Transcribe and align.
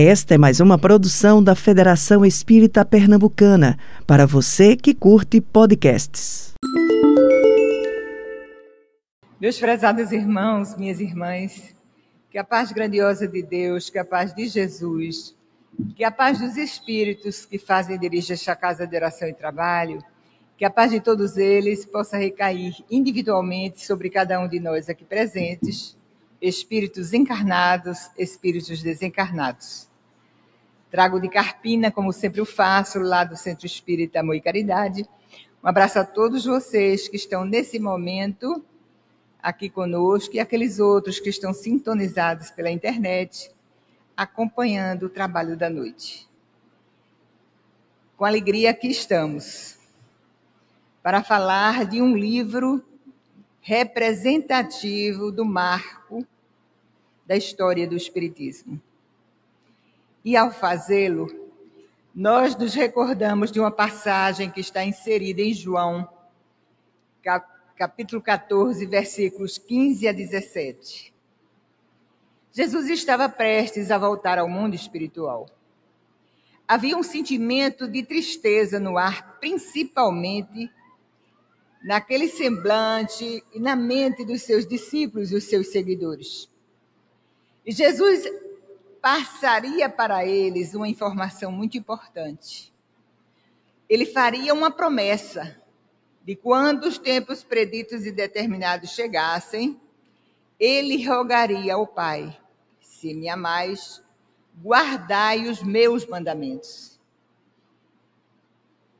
Esta 0.00 0.36
é 0.36 0.38
mais 0.38 0.60
uma 0.60 0.78
produção 0.78 1.42
da 1.42 1.56
Federação 1.56 2.24
Espírita 2.24 2.84
Pernambucana, 2.84 3.76
para 4.06 4.28
você 4.28 4.76
que 4.76 4.94
curte 4.94 5.40
podcasts. 5.40 6.52
Meus 9.40 9.58
prezados 9.58 10.12
irmãos, 10.12 10.76
minhas 10.76 11.00
irmãs, 11.00 11.74
que 12.30 12.38
a 12.38 12.44
paz 12.44 12.70
grandiosa 12.70 13.26
de 13.26 13.42
Deus, 13.42 13.90
que 13.90 13.98
a 13.98 14.04
paz 14.04 14.32
de 14.32 14.46
Jesus, 14.46 15.34
que 15.96 16.04
a 16.04 16.12
paz 16.12 16.38
dos 16.38 16.56
espíritos 16.56 17.44
que 17.44 17.58
fazem 17.58 17.98
dirigir 17.98 18.34
esta 18.34 18.54
casa 18.54 18.86
de 18.86 18.94
oração 18.94 19.26
e 19.26 19.34
trabalho, 19.34 19.98
que 20.56 20.64
a 20.64 20.70
paz 20.70 20.92
de 20.92 21.00
todos 21.00 21.36
eles 21.36 21.84
possa 21.84 22.16
recair 22.16 22.72
individualmente 22.88 23.84
sobre 23.84 24.10
cada 24.10 24.38
um 24.38 24.46
de 24.46 24.60
nós 24.60 24.88
aqui 24.88 25.04
presentes, 25.04 25.98
espíritos 26.40 27.12
encarnados, 27.12 28.08
espíritos 28.16 28.80
desencarnados. 28.80 29.87
Trago 30.90 31.20
de 31.20 31.28
Carpina, 31.28 31.90
como 31.90 32.12
sempre 32.12 32.40
o 32.40 32.46
faço, 32.46 32.98
lá 32.98 33.22
do 33.22 33.36
Centro 33.36 33.66
Espírita 33.66 34.20
Amor 34.20 34.34
e 34.36 34.40
Caridade. 34.40 35.06
Um 35.62 35.68
abraço 35.68 35.98
a 35.98 36.04
todos 36.04 36.46
vocês 36.46 37.08
que 37.08 37.16
estão 37.16 37.44
nesse 37.44 37.78
momento 37.78 38.64
aqui 39.42 39.68
conosco 39.68 40.34
e 40.34 40.40
aqueles 40.40 40.78
outros 40.78 41.20
que 41.20 41.28
estão 41.28 41.52
sintonizados 41.52 42.50
pela 42.50 42.70
internet, 42.70 43.50
acompanhando 44.16 45.06
o 45.06 45.10
trabalho 45.10 45.56
da 45.56 45.68
noite. 45.68 46.28
Com 48.16 48.24
alegria 48.24 48.70
aqui 48.70 48.88
estamos 48.88 49.78
para 51.02 51.22
falar 51.22 51.84
de 51.84 52.02
um 52.02 52.16
livro 52.16 52.84
representativo 53.60 55.30
do 55.30 55.44
marco 55.44 56.26
da 57.26 57.36
história 57.36 57.86
do 57.86 57.94
Espiritismo. 57.94 58.80
E 60.28 60.36
ao 60.36 60.50
fazê-lo, 60.50 61.26
nós 62.14 62.54
nos 62.54 62.74
recordamos 62.74 63.50
de 63.50 63.58
uma 63.58 63.70
passagem 63.70 64.50
que 64.50 64.60
está 64.60 64.84
inserida 64.84 65.40
em 65.40 65.54
João, 65.54 66.06
capítulo 67.74 68.20
14, 68.20 68.84
versículos 68.84 69.56
15 69.56 70.06
a 70.06 70.12
17. 70.12 71.14
Jesus 72.52 72.90
estava 72.90 73.26
prestes 73.26 73.90
a 73.90 73.96
voltar 73.96 74.38
ao 74.38 74.46
mundo 74.50 74.74
espiritual. 74.74 75.48
Havia 76.68 76.98
um 76.98 77.02
sentimento 77.02 77.88
de 77.88 78.02
tristeza 78.02 78.78
no 78.78 78.98
ar, 78.98 79.38
principalmente 79.40 80.70
naquele 81.82 82.28
semblante 82.28 83.42
e 83.54 83.58
na 83.58 83.74
mente 83.74 84.26
dos 84.26 84.42
seus 84.42 84.66
discípulos 84.66 85.32
e 85.32 85.36
os 85.36 85.44
seus 85.44 85.68
seguidores. 85.68 86.50
E 87.64 87.72
Jesus 87.72 88.26
passaria 89.08 89.88
para 89.88 90.26
eles 90.26 90.74
uma 90.74 90.86
informação 90.86 91.50
muito 91.50 91.78
importante. 91.78 92.70
Ele 93.88 94.04
faria 94.04 94.52
uma 94.52 94.70
promessa 94.70 95.58
de 96.22 96.36
quando 96.36 96.84
os 96.84 96.98
tempos 96.98 97.42
preditos 97.42 98.04
e 98.04 98.12
determinados 98.12 98.90
chegassem, 98.90 99.80
ele 100.60 101.08
rogaria 101.08 101.72
ao 101.72 101.86
Pai: 101.86 102.38
Se 102.82 103.14
me 103.14 103.30
amais, 103.30 104.04
guardai 104.62 105.48
os 105.48 105.62
meus 105.62 106.04
mandamentos. 106.04 107.00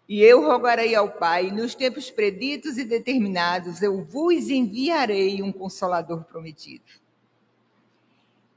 E 0.09 0.23
eu 0.23 0.43
rogarei 0.43 0.95
ao 0.95 1.11
Pai, 1.11 1.51
nos 1.51 1.75
tempos 1.75 2.11
preditos 2.11 2.79
e 2.79 2.85
determinados, 2.85 3.83
eu 3.83 4.03
vos 4.03 4.49
enviarei 4.49 5.43
um 5.43 5.53
consolador 5.53 6.25
prometido 6.25 7.08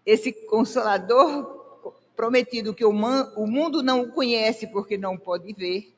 esse 0.06 0.32
consolador 0.32 1.62
prometido 2.16 2.74
que 2.74 2.86
o 2.86 2.92
mundo 2.94 3.82
não 3.82 4.02
o 4.02 4.12
conhece 4.12 4.68
porque 4.68 4.98
não 4.98 5.18
pode 5.18 5.54
ver, 5.54 5.94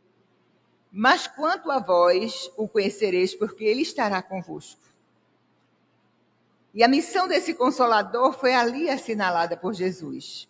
mas 0.92 1.28
quanto 1.28 1.72
a 1.72 1.80
vós 1.80 2.52
o 2.56 2.68
conhecereis 2.68 3.34
porque 3.34 3.66
ele 3.66 3.82
estará 3.82 4.22
convosco. 4.22 4.82
E 6.73 6.83
a 6.83 6.88
missão 6.88 7.27
desse 7.27 7.54
consolador 7.54 8.33
foi 8.33 8.54
ali 8.54 8.89
assinalada 8.89 9.55
por 9.55 9.73
Jesus. 9.73 10.48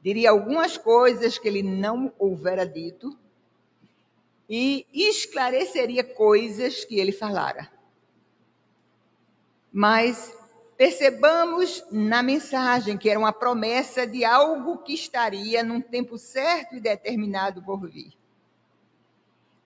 Diria 0.00 0.30
algumas 0.30 0.76
coisas 0.78 1.38
que 1.38 1.48
ele 1.48 1.62
não 1.62 2.12
houvera 2.18 2.64
dito 2.64 3.18
e 4.48 4.86
esclareceria 4.92 6.04
coisas 6.04 6.84
que 6.84 6.98
ele 6.98 7.12
falara. 7.12 7.70
Mas 9.72 10.37
Percebamos 10.78 11.84
na 11.90 12.22
mensagem 12.22 12.96
que 12.96 13.10
era 13.10 13.18
uma 13.18 13.32
promessa 13.32 14.06
de 14.06 14.24
algo 14.24 14.78
que 14.78 14.94
estaria 14.94 15.60
num 15.60 15.80
tempo 15.80 16.16
certo 16.16 16.76
e 16.76 16.80
determinado 16.80 17.60
por 17.64 17.80
vir. 17.90 18.12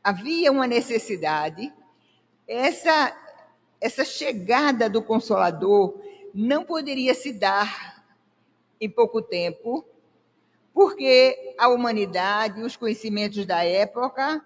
Havia 0.02 0.50
uma 0.50 0.66
necessidade, 0.66 1.70
essa, 2.48 3.14
essa 3.78 4.06
chegada 4.06 4.88
do 4.88 5.02
Consolador 5.02 6.00
não 6.32 6.64
poderia 6.64 7.12
se 7.12 7.30
dar 7.30 8.02
em 8.80 8.88
pouco 8.88 9.20
tempo, 9.20 9.86
porque 10.72 11.54
a 11.58 11.68
humanidade, 11.68 12.62
os 12.62 12.74
conhecimentos 12.74 13.44
da 13.44 13.62
época, 13.62 14.42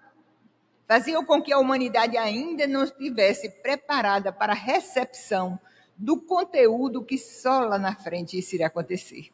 faziam 0.85 1.23
com 1.23 1.41
que 1.41 1.53
a 1.53 1.59
humanidade 1.59 2.17
ainda 2.17 2.67
não 2.67 2.83
estivesse 2.83 3.49
preparada 3.61 4.33
para 4.33 4.51
a 4.51 4.55
recepção 4.55 5.57
do 5.97 6.21
conteúdo 6.21 7.03
que 7.03 7.17
só 7.17 7.61
lá 7.61 7.79
na 7.79 7.95
frente 7.95 8.37
isso 8.37 8.53
iria 8.53 8.67
acontecer. 8.67 9.31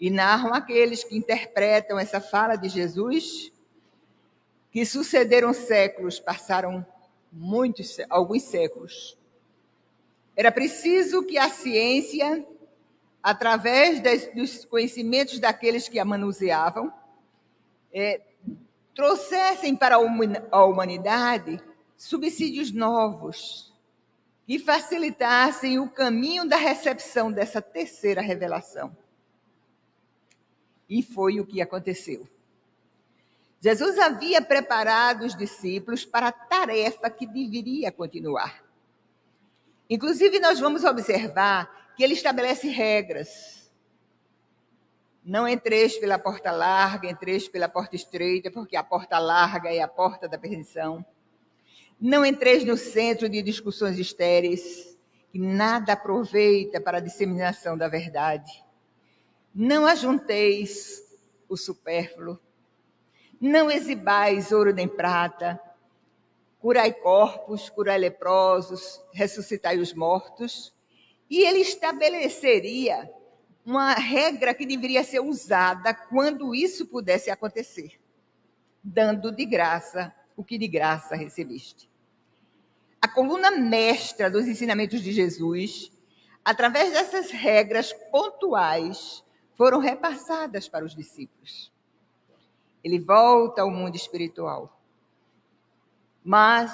E 0.00 0.10
narram 0.10 0.52
aqueles 0.52 1.04
que 1.04 1.16
interpretam 1.16 1.98
essa 1.98 2.20
fala 2.20 2.56
de 2.56 2.68
Jesus, 2.68 3.52
que 4.72 4.84
sucederam 4.84 5.52
séculos, 5.52 6.18
passaram 6.18 6.84
muitos, 7.30 7.98
alguns 8.10 8.42
séculos. 8.42 9.16
Era 10.34 10.50
preciso 10.50 11.24
que 11.24 11.38
a 11.38 11.48
ciência, 11.48 12.44
através 13.22 14.00
dos 14.34 14.64
conhecimentos 14.64 15.38
daqueles 15.38 15.88
que 15.88 15.98
a 15.98 16.04
manuseavam, 16.04 16.92
é, 17.92 18.20
trouxessem 18.94 19.76
para 19.76 19.96
a 20.50 20.64
humanidade 20.64 21.62
subsídios 21.96 22.72
novos, 22.72 23.71
que 24.46 24.58
facilitassem 24.58 25.78
o 25.78 25.88
caminho 25.88 26.48
da 26.48 26.56
recepção 26.56 27.30
dessa 27.30 27.62
terceira 27.62 28.20
revelação. 28.20 28.96
E 30.88 31.02
foi 31.02 31.40
o 31.40 31.46
que 31.46 31.62
aconteceu. 31.62 32.28
Jesus 33.60 33.96
havia 33.98 34.42
preparado 34.42 35.24
os 35.24 35.36
discípulos 35.36 36.04
para 36.04 36.28
a 36.28 36.32
tarefa 36.32 37.08
que 37.08 37.26
deveria 37.26 37.92
continuar. 37.92 38.64
Inclusive, 39.88 40.40
nós 40.40 40.58
vamos 40.58 40.82
observar 40.82 41.94
que 41.94 42.02
ele 42.02 42.14
estabelece 42.14 42.68
regras. 42.68 43.70
Não 45.24 45.46
entreis 45.46 45.96
pela 45.96 46.18
porta 46.18 46.50
larga, 46.50 47.08
entreis 47.08 47.46
pela 47.46 47.68
porta 47.68 47.94
estreita, 47.94 48.50
porque 48.50 48.76
a 48.76 48.82
porta 48.82 49.18
larga 49.20 49.72
é 49.72 49.80
a 49.80 49.86
porta 49.86 50.28
da 50.28 50.36
perdição. 50.36 51.04
Não 52.04 52.26
entreis 52.26 52.64
no 52.64 52.76
centro 52.76 53.28
de 53.28 53.40
discussões 53.42 53.96
estéreis, 53.96 54.98
que 55.30 55.38
nada 55.38 55.92
aproveita 55.92 56.80
para 56.80 56.98
a 56.98 57.00
disseminação 57.00 57.78
da 57.78 57.86
verdade. 57.86 58.50
Não 59.54 59.86
ajunteis 59.86 61.00
o 61.48 61.56
supérfluo. 61.56 62.40
Não 63.40 63.70
exibais 63.70 64.50
ouro 64.50 64.74
nem 64.74 64.88
prata. 64.88 65.60
Curai 66.58 66.92
corpos, 66.92 67.70
curai 67.70 67.98
leprosos, 67.98 69.00
ressuscitai 69.12 69.78
os 69.78 69.94
mortos. 69.94 70.74
E 71.30 71.44
ele 71.44 71.60
estabeleceria 71.60 73.08
uma 73.64 73.94
regra 73.94 74.52
que 74.52 74.66
deveria 74.66 75.04
ser 75.04 75.20
usada 75.20 75.94
quando 75.94 76.52
isso 76.52 76.84
pudesse 76.84 77.30
acontecer, 77.30 78.00
dando 78.82 79.30
de 79.30 79.44
graça 79.44 80.12
o 80.36 80.42
que 80.42 80.58
de 80.58 80.66
graça 80.66 81.14
recebeste 81.14 81.91
a 83.02 83.08
coluna 83.08 83.50
mestra 83.50 84.30
dos 84.30 84.46
ensinamentos 84.46 85.02
de 85.02 85.10
Jesus, 85.10 85.90
através 86.44 86.92
dessas 86.92 87.32
regras 87.32 87.92
pontuais, 88.12 89.24
foram 89.56 89.80
repassadas 89.80 90.68
para 90.68 90.84
os 90.84 90.94
discípulos. 90.94 91.72
Ele 92.82 93.00
volta 93.00 93.62
ao 93.62 93.70
mundo 93.72 93.96
espiritual. 93.96 94.80
Mas 96.22 96.72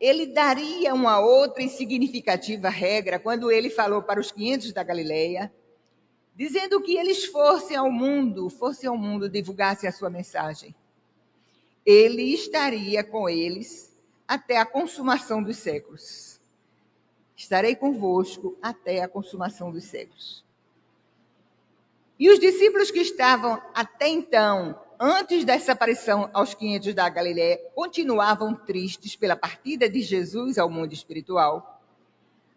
ele 0.00 0.26
daria 0.26 0.92
uma 0.92 1.20
outra 1.20 1.62
e 1.62 1.68
significativa 1.68 2.68
regra 2.68 3.20
quando 3.20 3.48
ele 3.48 3.70
falou 3.70 4.02
para 4.02 4.18
os 4.18 4.32
500 4.32 4.72
da 4.72 4.82
Galileia, 4.82 5.54
dizendo 6.34 6.82
que 6.82 6.96
eles 6.96 7.26
fossem 7.26 7.76
ao 7.76 7.92
mundo, 7.92 8.50
fossem 8.50 8.88
ao 8.88 8.96
mundo, 8.96 9.28
divulgassem 9.28 9.88
a 9.88 9.92
sua 9.92 10.10
mensagem. 10.10 10.74
Ele 11.86 12.34
estaria 12.34 13.04
com 13.04 13.28
eles 13.28 13.91
até 14.26 14.58
a 14.58 14.66
consumação 14.66 15.42
dos 15.42 15.56
séculos. 15.56 16.40
Estarei 17.36 17.74
convosco 17.74 18.56
até 18.62 19.02
a 19.02 19.08
consumação 19.08 19.70
dos 19.70 19.84
séculos. 19.84 20.44
E 22.18 22.30
os 22.30 22.38
discípulos 22.38 22.90
que 22.90 23.00
estavam 23.00 23.60
até 23.74 24.06
então, 24.06 24.78
antes 25.00 25.44
dessa 25.44 25.72
aparição 25.72 26.30
aos 26.32 26.54
500 26.54 26.94
da 26.94 27.08
Galiléia, 27.08 27.60
continuavam 27.74 28.54
tristes 28.54 29.16
pela 29.16 29.34
partida 29.34 29.88
de 29.88 30.00
Jesus 30.00 30.56
ao 30.56 30.70
mundo 30.70 30.92
espiritual. 30.92 31.82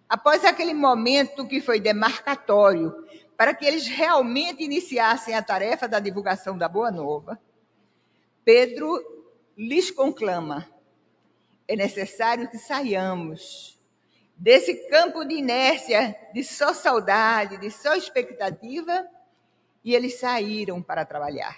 Após 0.07 0.45
aquele 0.45 0.73
momento 0.73 1.47
que 1.47 1.59
foi 1.59 1.79
demarcatório 1.79 2.94
para 3.35 3.56
que 3.56 3.65
eles 3.65 3.88
realmente 3.88 4.63
iniciassem 4.63 5.33
a 5.33 5.41
tarefa 5.41 5.88
da 5.88 6.00
divulgação 6.00 6.57
da 6.57 6.69
Boa 6.69 6.91
Nova, 6.91 7.39
Pedro 8.44 9.03
lhes 9.57 9.89
conclama: 9.89 10.69
é 11.67 11.75
necessário 11.75 12.50
que 12.50 12.57
saiamos 12.57 13.79
desse 14.38 14.88
campo 14.89 15.23
de 15.23 15.35
inércia, 15.35 16.15
de 16.33 16.44
só 16.44 16.73
saudade, 16.73 17.57
de 17.57 17.71
só 17.71 17.95
expectativa, 17.95 19.07
e 19.83 19.95
eles 19.95 20.19
saíram 20.19 20.81
para 20.81 21.06
trabalhar. 21.06 21.56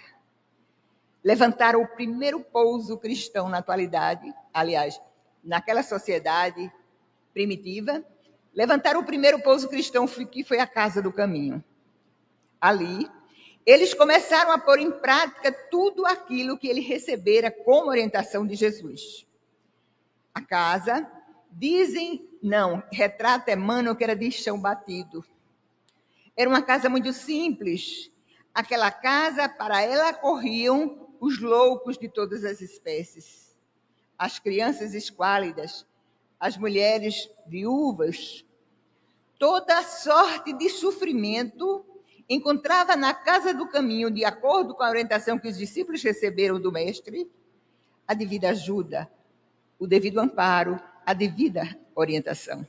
Levantaram 1.23 1.81
o 1.81 1.87
primeiro 1.87 2.39
pouso 2.39 2.97
cristão 2.97 3.49
na 3.49 3.57
atualidade, 3.57 4.33
aliás, 4.53 5.01
naquela 5.43 5.83
sociedade 5.83 6.71
primitiva, 7.33 8.03
levantaram 8.53 9.01
o 9.01 9.05
primeiro 9.05 9.39
pouso 9.41 9.67
cristão, 9.67 10.07
que 10.07 10.43
foi 10.43 10.59
a 10.59 10.67
Casa 10.67 11.01
do 11.01 11.11
Caminho. 11.11 11.63
Ali, 12.59 13.09
eles 13.65 13.93
começaram 13.93 14.51
a 14.51 14.57
pôr 14.57 14.79
em 14.79 14.91
prática 14.91 15.51
tudo 15.69 16.05
aquilo 16.05 16.57
que 16.57 16.67
ele 16.67 16.81
recebera 16.81 17.51
como 17.51 17.89
orientação 17.89 18.47
de 18.47 18.55
Jesus. 18.55 19.26
A 20.37 20.41
casa, 20.41 21.11
dizem, 21.51 22.29
não, 22.43 22.83
retrata 22.93 23.51
Emmanuel 23.51 23.95
que 23.95 24.03
era 24.03 24.15
de 24.15 24.29
chão 24.29 24.61
batido. 24.61 25.25
Era 26.35 26.47
uma 26.47 26.61
casa 26.61 26.87
muito 26.87 27.11
simples. 27.11 28.11
Aquela 28.53 28.91
casa, 28.91 29.49
para 29.49 29.81
ela 29.81 30.13
corriam 30.13 31.07
os 31.19 31.41
loucos 31.41 31.97
de 31.97 32.07
todas 32.07 32.45
as 32.45 32.61
espécies. 32.61 33.57
As 34.15 34.37
crianças 34.37 34.93
esquálidas, 34.93 35.87
as 36.39 36.55
mulheres 36.55 37.27
viúvas, 37.47 38.45
toda 39.39 39.81
sorte 39.81 40.53
de 40.53 40.69
sofrimento 40.69 41.83
encontrava 42.29 42.95
na 42.95 43.11
casa 43.11 43.55
do 43.55 43.67
caminho, 43.67 44.11
de 44.11 44.23
acordo 44.23 44.75
com 44.75 44.83
a 44.83 44.89
orientação 44.91 45.39
que 45.39 45.47
os 45.47 45.57
discípulos 45.57 46.03
receberam 46.03 46.61
do 46.61 46.71
Mestre, 46.71 47.27
a 48.07 48.13
devida 48.13 48.51
ajuda, 48.51 49.11
o 49.79 49.87
devido 49.87 50.19
amparo, 50.19 50.79
a 51.05 51.13
devida 51.13 51.77
orientação. 51.95 52.65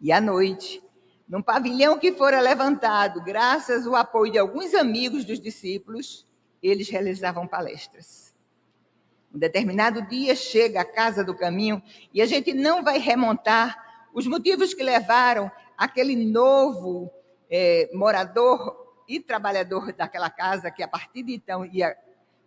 E 0.00 0.12
à 0.12 0.20
noite, 0.20 0.82
num 1.28 1.42
pavilhão 1.42 1.98
que 1.98 2.12
fora 2.12 2.40
levantado, 2.40 3.22
graças 3.22 3.86
ao 3.86 3.94
apoio 3.94 4.32
de 4.32 4.38
alguns 4.38 4.74
amigos 4.74 5.24
dos 5.24 5.38
discípulos, 5.38 6.26
eles 6.62 6.88
realizavam 6.88 7.46
palestras. 7.46 8.34
Um 9.32 9.38
determinado 9.38 10.02
dia 10.08 10.34
chega 10.34 10.80
a 10.80 10.84
casa 10.84 11.22
do 11.22 11.36
caminho 11.36 11.82
e 12.12 12.20
a 12.20 12.26
gente 12.26 12.52
não 12.52 12.82
vai 12.82 12.98
remontar 12.98 14.08
os 14.12 14.26
motivos 14.26 14.74
que 14.74 14.82
levaram 14.82 15.50
aquele 15.76 16.16
novo 16.16 17.10
é, 17.48 17.88
morador 17.94 18.94
e 19.08 19.20
trabalhador 19.20 19.92
daquela 19.92 20.30
casa, 20.30 20.70
que 20.70 20.82
a 20.82 20.88
partir 20.88 21.22
de 21.22 21.34
então 21.34 21.64
ia 21.64 21.96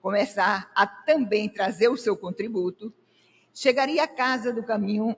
começar 0.01 0.69
a 0.75 0.85
também 0.85 1.47
trazer 1.47 1.87
o 1.87 1.97
seu 1.97 2.17
contributo, 2.17 2.93
chegaria 3.53 4.03
à 4.03 4.07
casa 4.07 4.51
do 4.51 4.63
caminho 4.63 5.15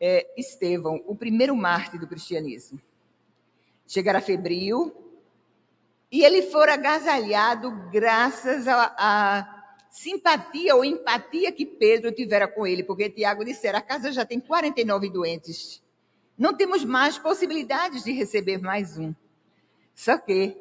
é, 0.00 0.32
Estevão, 0.36 1.02
o 1.06 1.14
primeiro 1.14 1.54
mártir 1.54 2.00
do 2.00 2.08
cristianismo. 2.08 2.80
Chegará 3.86 4.20
febril, 4.20 4.94
e 6.10 6.24
ele 6.24 6.42
for 6.42 6.68
agasalhado 6.68 7.70
graças 7.90 8.66
à 8.68 9.64
simpatia 9.90 10.74
ou 10.74 10.84
empatia 10.84 11.52
que 11.52 11.64
Pedro 11.64 12.12
tivera 12.12 12.48
com 12.48 12.66
ele, 12.66 12.82
porque 12.82 13.10
Tiago 13.10 13.44
dissera, 13.44 13.78
a 13.78 13.82
casa 13.82 14.10
já 14.10 14.24
tem 14.24 14.40
49 14.40 15.08
doentes 15.08 15.82
não 16.42 16.54
temos 16.54 16.84
mais 16.84 17.18
possibilidades 17.18 18.04
de 18.04 18.12
receber 18.12 18.58
mais 18.58 18.98
um. 18.98 19.14
Só 19.94 20.18
que 20.18 20.56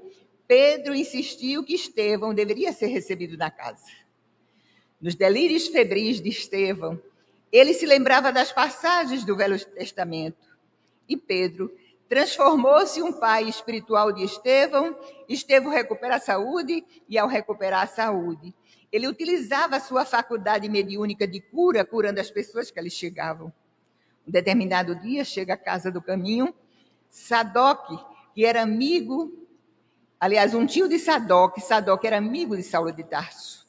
Pedro 0.47 0.93
insistiu 0.93 1.63
que 1.63 1.73
Estevão 1.73 2.33
deveria 2.33 2.73
ser 2.73 2.87
recebido 2.87 3.37
na 3.37 3.49
casa. 3.49 3.85
Nos 5.01 5.15
delírios 5.15 5.67
febris 5.67 6.21
de 6.21 6.29
Estevão, 6.29 7.01
ele 7.51 7.73
se 7.73 7.85
lembrava 7.85 8.31
das 8.31 8.51
passagens 8.51 9.25
do 9.25 9.35
Velho 9.35 9.59
Testamento. 9.65 10.47
E 11.09 11.17
Pedro 11.17 11.75
transformou-se 12.07 13.01
um 13.01 13.11
pai 13.11 13.45
espiritual 13.45 14.11
de 14.11 14.23
Estevão. 14.23 14.95
Estevão 15.27 15.71
recupera 15.71 16.17
a 16.17 16.19
saúde 16.19 16.85
e, 17.09 17.17
ao 17.17 17.27
recuperar 17.27 17.83
a 17.83 17.87
saúde, 17.87 18.53
ele 18.91 19.07
utilizava 19.07 19.77
a 19.77 19.79
sua 19.79 20.05
faculdade 20.05 20.69
mediúnica 20.69 21.27
de 21.27 21.41
cura, 21.41 21.83
curando 21.83 22.19
as 22.19 22.29
pessoas 22.29 22.69
que 22.69 22.77
ali 22.77 22.91
chegavam. 22.91 23.51
Um 24.27 24.31
determinado 24.31 24.93
dia 24.95 25.23
chega 25.23 25.55
à 25.55 25.57
casa 25.57 25.89
do 25.89 26.01
caminho, 26.01 26.53
Sadoc, 27.09 27.87
que 28.35 28.45
era 28.45 28.61
amigo, 28.61 29.47
aliás, 30.19 30.53
um 30.53 30.65
tio 30.65 30.87
de 30.87 30.99
Sadoc, 30.99 31.59
Sadoc 31.59 32.05
era 32.05 32.17
amigo 32.17 32.55
de 32.55 32.63
Saulo 32.63 32.91
de 32.91 33.03
Tarso. 33.03 33.60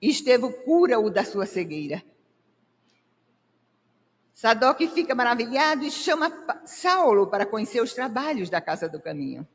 Estevão 0.00 0.52
cura-o 0.52 1.10
da 1.10 1.24
sua 1.24 1.46
cegueira. 1.46 2.02
Sadoc 4.34 4.80
fica 4.88 5.14
maravilhado 5.14 5.84
e 5.84 5.90
chama 5.90 6.30
Saulo 6.66 7.26
para 7.26 7.46
conhecer 7.46 7.80
os 7.80 7.94
trabalhos 7.94 8.50
da 8.50 8.60
Casa 8.60 8.88
do 8.88 9.00
Caminho. 9.00 9.48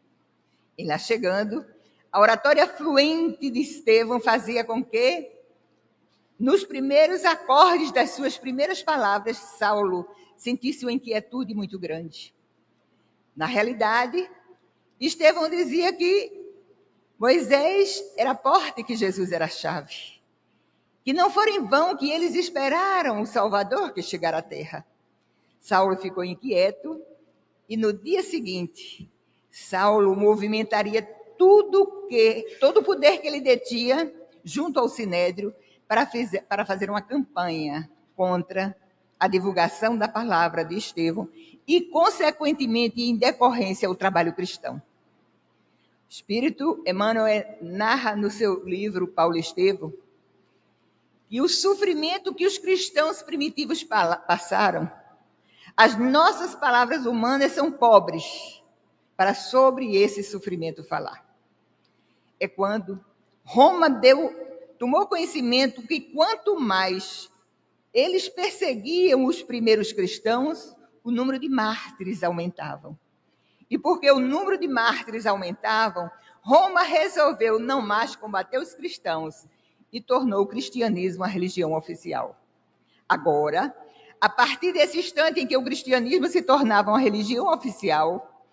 E 0.75 0.83
lá 0.83 0.97
chegando, 0.97 1.63
a 2.11 2.19
oratória 2.19 2.67
fluente 2.67 3.49
de 3.51 3.61
Estevão 3.61 4.19
fazia 4.19 4.63
com 4.63 4.83
que 4.83 5.31
nos 6.39 6.63
primeiros 6.63 7.23
acordes 7.23 7.91
das 7.91 8.09
suas 8.11 8.35
primeiras 8.35 8.81
palavras, 8.81 9.37
Saulo 9.37 10.09
sentisse 10.35 10.83
uma 10.83 10.91
inquietude 10.91 11.53
muito 11.53 11.77
grande. 11.77 12.33
Na 13.35 13.45
realidade, 13.45 14.27
Estevão 14.99 15.47
dizia 15.47 15.93
que 15.93 16.55
Moisés 17.19 18.03
era 18.17 18.31
a 18.31 18.35
porta 18.35 18.81
e 18.81 18.83
que 18.83 18.95
Jesus 18.95 19.31
era 19.31 19.45
a 19.45 19.47
chave. 19.47 20.20
Que 21.03 21.13
não 21.13 21.29
foi 21.29 21.51
em 21.51 21.65
vão 21.65 21.95
que 21.97 22.11
eles 22.11 22.35
esperaram 22.35 23.21
o 23.21 23.25
Salvador 23.25 23.93
que 23.93 24.01
chegara 24.01 24.37
à 24.37 24.41
terra. 24.41 24.85
Saulo 25.59 25.95
ficou 25.97 26.23
inquieto 26.23 27.01
e 27.67 27.77
no 27.77 27.93
dia 27.93 28.23
seguinte, 28.23 29.09
Saulo 29.49 30.15
movimentaria 30.15 31.01
tudo 31.37 32.05
que, 32.07 32.57
todo 32.59 32.81
o 32.81 32.83
poder 32.83 33.19
que 33.19 33.27
ele 33.27 33.41
detinha 33.41 34.11
junto 34.43 34.79
ao 34.79 34.89
sinédrio 34.89 35.53
para, 35.87 36.05
fizer, 36.05 36.41
para 36.43 36.65
fazer 36.65 36.89
uma 36.89 37.01
campanha 37.01 37.89
contra 38.15 38.75
a 39.19 39.27
divulgação 39.27 39.97
da 39.97 40.07
palavra 40.07 40.63
de 40.63 40.75
Estevão 40.75 41.29
e, 41.67 41.81
consequentemente, 41.81 43.01
em 43.01 43.15
decorrência, 43.15 43.89
o 43.89 43.95
trabalho 43.95 44.33
cristão. 44.33 44.81
Espírito 46.09 46.83
Emmanuel 46.85 47.57
narra 47.61 48.15
no 48.15 48.29
seu 48.29 48.63
livro 48.65 49.07
Paulo 49.07 49.37
Estevão 49.37 49.93
que 51.31 51.39
o 51.39 51.47
sofrimento 51.47 52.35
que 52.35 52.45
os 52.45 52.57
cristãos 52.57 53.23
primitivos 53.23 53.85
passaram, 53.85 54.91
as 55.77 55.97
nossas 55.97 56.53
palavras 56.53 57.05
humanas 57.05 57.53
são 57.53 57.71
pobres 57.71 58.61
para 59.15 59.33
sobre 59.33 59.95
esse 59.95 60.25
sofrimento 60.25 60.83
falar. 60.83 61.25
É 62.37 62.49
quando 62.49 62.99
Roma 63.45 63.89
deu 63.89 64.29
tomou 64.77 65.07
conhecimento 65.07 65.87
que 65.87 66.01
quanto 66.01 66.59
mais 66.59 67.31
eles 67.93 68.27
perseguiam 68.27 69.23
os 69.23 69.41
primeiros 69.41 69.93
cristãos, 69.93 70.75
o 71.01 71.11
número 71.11 71.39
de 71.39 71.47
mártires 71.47 72.23
aumentavam. 72.23 72.99
E 73.69 73.77
porque 73.77 74.11
o 74.11 74.19
número 74.19 74.57
de 74.57 74.67
mártires 74.67 75.25
aumentavam, 75.25 76.11
Roma 76.41 76.81
resolveu 76.81 77.57
não 77.57 77.81
mais 77.81 78.17
combater 78.17 78.57
os 78.57 78.73
cristãos 78.73 79.47
e 79.91 80.01
tornou 80.01 80.41
o 80.41 80.47
cristianismo 80.47 81.23
a 81.23 81.27
religião 81.27 81.73
oficial. 81.73 82.39
Agora, 83.07 83.75
a 84.19 84.29
partir 84.29 84.71
desse 84.71 84.99
instante 84.99 85.39
em 85.39 85.47
que 85.47 85.57
o 85.57 85.63
cristianismo 85.63 86.27
se 86.27 86.41
tornava 86.41 86.91
uma 86.91 86.99
religião 86.99 87.51
oficial, 87.51 88.45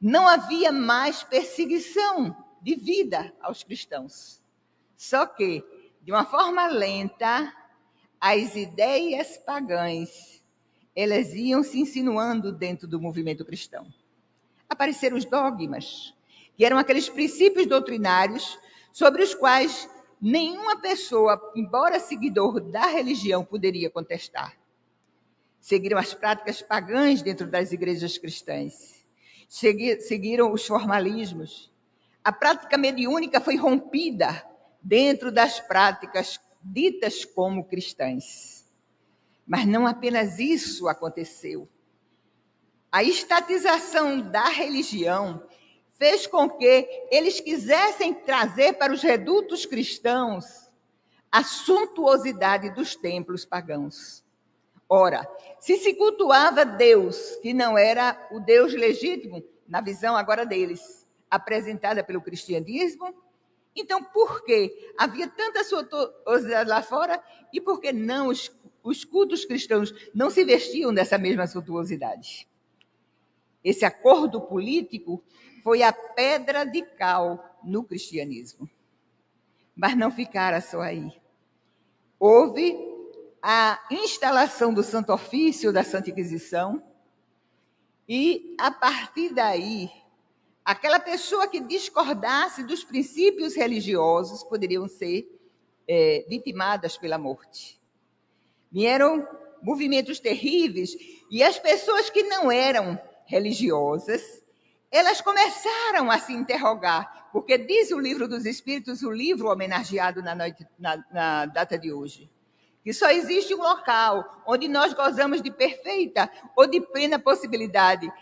não 0.00 0.26
havia 0.26 0.72
mais 0.72 1.22
perseguição 1.22 2.34
de 2.60 2.74
vida 2.74 3.32
aos 3.40 3.62
cristãos. 3.62 4.42
Só 4.96 5.26
que, 5.26 5.64
de 6.00 6.10
uma 6.10 6.24
forma 6.24 6.66
lenta, 6.66 7.52
as 8.20 8.56
ideias 8.56 9.36
pagãs, 9.38 10.42
elas 10.94 11.34
iam 11.34 11.62
se 11.62 11.78
insinuando 11.78 12.52
dentro 12.52 12.88
do 12.88 13.00
movimento 13.00 13.44
cristão. 13.44 13.86
Apareceram 14.68 15.16
os 15.16 15.24
dogmas, 15.24 16.14
que 16.56 16.64
eram 16.64 16.78
aqueles 16.78 17.08
princípios 17.08 17.66
doutrinários 17.66 18.58
sobre 18.92 19.22
os 19.22 19.34
quais 19.34 19.88
nenhuma 20.22 20.76
pessoa, 20.76 21.50
embora 21.56 21.98
seguidor 21.98 22.60
da 22.60 22.86
religião, 22.86 23.44
poderia 23.44 23.90
contestar. 23.90 24.56
Seguiram 25.58 25.98
as 25.98 26.14
práticas 26.14 26.62
pagãs 26.62 27.22
dentro 27.22 27.44
das 27.48 27.72
igrejas 27.72 28.16
cristãs. 28.16 29.04
seguiram 29.48 30.52
os 30.52 30.64
formalismos. 30.64 31.72
A 32.22 32.30
prática 32.32 32.78
mediúnica 32.78 33.40
foi 33.40 33.56
rompida 33.56 34.46
dentro 34.80 35.32
das 35.32 35.58
práticas 35.58 36.40
ditas 36.62 37.24
como 37.24 37.64
cristãs. 37.64 38.72
Mas 39.44 39.66
não 39.66 39.88
apenas 39.88 40.38
isso 40.38 40.88
aconteceu. 40.88 41.68
A 42.92 43.02
estatização 43.02 44.20
da 44.20 44.48
religião 44.48 45.42
fez 46.02 46.26
com 46.26 46.50
que 46.50 46.88
eles 47.12 47.38
quisessem 47.38 48.12
trazer 48.12 48.72
para 48.72 48.92
os 48.92 49.04
redutos 49.04 49.64
cristãos 49.64 50.68
a 51.30 51.44
suntuosidade 51.44 52.70
dos 52.70 52.96
templos 52.96 53.44
pagãos. 53.44 54.24
Ora, 54.88 55.24
se 55.60 55.76
se 55.76 55.94
cultuava 55.94 56.64
Deus, 56.64 57.36
que 57.36 57.54
não 57.54 57.78
era 57.78 58.18
o 58.32 58.40
Deus 58.40 58.74
legítimo, 58.74 59.44
na 59.68 59.80
visão 59.80 60.16
agora 60.16 60.44
deles, 60.44 61.06
apresentada 61.30 62.02
pelo 62.02 62.20
cristianismo, 62.20 63.14
então 63.72 64.02
por 64.02 64.44
que 64.44 64.92
havia 64.98 65.28
tanta 65.28 65.62
suntuosidade 65.62 66.68
lá 66.68 66.82
fora 66.82 67.22
e 67.52 67.60
por 67.60 67.80
que 67.80 67.92
não 67.92 68.26
os, 68.26 68.50
os 68.82 69.04
cultos 69.04 69.44
cristãos 69.44 69.94
não 70.12 70.30
se 70.30 70.44
vestiam 70.44 70.92
dessa 70.92 71.16
mesma 71.16 71.46
suntuosidade? 71.46 72.48
Esse 73.62 73.84
acordo 73.84 74.40
político 74.40 75.22
foi 75.62 75.82
a 75.82 75.92
pedra 75.92 76.64
de 76.64 76.82
cal 76.82 77.58
no 77.62 77.84
cristianismo. 77.84 78.68
Mas 79.74 79.96
não 79.96 80.10
ficara 80.10 80.60
só 80.60 80.80
aí. 80.80 81.12
Houve 82.18 82.76
a 83.42 83.80
instalação 83.90 84.72
do 84.72 84.82
Santo 84.82 85.12
Ofício 85.12 85.72
da 85.72 85.82
Santa 85.82 86.10
Inquisição, 86.10 86.82
e 88.08 88.54
a 88.58 88.70
partir 88.70 89.32
daí, 89.32 89.90
aquela 90.64 91.00
pessoa 91.00 91.48
que 91.48 91.60
discordasse 91.60 92.62
dos 92.62 92.84
princípios 92.84 93.54
religiosos 93.54 94.42
poderiam 94.44 94.88
ser 94.88 95.28
é, 95.88 96.24
vitimadas 96.28 96.96
pela 96.96 97.18
morte. 97.18 97.80
Vieram 98.70 99.26
movimentos 99.62 100.18
terríveis 100.18 100.96
e 101.30 101.42
as 101.42 101.58
pessoas 101.58 102.10
que 102.10 102.22
não 102.24 102.50
eram 102.50 103.00
religiosas, 103.24 104.41
elas 104.92 105.20
começaram 105.20 106.10
a 106.10 106.18
se 106.18 106.32
interrogar, 106.32 107.30
porque 107.32 107.58
diz 107.58 107.90
o 107.90 107.98
livro 107.98 108.28
dos 108.28 108.44
Espíritos, 108.44 109.02
o 109.02 109.10
livro 109.10 109.50
homenageado 109.50 110.22
na, 110.22 110.34
noite, 110.34 110.66
na, 110.78 111.04
na 111.10 111.46
data 111.46 111.78
de 111.78 111.92
hoje 111.92 112.30
que 112.82 112.92
só 112.92 113.10
existe 113.10 113.54
um 113.54 113.62
local 113.62 114.42
onde 114.46 114.68
nós 114.68 114.92
gozamos 114.92 115.40
de 115.40 115.50
perfeita 115.50 116.30
ou 116.56 116.66
de 116.66 116.80
plena 116.80 117.18
possibilidade 117.18 118.12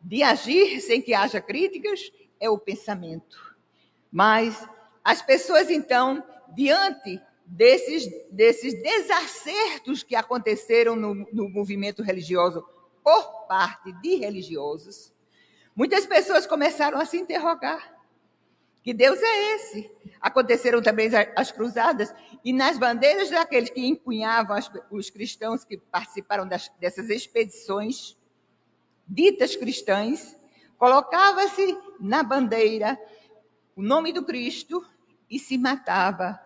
de 0.00 0.22
agir 0.22 0.80
sem 0.80 1.00
que 1.00 1.14
haja 1.14 1.40
críticas, 1.40 2.12
é 2.38 2.48
o 2.48 2.58
pensamento. 2.58 3.56
Mas 4.10 4.66
as 5.04 5.22
pessoas, 5.22 5.70
então, 5.70 6.22
diante 6.54 7.20
desses, 7.46 8.06
desses 8.30 8.74
desacertos 8.82 10.02
que 10.02 10.14
aconteceram 10.14 10.96
no, 10.96 11.14
no 11.32 11.48
movimento 11.48 12.02
religioso 12.02 12.64
por 13.02 13.46
parte 13.46 13.92
de 14.00 14.16
religiosos, 14.16 15.12
muitas 15.74 16.06
pessoas 16.06 16.46
começaram 16.46 16.98
a 16.98 17.04
se 17.04 17.16
interrogar. 17.16 18.00
Que 18.82 18.94
Deus 18.94 19.18
é 19.22 19.54
esse? 19.54 19.90
Aconteceram 20.20 20.82
também 20.82 21.10
as 21.36 21.52
cruzadas, 21.52 22.14
e 22.44 22.52
nas 22.52 22.78
bandeiras 22.78 23.30
daqueles 23.30 23.70
que 23.70 23.86
empunhavam 23.86 24.58
os 24.90 25.10
cristãos 25.10 25.64
que 25.64 25.76
participaram 25.76 26.48
das, 26.48 26.70
dessas 26.80 27.10
expedições, 27.10 28.16
ditas 29.06 29.54
cristãs, 29.56 30.36
colocava-se 30.78 31.78
na 32.00 32.22
bandeira 32.22 32.98
o 33.76 33.82
nome 33.82 34.12
do 34.12 34.24
Cristo 34.24 34.84
e 35.30 35.38
se 35.38 35.56
matava 35.56 36.40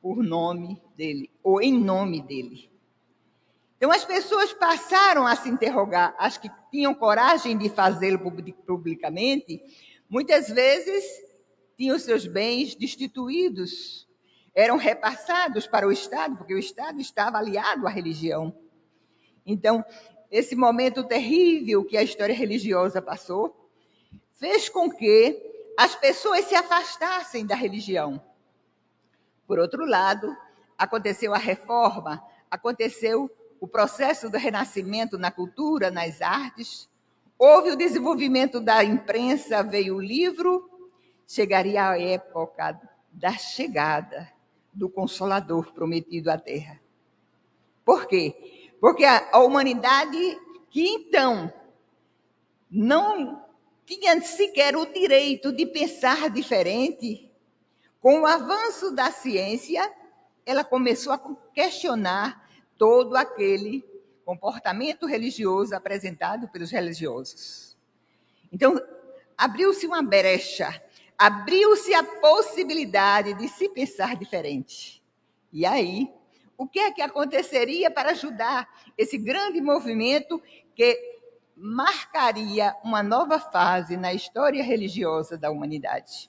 por 0.00 0.22
nome 0.22 0.80
dele, 0.96 1.30
ou 1.42 1.60
em 1.60 1.72
nome 1.72 2.22
dele. 2.22 2.71
Então 3.82 3.90
as 3.90 4.04
pessoas 4.04 4.52
passaram 4.52 5.26
a 5.26 5.34
se 5.34 5.48
interrogar, 5.48 6.14
as 6.16 6.38
que 6.38 6.48
tinham 6.70 6.94
coragem 6.94 7.58
de 7.58 7.68
fazê-lo 7.68 8.16
publicamente, 8.64 9.60
muitas 10.08 10.48
vezes 10.48 11.04
tinham 11.76 11.98
seus 11.98 12.24
bens 12.24 12.76
destituídos, 12.76 14.08
eram 14.54 14.76
repassados 14.76 15.66
para 15.66 15.84
o 15.84 15.90
Estado, 15.90 16.36
porque 16.36 16.54
o 16.54 16.60
Estado 16.60 17.00
estava 17.00 17.38
aliado 17.38 17.84
à 17.84 17.90
religião. 17.90 18.56
Então, 19.44 19.84
esse 20.30 20.54
momento 20.54 21.02
terrível 21.02 21.84
que 21.84 21.96
a 21.96 22.04
história 22.04 22.36
religiosa 22.36 23.02
passou, 23.02 23.68
fez 24.30 24.68
com 24.68 24.88
que 24.88 25.42
as 25.76 25.96
pessoas 25.96 26.44
se 26.44 26.54
afastassem 26.54 27.44
da 27.44 27.56
religião. 27.56 28.24
Por 29.44 29.58
outro 29.58 29.84
lado, 29.84 30.32
aconteceu 30.78 31.34
a 31.34 31.38
reforma, 31.38 32.24
aconteceu 32.48 33.28
o 33.62 33.68
processo 33.68 34.28
do 34.28 34.36
renascimento 34.36 35.16
na 35.16 35.30
cultura, 35.30 35.88
nas 35.88 36.20
artes, 36.20 36.90
houve 37.38 37.70
o 37.70 37.76
desenvolvimento 37.76 38.58
da 38.58 38.82
imprensa, 38.82 39.62
veio 39.62 39.94
o 39.94 40.00
livro, 40.00 40.68
chegaria 41.28 41.90
a 41.90 41.96
época 41.96 42.80
da 43.12 43.30
chegada 43.34 44.28
do 44.72 44.90
Consolador 44.90 45.72
prometido 45.72 46.28
à 46.28 46.36
Terra. 46.36 46.80
Por 47.84 48.08
quê? 48.08 48.72
Porque 48.80 49.04
a, 49.04 49.38
humanidade 49.38 50.18
que 50.68 50.84
então 50.84 51.52
não 52.68 53.44
tinha 53.86 54.20
sequer 54.22 54.76
o 54.76 54.86
direito 54.86 55.52
de 55.52 55.66
pensar 55.66 56.28
diferente, 56.30 57.30
com 58.00 58.22
o 58.22 58.26
avanço 58.26 58.90
da 58.90 59.12
ciência, 59.12 59.88
ela 60.44 60.64
começou 60.64 61.12
a 61.12 61.20
questionar 61.54 62.41
todo 62.82 63.14
aquele 63.14 63.84
comportamento 64.24 65.06
religioso 65.06 65.72
apresentado 65.72 66.48
pelos 66.48 66.72
religiosos. 66.72 67.78
Então, 68.50 68.74
abriu-se 69.38 69.86
uma 69.86 70.02
brecha 70.02 70.82
abriu-se 71.22 71.94
a 71.94 72.02
possibilidade 72.02 73.34
de 73.34 73.46
se 73.46 73.68
pensar 73.68 74.16
diferente. 74.16 75.00
E 75.52 75.64
aí, 75.64 76.12
o 76.58 76.66
que 76.66 76.80
é 76.80 76.90
que 76.90 77.00
aconteceria 77.00 77.92
para 77.92 78.10
ajudar 78.10 78.68
esse 78.98 79.16
grande 79.16 79.60
movimento 79.60 80.42
que 80.74 80.98
marcaria 81.54 82.74
uma 82.82 83.00
nova 83.00 83.38
fase 83.38 83.96
na 83.96 84.12
história 84.12 84.64
religiosa 84.64 85.38
da 85.38 85.48
humanidade? 85.48 86.28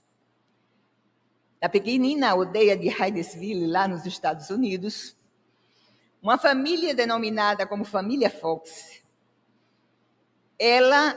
Na 1.60 1.68
pequenina 1.68 2.30
aldeia 2.30 2.78
de 2.78 2.88
Hydesville, 2.88 3.66
lá 3.66 3.88
nos 3.88 4.06
Estados 4.06 4.52
Unidos, 4.52 5.18
uma 6.24 6.38
família 6.38 6.96
denominada 6.96 7.68
como 7.68 7.84
Família 7.84 8.30
Fox, 8.30 9.04
ela 10.58 11.14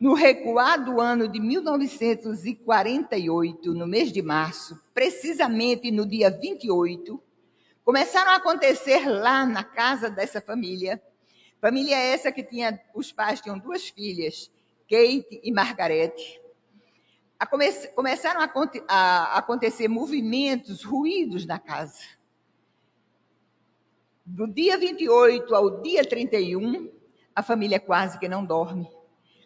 no 0.00 0.14
recuado 0.14 1.00
ano 1.00 1.28
de 1.28 1.38
1948, 1.38 3.72
no 3.72 3.86
mês 3.86 4.10
de 4.10 4.20
março, 4.20 4.82
precisamente 4.92 5.92
no 5.92 6.04
dia 6.04 6.28
28, 6.28 7.22
começaram 7.84 8.32
a 8.32 8.36
acontecer 8.36 9.08
lá 9.08 9.46
na 9.46 9.62
casa 9.62 10.10
dessa 10.10 10.40
família. 10.40 11.00
Família 11.60 11.96
essa 11.96 12.32
que 12.32 12.42
tinha, 12.42 12.80
os 12.92 13.12
pais 13.12 13.40
tinham 13.40 13.60
duas 13.60 13.88
filhas, 13.88 14.50
Kate 14.90 15.40
e 15.40 15.52
Margaret. 15.52 16.16
A 17.38 17.46
come, 17.46 17.70
começaram 17.94 18.40
a, 18.40 18.50
a 18.88 19.38
acontecer 19.38 19.86
movimentos, 19.86 20.82
ruídos 20.82 21.46
na 21.46 21.60
casa. 21.60 22.02
Do 24.26 24.46
dia 24.46 24.78
28 24.78 25.54
ao 25.54 25.82
dia 25.82 26.02
31, 26.02 26.90
a 27.36 27.42
família 27.42 27.78
quase 27.78 28.18
que 28.18 28.26
não 28.26 28.42
dorme. 28.42 28.88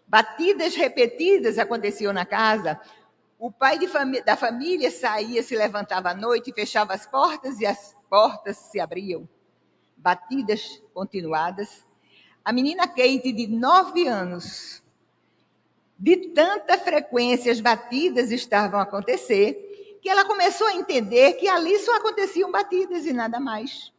Batidas 0.06 0.76
repetidas 0.76 1.58
aconteciam 1.58 2.12
na 2.12 2.24
casa. 2.24 2.80
O 3.40 3.50
pai 3.50 3.76
da 4.24 4.36
família 4.36 4.88
saía, 4.92 5.42
se 5.42 5.56
levantava 5.56 6.10
à 6.10 6.14
noite, 6.14 6.52
fechava 6.52 6.94
as 6.94 7.08
portas 7.08 7.58
e 7.58 7.66
as 7.66 7.96
portas 8.08 8.56
se 8.56 8.78
abriam. 8.78 9.28
Batidas 9.96 10.80
continuadas. 10.94 11.84
A 12.44 12.52
menina 12.52 12.86
Kate, 12.86 13.32
de 13.32 13.48
nove 13.48 14.06
anos, 14.06 14.80
de 15.98 16.28
tanta 16.28 16.78
frequência 16.78 17.50
as 17.50 17.60
batidas 17.60 18.30
estavam 18.30 18.78
a 18.78 18.84
acontecer, 18.84 19.98
que 20.00 20.08
ela 20.08 20.24
começou 20.24 20.68
a 20.68 20.76
entender 20.76 21.32
que 21.32 21.48
ali 21.48 21.76
só 21.80 21.96
aconteciam 21.96 22.52
batidas 22.52 23.06
e 23.06 23.12
nada 23.12 23.40
mais. 23.40 23.92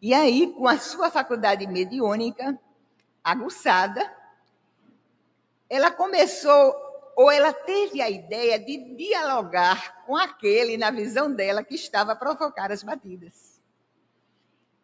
E 0.00 0.12
aí, 0.12 0.52
com 0.52 0.68
a 0.68 0.78
sua 0.78 1.10
faculdade 1.10 1.66
mediúnica 1.66 2.58
aguçada, 3.24 4.14
ela 5.68 5.90
começou, 5.90 6.74
ou 7.16 7.30
ela 7.30 7.52
teve 7.52 8.00
a 8.00 8.10
ideia 8.10 8.58
de 8.58 8.94
dialogar 8.94 10.04
com 10.04 10.16
aquele, 10.16 10.76
na 10.76 10.90
visão 10.90 11.32
dela, 11.32 11.64
que 11.64 11.74
estava 11.74 12.12
a 12.12 12.16
provocar 12.16 12.70
as 12.70 12.82
batidas. 12.82 13.60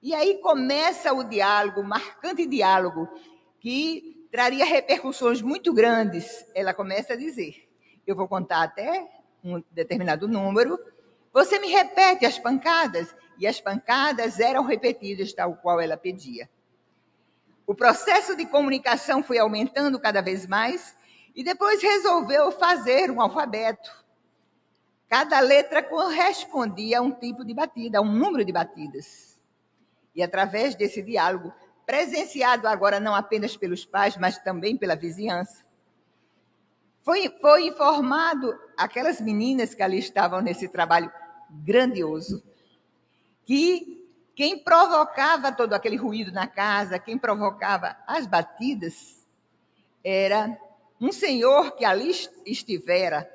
E 0.03 0.15
aí 0.15 0.39
começa 0.39 1.13
o 1.13 1.23
diálogo, 1.23 1.85
marcante 1.85 2.45
diálogo, 2.45 3.09
que 3.61 4.27
traria 4.33 4.65
repercussões 4.65 5.41
muito 5.41 5.73
grandes. 5.73 6.45
Ela 6.55 6.75
começa 6.75 7.13
a 7.13 7.17
dizer: 7.17 7.69
Eu 8.05 8.17
vou 8.17 8.27
contar 8.27 8.65
até 8.65 9.09
um 9.45 9.63
determinado 9.71 10.27
número. 10.27 10.77
Você 11.33 11.61
me 11.61 11.69
repete 11.69 12.27
as 12.27 12.39
pancadas. 12.39 13.15
E 13.39 13.47
as 13.47 13.61
pancadas 13.61 14.41
eram 14.41 14.65
repetidas 14.65 15.33
tal 15.33 15.57
qual 15.57 15.81
ela 15.81 15.97
pedia. 15.97 16.49
O 17.67 17.75
processo 17.75 18.37
de 18.37 18.47
comunicação 18.47 19.23
foi 19.23 19.39
aumentando 19.39 19.99
cada 19.99 20.21
vez 20.21 20.47
mais 20.47 20.97
e 21.35 21.43
depois 21.43 21.83
resolveu 21.83 22.53
fazer 22.53 23.11
um 23.11 23.21
alfabeto. 23.21 23.91
Cada 25.09 25.41
letra 25.41 25.83
correspondia 25.83 26.99
a 26.99 27.03
um 27.03 27.13
tipo 27.13 27.45
de 27.45 27.55
batida, 27.55 27.99
a 27.99 28.03
um 28.03 28.13
número 28.13 28.45
de 28.45 28.53
batidas. 28.53 29.39
E 30.15 30.23
através 30.23 30.75
desse 30.75 31.03
diálogo, 31.03 31.53
presenciado 31.87 32.67
agora 32.67 32.99
não 32.99 33.15
apenas 33.15 33.57
pelos 33.57 33.85
pais, 33.85 34.17
mas 34.17 34.39
também 34.39 34.77
pela 34.77 34.97
vizinhança, 34.97 35.65
foi, 37.03 37.29
foi 37.41 37.67
informado 37.67 38.57
aquelas 38.77 39.21
meninas 39.21 39.75
que 39.75 39.83
ali 39.83 39.99
estavam 39.99 40.41
nesse 40.41 40.69
trabalho 40.69 41.13
grandioso, 41.51 42.43
que 43.53 44.03
quem 44.35 44.59
provocava 44.59 45.53
todo 45.53 45.75
aquele 45.75 45.97
ruído 45.97 46.33
na 46.33 46.47
casa, 46.47 46.99
quem 46.99 47.19
provocava 47.19 47.95
as 48.07 48.27
batidas, 48.27 49.27
era 50.03 50.59
um 50.99 51.13
senhor 51.13 51.73
que 51.73 51.85
ali 51.85 52.11
estivera 52.47 53.31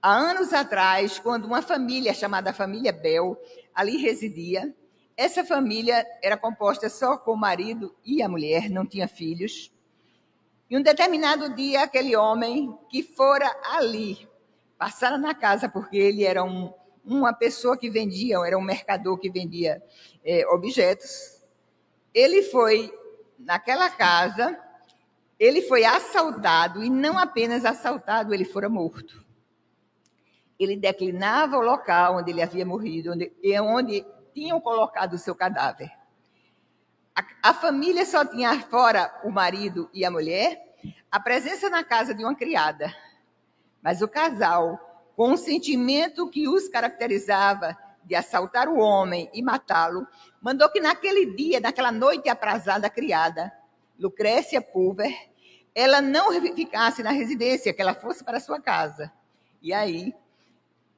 há 0.00 0.14
anos 0.14 0.54
atrás, 0.54 1.18
quando 1.18 1.44
uma 1.44 1.60
família 1.60 2.14
chamada 2.14 2.54
família 2.54 2.90
Bel 2.90 3.38
ali 3.74 3.98
residia. 3.98 4.74
Essa 5.14 5.44
família 5.44 6.06
era 6.22 6.38
composta 6.38 6.88
só 6.88 7.18
com 7.18 7.32
o 7.32 7.36
marido 7.36 7.94
e 8.02 8.22
a 8.22 8.28
mulher, 8.30 8.70
não 8.70 8.86
tinha 8.86 9.06
filhos. 9.06 9.70
E 10.70 10.76
um 10.78 10.80
determinado 10.80 11.54
dia, 11.54 11.82
aquele 11.82 12.16
homem 12.16 12.74
que 12.88 13.02
fora 13.02 13.54
ali, 13.74 14.26
passara 14.78 15.18
na 15.18 15.34
casa, 15.34 15.68
porque 15.68 15.98
ele 15.98 16.24
era 16.24 16.42
um, 16.42 16.72
uma 17.04 17.32
pessoa 17.32 17.76
que 17.76 17.90
vendia, 17.90 18.38
era 18.46 18.56
um 18.56 18.62
mercador 18.62 19.18
que 19.18 19.30
vendia 19.30 19.82
é, 20.24 20.46
objetos, 20.48 21.42
ele 22.14 22.42
foi 22.42 22.92
naquela 23.38 23.90
casa, 23.90 24.58
ele 25.38 25.62
foi 25.62 25.84
assaltado, 25.84 26.84
e 26.84 26.90
não 26.90 27.18
apenas 27.18 27.64
assaltado, 27.64 28.32
ele 28.32 28.44
fora 28.44 28.68
morto. 28.68 29.24
Ele 30.58 30.76
declinava 30.76 31.56
o 31.56 31.62
local 31.62 32.18
onde 32.18 32.30
ele 32.30 32.42
havia 32.42 32.64
morrido, 32.64 33.12
onde, 33.12 33.32
onde 33.60 34.06
tinham 34.32 34.60
colocado 34.60 35.14
o 35.14 35.18
seu 35.18 35.34
cadáver. 35.34 35.90
A, 37.14 37.50
a 37.50 37.54
família 37.54 38.06
só 38.06 38.24
tinha 38.24 38.60
fora 38.60 39.12
o 39.24 39.30
marido 39.30 39.90
e 39.92 40.04
a 40.04 40.10
mulher, 40.10 40.62
a 41.10 41.18
presença 41.18 41.68
na 41.68 41.82
casa 41.82 42.14
de 42.14 42.24
uma 42.24 42.34
criada. 42.34 42.94
Mas 43.82 44.00
o 44.00 44.08
casal, 44.08 44.78
com 45.16 45.32
o 45.32 45.36
sentimento 45.36 46.28
que 46.28 46.48
os 46.48 46.68
caracterizava 46.68 47.76
de 48.04 48.14
assaltar 48.14 48.68
o 48.68 48.78
homem 48.78 49.30
e 49.32 49.42
matá-lo, 49.42 50.06
mandou 50.40 50.68
que 50.70 50.80
naquele 50.80 51.34
dia, 51.34 51.60
naquela 51.60 51.92
noite 51.92 52.28
aprazada, 52.28 52.90
criada, 52.90 53.52
Lucrécia 53.98 54.60
Pulver, 54.60 55.14
ela 55.74 56.00
não 56.00 56.32
ficasse 56.54 57.02
na 57.02 57.10
residência, 57.10 57.72
que 57.72 57.80
ela 57.80 57.94
fosse 57.94 58.24
para 58.24 58.40
sua 58.40 58.60
casa. 58.60 59.12
E 59.62 59.72
aí, 59.72 60.14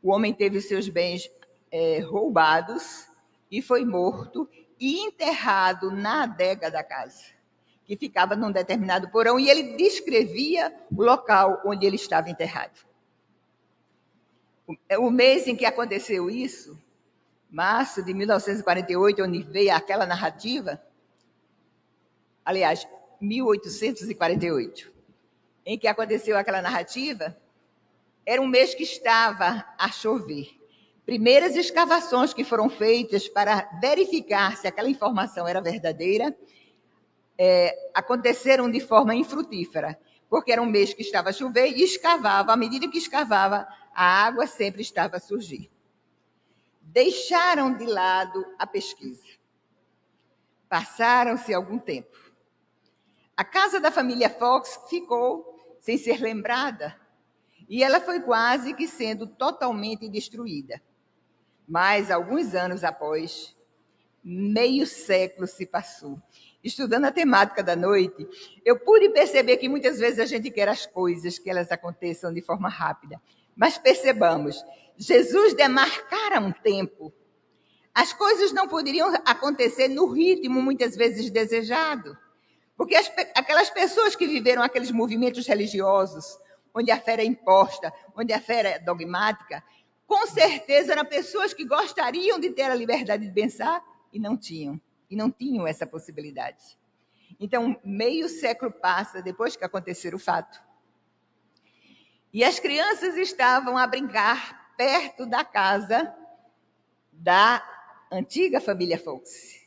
o 0.02 0.10
homem 0.10 0.32
teve 0.32 0.60
seus 0.60 0.88
bens 0.88 1.30
é, 1.70 2.00
roubados 2.00 3.06
e 3.50 3.60
foi 3.60 3.84
morto 3.84 4.48
e 4.80 5.00
enterrado 5.00 5.90
na 5.90 6.24
adega 6.24 6.70
da 6.70 6.82
casa 6.82 7.34
que 7.84 7.96
ficava 7.96 8.34
num 8.34 8.50
determinado 8.50 9.08
porão, 9.10 9.38
e 9.38 9.48
ele 9.48 9.76
descrevia 9.76 10.74
o 10.90 11.02
local 11.02 11.60
onde 11.64 11.86
ele 11.86 11.96
estava 11.96 12.30
enterrado. 12.30 12.80
O 14.98 15.10
mês 15.10 15.46
em 15.46 15.54
que 15.54 15.66
aconteceu 15.66 16.30
isso, 16.30 16.78
março 17.50 18.02
de 18.02 18.14
1948, 18.14 19.22
onde 19.22 19.42
veio 19.42 19.74
aquela 19.74 20.06
narrativa, 20.06 20.82
aliás, 22.44 22.86
1848, 23.20 24.92
em 25.66 25.78
que 25.78 25.86
aconteceu 25.86 26.36
aquela 26.36 26.62
narrativa, 26.62 27.36
era 28.24 28.40
um 28.40 28.46
mês 28.46 28.74
que 28.74 28.82
estava 28.82 29.64
a 29.78 29.90
chover. 29.90 30.48
Primeiras 31.04 31.54
escavações 31.54 32.32
que 32.32 32.42
foram 32.42 32.70
feitas 32.70 33.28
para 33.28 33.68
verificar 33.80 34.56
se 34.56 34.66
aquela 34.66 34.88
informação 34.88 35.46
era 35.46 35.60
verdadeira 35.60 36.34
é, 37.38 37.90
aconteceram 37.92 38.70
de 38.70 38.80
forma 38.80 39.14
infrutífera, 39.14 39.98
porque 40.30 40.52
era 40.52 40.62
um 40.62 40.66
mês 40.66 40.94
que 40.94 41.02
estava 41.02 41.28
a 41.28 41.32
chover 41.32 41.68
e 41.68 41.82
escavava, 41.82 42.52
à 42.52 42.56
medida 42.56 42.88
que 42.88 42.98
escavava, 42.98 43.66
a 43.94 44.26
água 44.26 44.46
sempre 44.46 44.82
estava 44.82 45.16
a 45.16 45.20
surgir. 45.20 45.70
Deixaram 46.82 47.74
de 47.74 47.86
lado 47.86 48.44
a 48.58 48.66
pesquisa. 48.66 49.24
Passaram-se 50.68 51.54
algum 51.54 51.78
tempo. 51.78 52.16
A 53.36 53.44
casa 53.44 53.80
da 53.80 53.90
família 53.90 54.28
Fox 54.28 54.78
ficou 54.88 55.76
sem 55.80 55.96
ser 55.96 56.20
lembrada 56.20 56.98
e 57.68 57.82
ela 57.82 58.00
foi 58.00 58.20
quase 58.20 58.74
que 58.74 58.86
sendo 58.86 59.26
totalmente 59.26 60.08
destruída. 60.08 60.82
Mas, 61.66 62.10
alguns 62.10 62.54
anos 62.54 62.84
após, 62.84 63.56
meio 64.22 64.86
século 64.86 65.46
se 65.46 65.64
passou 65.64 66.20
estudando 66.64 67.04
a 67.04 67.12
temática 67.12 67.62
da 67.62 67.76
noite, 67.76 68.26
eu 68.64 68.78
pude 68.80 69.10
perceber 69.10 69.58
que 69.58 69.68
muitas 69.68 69.98
vezes 69.98 70.18
a 70.18 70.24
gente 70.24 70.50
quer 70.50 70.66
as 70.66 70.86
coisas 70.86 71.38
que 71.38 71.50
elas 71.50 71.70
aconteçam 71.70 72.32
de 72.32 72.40
forma 72.40 72.70
rápida. 72.70 73.20
Mas 73.56 73.78
percebamos, 73.78 74.64
Jesus 74.96 75.54
demarcara 75.54 76.40
um 76.40 76.52
tempo. 76.52 77.12
As 77.94 78.12
coisas 78.12 78.52
não 78.52 78.66
poderiam 78.66 79.12
acontecer 79.24 79.88
no 79.88 80.10
ritmo 80.10 80.60
muitas 80.60 80.96
vezes 80.96 81.30
desejado. 81.30 82.16
Porque 82.76 82.96
as, 82.96 83.10
aquelas 83.36 83.70
pessoas 83.70 84.16
que 84.16 84.26
viveram 84.26 84.62
aqueles 84.62 84.90
movimentos 84.90 85.46
religiosos, 85.46 86.38
onde 86.74 86.90
a 86.90 87.00
fé 87.00 87.12
era 87.12 87.24
imposta, 87.24 87.92
onde 88.16 88.32
a 88.32 88.40
fé 88.40 88.58
era 88.58 88.78
dogmática, 88.78 89.62
com 90.06 90.26
certeza 90.26 90.92
eram 90.92 91.04
pessoas 91.04 91.54
que 91.54 91.64
gostariam 91.64 92.38
de 92.38 92.50
ter 92.50 92.64
a 92.64 92.74
liberdade 92.74 93.26
de 93.26 93.32
pensar 93.32 93.82
e 94.12 94.18
não 94.18 94.36
tinham 94.36 94.80
e 95.08 95.16
não 95.16 95.30
tinham 95.30 95.66
essa 95.66 95.86
possibilidade. 95.86 96.76
Então, 97.38 97.78
meio 97.84 98.28
século 98.28 98.70
passa 98.70 99.22
depois 99.22 99.56
que 99.56 99.64
aconteceu 99.64 100.14
o 100.14 100.18
fato. 100.18 100.60
E 102.34 102.42
as 102.42 102.58
crianças 102.58 103.16
estavam 103.16 103.78
a 103.78 103.86
brincar 103.86 104.74
perto 104.76 105.24
da 105.24 105.44
casa 105.44 106.12
da 107.12 107.64
antiga 108.10 108.60
família 108.60 108.98
Fox. 108.98 109.64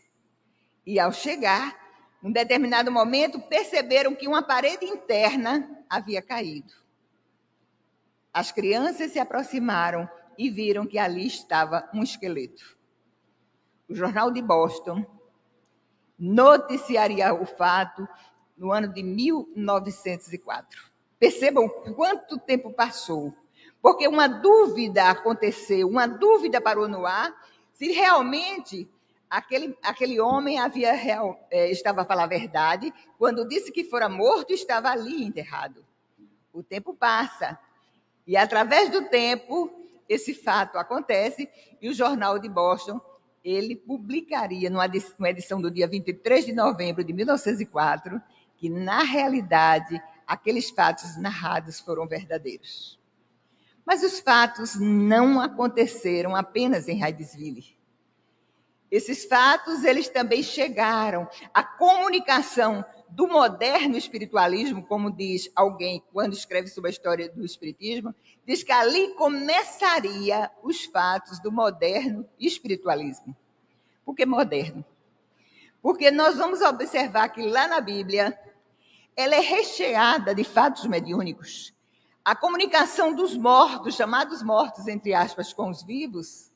E 0.86 0.99
ao 0.99 1.13
chegar, 1.13 1.80
num 2.21 2.30
determinado 2.30 2.91
momento, 2.91 3.39
perceberam 3.39 4.13
que 4.13 4.27
uma 4.27 4.43
parede 4.43 4.84
interna 4.84 5.82
havia 5.89 6.21
caído. 6.21 6.73
As 8.34 8.51
crianças 8.51 9.13
se 9.13 9.19
aproximaram 9.19 10.10
e 10.38 10.49
viram 10.49 10.86
que 10.86 10.99
ali 10.99 11.25
estava 11.25 11.89
um 11.93 12.03
esqueleto. 12.03 12.77
O 13.88 13.95
jornal 13.95 14.30
de 14.30 14.41
Boston 14.41 15.06
noticiaria 16.19 17.34
o 17.34 17.45
fato 17.45 18.06
no 18.58 18.73
ano 18.73 18.89
de 18.89 19.01
1904. 19.01 20.97
Percebam 21.19 21.67
quanto 21.95 22.38
tempo 22.39 22.71
passou, 22.71 23.34
porque 23.82 24.08
uma 24.08 24.27
dúvida 24.27 25.10
aconteceu, 25.10 25.88
uma 25.88 26.08
dúvida 26.08 26.62
parou 26.62 26.88
no 26.88 27.06
ar 27.06 27.34
se 27.73 27.91
realmente 27.91 28.89
aquele, 29.30 29.77
aquele 29.84 30.19
homem 30.19 30.60
havia 30.60 30.93
real, 30.93 31.39
é, 31.51 31.69
estava 31.69 32.01
a 32.01 32.06
falar 32.06 32.23
a 32.23 32.27
verdade 32.27 32.93
quando 33.17 33.47
disse 33.47 33.71
que 33.71 33.84
fora 33.84 34.10
morto 34.10 34.53
estava 34.53 34.89
ali 34.89 35.23
enterrado. 35.23 35.86
O 36.53 36.63
tempo 36.63 36.93
passa 36.93 37.58
e 38.25 38.36
através 38.36 38.89
do 38.89 39.08
tempo 39.10 39.71
esse 40.10 40.34
fato 40.34 40.77
acontece 40.77 41.49
e 41.82 41.89
o 41.89 41.93
jornal 41.93 42.39
de 42.39 42.49
Boston 42.49 42.99
ele 43.43 43.75
publicaria 43.75 44.69
numa 44.69 45.30
edição 45.30 45.62
do 45.62 45.71
dia 45.71 45.88
23 45.88 46.45
de 46.45 46.53
novembro 46.53 47.03
de 47.03 47.13
1904 47.13 48.21
que, 48.58 48.69
na 48.69 49.03
realidade, 49.03 50.01
aqueles 50.28 50.70
fatos 50.70 51.18
narrados 51.18 51.80
foram 51.80 52.08
verdadeiros. 52.08 53.00
Mas 53.86 54.04
os 54.04 54.20
fatos 54.20 54.76
não 54.76 55.40
aconteceram 55.40 56.36
apenas 56.36 56.90
em 56.90 57.02
Hydesville. 57.02 57.78
Esses 58.92 59.26
fatos, 59.26 59.84
eles 59.84 60.10
também 60.10 60.44
chegaram. 60.44 61.28
A 61.54 61.63
comunicação 61.63 62.86
do 63.10 63.28
moderno 63.28 63.98
espiritualismo, 63.98 64.86
como 64.86 65.12
diz 65.12 65.50
alguém 65.56 66.04
quando 66.12 66.34
escreve 66.34 66.68
sobre 66.68 66.90
a 66.90 66.92
história 66.92 67.30
do 67.30 67.46
espiritismo, 67.46 68.13
diz 68.46 68.63
que 68.63 68.72
ali 68.72 69.13
começaria 69.16 70.52
os 70.62 70.86
fatos 70.86 71.40
do 71.40 71.52
moderno 71.52 72.28
espiritualismo. 72.40 73.36
Por 74.06 74.16
que 74.16 74.26
moderno? 74.26 74.86
Porque 75.82 76.12
nós 76.12 76.38
vamos 76.38 76.62
observar 76.62 77.30
que 77.30 77.42
lá 77.42 77.68
na 77.68 77.80
Bíblia 77.80 78.38
ela 79.17 79.36
é 79.36 79.39
recheada 79.39 80.36
de 80.36 80.43
fatos 80.43 80.86
mediúnicos. 80.86 81.73
A 82.23 82.36
comunicação 82.36 83.15
dos 83.15 83.36
mortos, 83.36 83.95
chamados 83.95 84.43
mortos, 84.43 84.88
entre 84.88 85.15
aspas, 85.15 85.51
com 85.51 85.71
os 85.71 85.82
vivos, 85.82 86.51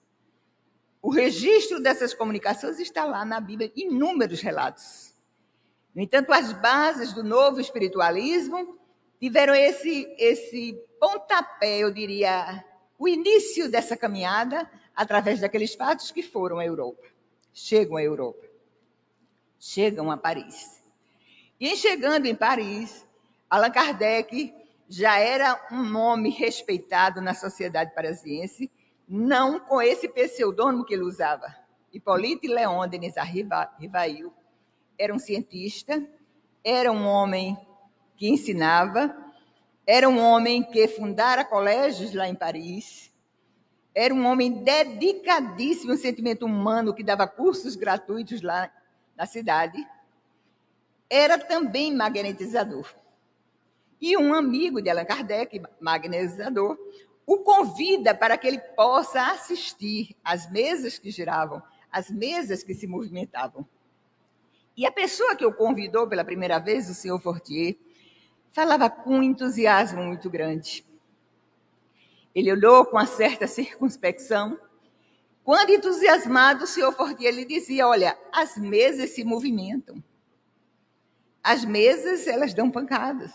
o 1.02 1.10
registro 1.10 1.82
dessas 1.82 2.13
comunicações 2.13 2.78
está 2.80 3.04
lá 3.04 3.26
na 3.26 3.39
Bíblia, 3.39 3.71
inúmeros 3.76 4.41
relatos. 4.41 5.15
No 5.95 6.04
entanto, 6.04 6.32
as 6.32 6.54
bases 6.54 7.13
do 7.13 7.24
novo 7.24 7.60
espiritualismo 7.60 8.78
tiveram 9.19 9.56
esse, 9.56 10.08
esse 10.19 10.80
pontapé, 11.00 11.80
eu 11.80 11.91
diria, 11.91 12.63
o 13.00 13.08
início 13.08 13.71
dessa 13.71 13.97
caminhada 13.97 14.69
através 14.95 15.39
daqueles 15.39 15.74
fatos 15.74 16.12
que 16.12 16.21
foram 16.21 16.60
à 16.60 16.65
Europa. 16.65 17.08
Chegam 17.52 17.97
à 17.97 18.04
Europa. 18.04 18.45
Chegam 19.58 20.12
a 20.12 20.17
Paris. 20.17 20.81
E 21.62 21.67
em 21.67 21.76
chegando 21.76 22.26
em 22.26 22.34
Paris, 22.34 23.08
Allan 23.47 23.69
Kardec 23.69 24.52
já 24.89 25.19
era 25.19 25.67
um 25.71 25.84
nome 25.84 26.32
respeitado 26.32 27.21
na 27.21 27.36
sociedade 27.36 27.93
parisiense 27.93 28.71
não 29.08 29.60
com 29.60 29.80
esse 29.80 30.10
pseudônimo 30.10 30.84
que 30.84 30.95
ele 30.95 31.04
usava. 31.04 31.56
Hippolyte 31.93 32.47
Léon 32.47 32.88
Denis 32.88 33.13
Rivail 33.78 34.34
era 34.97 35.13
um 35.13 35.19
cientista, 35.19 36.04
era 36.63 36.91
um 36.91 37.06
homem 37.06 37.56
que 38.17 38.28
ensinava, 38.28 39.15
era 39.86 40.10
um 40.10 40.17
homem 40.19 40.63
que 40.63 40.88
fundara 40.88 41.45
colégios 41.45 42.12
lá 42.15 42.28
em 42.28 42.34
Paris, 42.34 43.13
era 43.93 44.12
um 44.12 44.26
homem 44.26 44.63
dedicadíssimo 44.63 45.91
ao 45.91 45.97
sentimento 46.00 46.43
humano 46.43 46.91
que 46.91 47.04
dava 47.04 47.28
cursos 47.28 47.76
gratuitos 47.76 48.41
lá 48.41 48.71
na 49.15 49.28
cidade. 49.28 49.78
Era 51.13 51.38
também 51.38 51.93
magnetizador. 51.93 52.88
E 54.00 54.15
um 54.15 54.34
amigo 54.34 54.82
de 54.82 54.89
Allan 54.89 55.04
Kardec, 55.04 55.62
magnetizador, 55.78 56.78
o 57.28 57.39
convida 57.39 58.15
para 58.15 58.38
que 58.38 58.47
ele 58.47 58.60
possa 58.60 59.30
assistir 59.30 60.15
às 60.24 60.50
mesas 60.50 60.97
que 60.97 61.12
giravam, 61.12 61.62
às 61.91 62.10
mesas 62.10 62.63
que 62.63 62.74
se 62.74 62.88
movimentavam. 62.88 63.67
E 64.76 64.86
a 64.86 64.91
pessoa 64.91 65.36
que 65.36 65.45
o 65.45 65.54
convidou 65.54 66.08
pela 66.08 66.24
primeira 66.24 66.60
vez, 66.60 66.89
o 66.89 66.93
senhor 66.93 67.19
Fortier, 67.19 67.76
falava 68.54 68.89
com 68.89 69.17
um 69.17 69.24
entusiasmo 69.24 70.02
muito 70.02 70.30
grande. 70.30 70.86
Ele 72.34 72.54
olhou 72.54 72.86
com 72.86 72.95
uma 72.95 73.06
certa 73.06 73.47
circunspecção. 73.47 74.58
Quando 75.43 75.71
entusiasmado, 75.71 76.63
o 76.63 76.67
senhor 76.67 76.93
Fortier 76.93 77.34
lhe 77.34 77.43
dizia: 77.43 77.86
Olha, 77.86 78.17
as 78.32 78.56
mesas 78.56 79.10
se 79.10 79.26
movimentam. 79.26 80.02
As 81.44 81.66
mesas, 81.66 82.28
elas 82.28 82.54
dão 82.54 82.70
pancadas. 82.70 83.32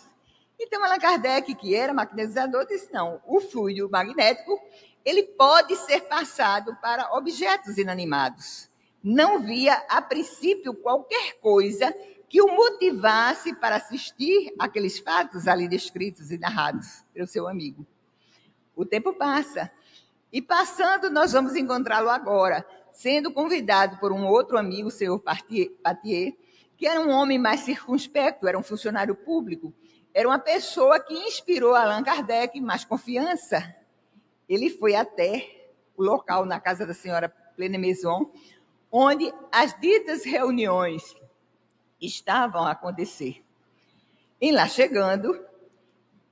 Então, 0.58 0.82
Allan 0.82 0.98
Kardec, 0.98 1.54
que 1.54 1.74
era 1.74 1.92
magnetizador, 1.92 2.66
disse: 2.66 2.92
não, 2.92 3.20
o 3.26 3.40
fluido 3.40 3.90
magnético 3.90 4.60
ele 5.04 5.22
pode 5.22 5.76
ser 5.76 6.02
passado 6.02 6.76
para 6.82 7.16
objetos 7.16 7.78
inanimados. 7.78 8.68
Não 9.02 9.40
via, 9.40 9.74
a 9.88 10.02
princípio, 10.02 10.74
qualquer 10.74 11.38
coisa 11.40 11.94
que 12.28 12.42
o 12.42 12.48
motivasse 12.48 13.54
para 13.54 13.76
assistir 13.76 14.52
aqueles 14.58 14.98
fatos 14.98 15.46
ali 15.46 15.68
descritos 15.68 16.32
e 16.32 16.38
narrados 16.38 17.04
pelo 17.14 17.26
seu 17.28 17.46
amigo. 17.46 17.86
O 18.74 18.84
tempo 18.84 19.12
passa. 19.14 19.70
E 20.32 20.42
passando, 20.42 21.08
nós 21.08 21.32
vamos 21.32 21.54
encontrá-lo 21.54 22.10
agora, 22.10 22.66
sendo 22.92 23.32
convidado 23.32 23.98
por 23.98 24.10
um 24.10 24.26
outro 24.26 24.58
amigo, 24.58 24.88
o 24.88 24.90
senhor 24.90 25.20
Patier, 25.20 26.36
que 26.76 26.86
era 26.86 27.00
um 27.00 27.10
homem 27.10 27.38
mais 27.38 27.60
circunspecto, 27.60 28.46
era 28.46 28.58
um 28.58 28.62
funcionário 28.62 29.14
público, 29.14 29.72
era 30.12 30.28
uma 30.28 30.38
pessoa 30.38 31.00
que 31.00 31.14
inspirou 31.14 31.74
Allan 31.74 32.02
Kardec 32.02 32.60
mais 32.60 32.84
confiança. 32.84 33.74
Ele 34.48 34.70
foi 34.70 34.94
até 34.94 35.70
o 35.96 36.02
local 36.02 36.44
na 36.44 36.60
casa 36.60 36.86
da 36.86 36.94
senhora 36.94 37.28
Plene 37.28 37.78
Maison, 37.78 38.30
onde 38.90 39.32
as 39.50 39.78
ditas 39.78 40.24
reuniões 40.24 41.02
estavam 42.00 42.64
a 42.64 42.72
acontecer. 42.72 43.44
E 44.40 44.52
lá 44.52 44.68
chegando, 44.68 45.44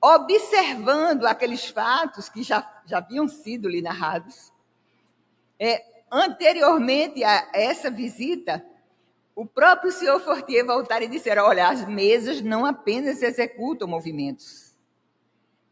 observando 0.00 1.26
aqueles 1.26 1.66
fatos 1.66 2.28
que 2.28 2.42
já, 2.42 2.82
já 2.86 2.98
haviam 2.98 3.26
sido 3.26 3.68
lhe 3.68 3.80
narrados, 3.80 4.52
é, 5.58 5.82
anteriormente 6.10 7.24
a 7.24 7.50
essa 7.54 7.90
visita, 7.90 8.64
o 9.34 9.44
próprio 9.44 9.90
senhor 9.90 10.20
Fortier 10.20 10.64
voltar 10.64 11.02
e 11.02 11.08
disser: 11.08 11.38
olha, 11.38 11.68
as 11.68 11.86
mesas 11.86 12.40
não 12.40 12.64
apenas 12.64 13.22
executam 13.22 13.88
movimentos. 13.88 14.74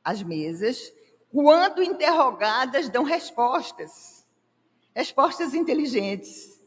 As 0.03 0.23
mesas, 0.23 0.93
quando 1.31 1.83
interrogadas, 1.83 2.89
dão 2.89 3.05
respostas. 3.05 4.27
Respostas 4.95 5.55
inteligentes. 5.55 6.61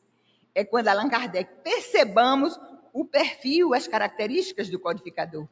É 0.54 0.64
quando 0.64 0.88
Allan 0.88 1.10
Kardec 1.10 1.62
percebamos 1.62 2.58
o 2.94 3.04
perfil, 3.04 3.74
as 3.74 3.88
características 3.88 4.70
do 4.70 4.80
codificador. 4.80 5.48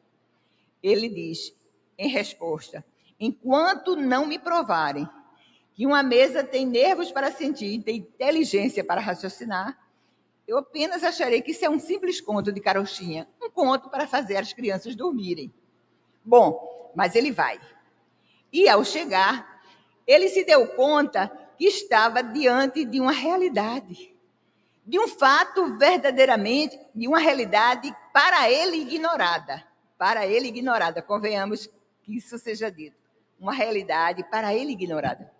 Ele 0.82 1.10
diz, 1.10 1.54
em 1.98 2.08
resposta: 2.08 2.82
enquanto 3.20 3.96
não 3.96 4.26
me 4.26 4.38
provarem 4.38 5.06
que 5.74 5.84
uma 5.84 6.02
mesa 6.02 6.42
tem 6.42 6.64
nervos 6.64 7.12
para 7.12 7.30
sentir, 7.30 7.82
tem 7.82 7.96
inteligência 7.96 8.82
para 8.82 9.00
raciocinar, 9.00 9.83
eu 10.46 10.58
apenas 10.58 11.02
acharei 11.02 11.40
que 11.40 11.52
isso 11.52 11.64
é 11.64 11.70
um 11.70 11.78
simples 11.78 12.20
conto 12.20 12.52
de 12.52 12.60
carochinha, 12.60 13.26
um 13.42 13.50
conto 13.50 13.88
para 13.88 14.06
fazer 14.06 14.36
as 14.36 14.52
crianças 14.52 14.94
dormirem. 14.94 15.52
Bom, 16.24 16.92
mas 16.94 17.14
ele 17.14 17.32
vai. 17.32 17.60
E 18.52 18.68
ao 18.68 18.84
chegar, 18.84 19.62
ele 20.06 20.28
se 20.28 20.44
deu 20.44 20.66
conta 20.68 21.28
que 21.58 21.64
estava 21.64 22.22
diante 22.22 22.84
de 22.84 23.00
uma 23.00 23.12
realidade, 23.12 24.14
de 24.86 24.98
um 24.98 25.08
fato 25.08 25.78
verdadeiramente, 25.78 26.78
de 26.94 27.08
uma 27.08 27.18
realidade 27.18 27.94
para 28.12 28.50
ele 28.50 28.76
ignorada. 28.76 29.66
Para 29.96 30.26
ele 30.26 30.48
ignorada, 30.48 31.00
convenhamos 31.00 31.68
que 32.02 32.16
isso 32.16 32.38
seja 32.38 32.70
dito. 32.70 32.96
Uma 33.40 33.52
realidade 33.52 34.22
para 34.24 34.54
ele 34.54 34.72
ignorada. 34.72 35.32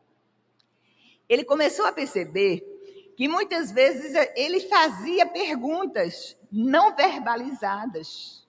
Ele 1.29 1.45
começou 1.45 1.87
a 1.87 1.93
perceber 1.93 2.74
que 3.17 3.29
muitas 3.29 3.71
vezes 3.71 4.13
ele 4.35 4.61
fazia 4.61 5.27
perguntas 5.27 6.37
não 6.51 6.95
verbalizadas. 6.95 8.47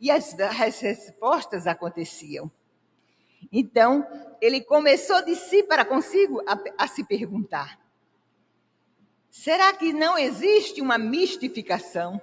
E 0.00 0.10
as, 0.10 0.38
as 0.38 0.80
respostas 0.80 1.66
aconteciam. 1.66 2.50
Então, 3.52 4.06
ele 4.40 4.60
começou 4.60 5.24
de 5.24 5.34
si 5.36 5.62
para 5.62 5.84
consigo 5.84 6.42
a, 6.46 6.84
a 6.84 6.86
se 6.88 7.04
perguntar: 7.04 7.78
será 9.30 9.72
que 9.72 9.92
não 9.92 10.18
existe 10.18 10.80
uma 10.80 10.98
mistificação? 10.98 12.20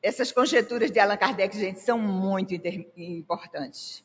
Essas 0.00 0.30
conjecturas 0.30 0.90
de 0.90 1.00
Allan 1.00 1.16
Kardec, 1.16 1.56
gente, 1.58 1.80
são 1.80 1.98
muito 1.98 2.54
importantes. 2.54 4.04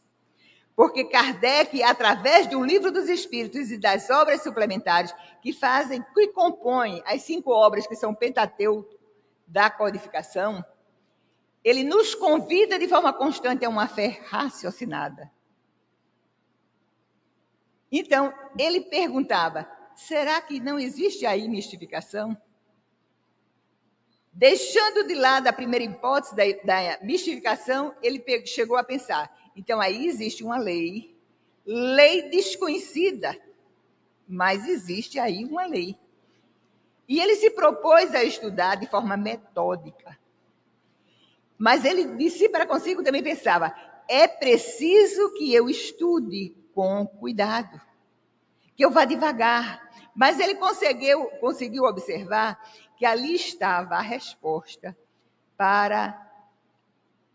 Porque 0.75 1.05
Kardec, 1.05 1.83
através 1.83 2.47
do 2.47 2.63
Livro 2.63 2.91
dos 2.91 3.07
Espíritos 3.07 3.69
e 3.69 3.77
das 3.77 4.09
obras 4.09 4.41
suplementares 4.41 5.13
que 5.41 5.53
fazem, 5.53 6.03
que 6.13 6.27
compõem 6.29 7.03
as 7.05 7.21
cinco 7.21 7.51
obras 7.51 7.86
que 7.86 7.95
são 7.95 8.15
Pentateuco 8.15 8.97
da 9.45 9.69
codificação, 9.69 10.65
ele 11.63 11.83
nos 11.83 12.15
convida 12.15 12.79
de 12.79 12.88
forma 12.88 13.13
constante 13.13 13.63
a 13.63 13.69
uma 13.69 13.88
fé 13.88 14.19
raciocinada. 14.25 15.31
Então, 17.91 18.33
ele 18.57 18.81
perguntava: 18.81 19.69
será 19.95 20.41
que 20.41 20.59
não 20.59 20.79
existe 20.79 21.25
aí 21.25 21.47
mistificação? 21.47 22.36
Deixando 24.33 25.07
de 25.07 25.13
lado 25.13 25.47
a 25.47 25.53
primeira 25.53 25.86
hipótese 25.86 26.36
da, 26.36 26.43
da 26.63 26.97
mistificação, 27.03 27.95
ele 28.01 28.23
chegou 28.47 28.75
a 28.75 28.83
pensar: 28.83 29.31
então 29.55 29.79
aí 29.79 30.07
existe 30.07 30.43
uma 30.43 30.57
lei, 30.57 31.15
lei 31.65 32.29
desconhecida, 32.29 33.37
mas 34.27 34.67
existe 34.67 35.19
aí 35.19 35.45
uma 35.45 35.65
lei. 35.65 35.97
E 37.07 37.19
ele 37.19 37.35
se 37.35 37.49
propôs 37.51 38.15
a 38.15 38.23
estudar 38.23 38.75
de 38.75 38.87
forma 38.87 39.17
metódica. 39.17 40.17
Mas 41.57 41.85
ele 41.85 42.15
disse 42.15 42.49
para 42.49 42.65
consigo 42.65 43.03
também 43.03 43.21
pensava: 43.21 43.73
é 44.07 44.27
preciso 44.27 45.33
que 45.33 45.53
eu 45.53 45.69
estude 45.69 46.55
com 46.73 47.05
cuidado, 47.05 47.79
que 48.75 48.83
eu 48.83 48.91
vá 48.91 49.05
devagar. 49.05 49.81
Mas 50.15 50.39
ele 50.39 50.55
conseguiu, 50.55 51.25
conseguiu 51.39 51.83
observar 51.83 52.59
que 52.95 53.05
ali 53.05 53.35
estava 53.35 53.95
a 53.95 54.01
resposta 54.01 54.95
para 55.57 56.22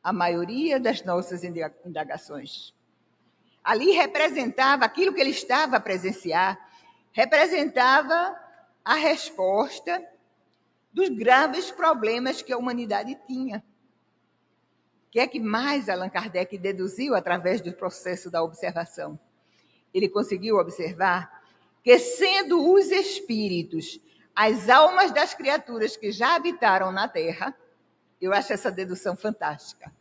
a 0.03 0.13
maioria 0.13 0.79
das 0.79 1.03
nossas 1.03 1.43
indagações. 1.45 2.75
Ali 3.63 3.91
representava 3.93 4.85
aquilo 4.85 5.13
que 5.13 5.21
ele 5.21 5.31
estava 5.31 5.77
a 5.77 5.81
presenciar, 5.81 6.59
representava 7.13 8.37
a 8.85 8.95
resposta 8.95 10.03
dos 10.93 11.09
graves 11.11 11.71
problemas 11.71 12.41
que 12.41 12.53
a 12.53 12.59
humanidade 12.59 13.19
tinha. 13.27 13.63
O 15.07 15.11
que 15.11 15.21
é 15.21 15.27
que 15.27 15.41
mais 15.41 15.89
Allan 15.89 16.09
Kardec 16.09 16.57
deduziu 16.59 17.15
através 17.15 17.61
do 17.61 17.73
processo 17.73 18.31
da 18.31 18.43
observação? 18.43 19.19
Ele 19.93 20.09
conseguiu 20.09 20.57
observar 20.57 21.43
que, 21.83 21.99
sendo 21.99 22.73
os 22.73 22.91
espíritos 22.91 24.01
as 24.41 24.69
almas 24.69 25.11
das 25.11 25.35
criaturas 25.35 25.97
que 25.97 26.13
já 26.13 26.37
habitaram 26.37 26.93
na 26.93 27.09
Terra, 27.09 27.53
eu 28.21 28.33
acho 28.33 28.53
essa 28.53 28.71
dedução 28.71 29.17
fantástica. 29.17 29.93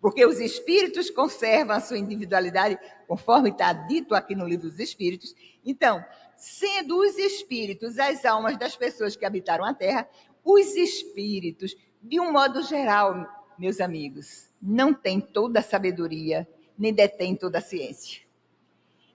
Porque 0.00 0.24
os 0.24 0.40
espíritos 0.40 1.10
conservam 1.10 1.76
a 1.76 1.80
sua 1.80 1.98
individualidade, 1.98 2.78
conforme 3.06 3.50
está 3.50 3.72
dito 3.72 4.14
aqui 4.14 4.34
no 4.34 4.48
livro 4.48 4.70
dos 4.70 4.78
Espíritos. 4.78 5.34
Então, 5.64 6.02
sendo 6.36 6.98
os 6.98 7.18
espíritos 7.18 7.98
as 7.98 8.24
almas 8.24 8.56
das 8.56 8.74
pessoas 8.74 9.14
que 9.14 9.26
habitaram 9.26 9.64
a 9.64 9.74
Terra, 9.74 10.08
os 10.42 10.74
espíritos, 10.74 11.76
de 12.02 12.18
um 12.18 12.32
modo 12.32 12.62
geral, 12.62 13.26
meus 13.58 13.78
amigos, 13.78 14.48
não 14.60 14.94
têm 14.94 15.20
toda 15.20 15.60
a 15.60 15.62
sabedoria, 15.62 16.48
nem 16.78 16.94
detêm 16.94 17.36
toda 17.36 17.58
a 17.58 17.62
ciência. 17.62 18.22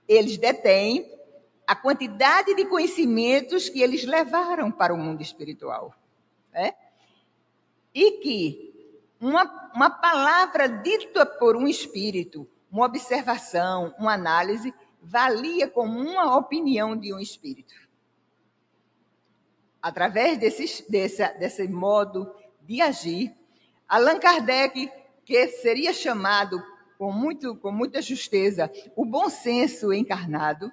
Eles 0.07 0.37
detêm 0.37 1.11
a 1.65 1.75
quantidade 1.75 2.53
de 2.53 2.65
conhecimentos 2.65 3.69
que 3.69 3.81
eles 3.81 4.05
levaram 4.05 4.71
para 4.71 4.93
o 4.93 4.97
mundo 4.97 5.23
espiritual. 5.23 5.95
Né? 6.53 6.75
E 7.95 8.19
que 8.19 8.91
uma, 9.21 9.71
uma 9.73 9.89
palavra 9.89 10.67
dita 10.67 11.25
por 11.25 11.55
um 11.55 11.65
espírito, 11.65 12.45
uma 12.69 12.85
observação, 12.85 13.95
uma 13.97 14.13
análise, 14.13 14.73
valia 15.01 15.69
como 15.69 15.97
uma 15.97 16.35
opinião 16.35 16.97
de 16.97 17.13
um 17.13 17.19
espírito. 17.19 17.73
Através 19.81 20.37
desse, 20.37 20.91
desse, 20.91 21.25
desse 21.39 21.67
modo 21.69 22.35
de 22.61 22.81
agir, 22.81 23.33
Allan 23.87 24.19
Kardec, 24.19 24.91
que 25.23 25.47
seria 25.47 25.93
chamado 25.93 26.61
com, 26.97 27.11
muito, 27.11 27.55
com 27.55 27.71
muita 27.71 28.01
justeza 28.01 28.69
o 28.95 29.05
bom 29.05 29.29
senso 29.29 29.93
encarnado, 29.93 30.71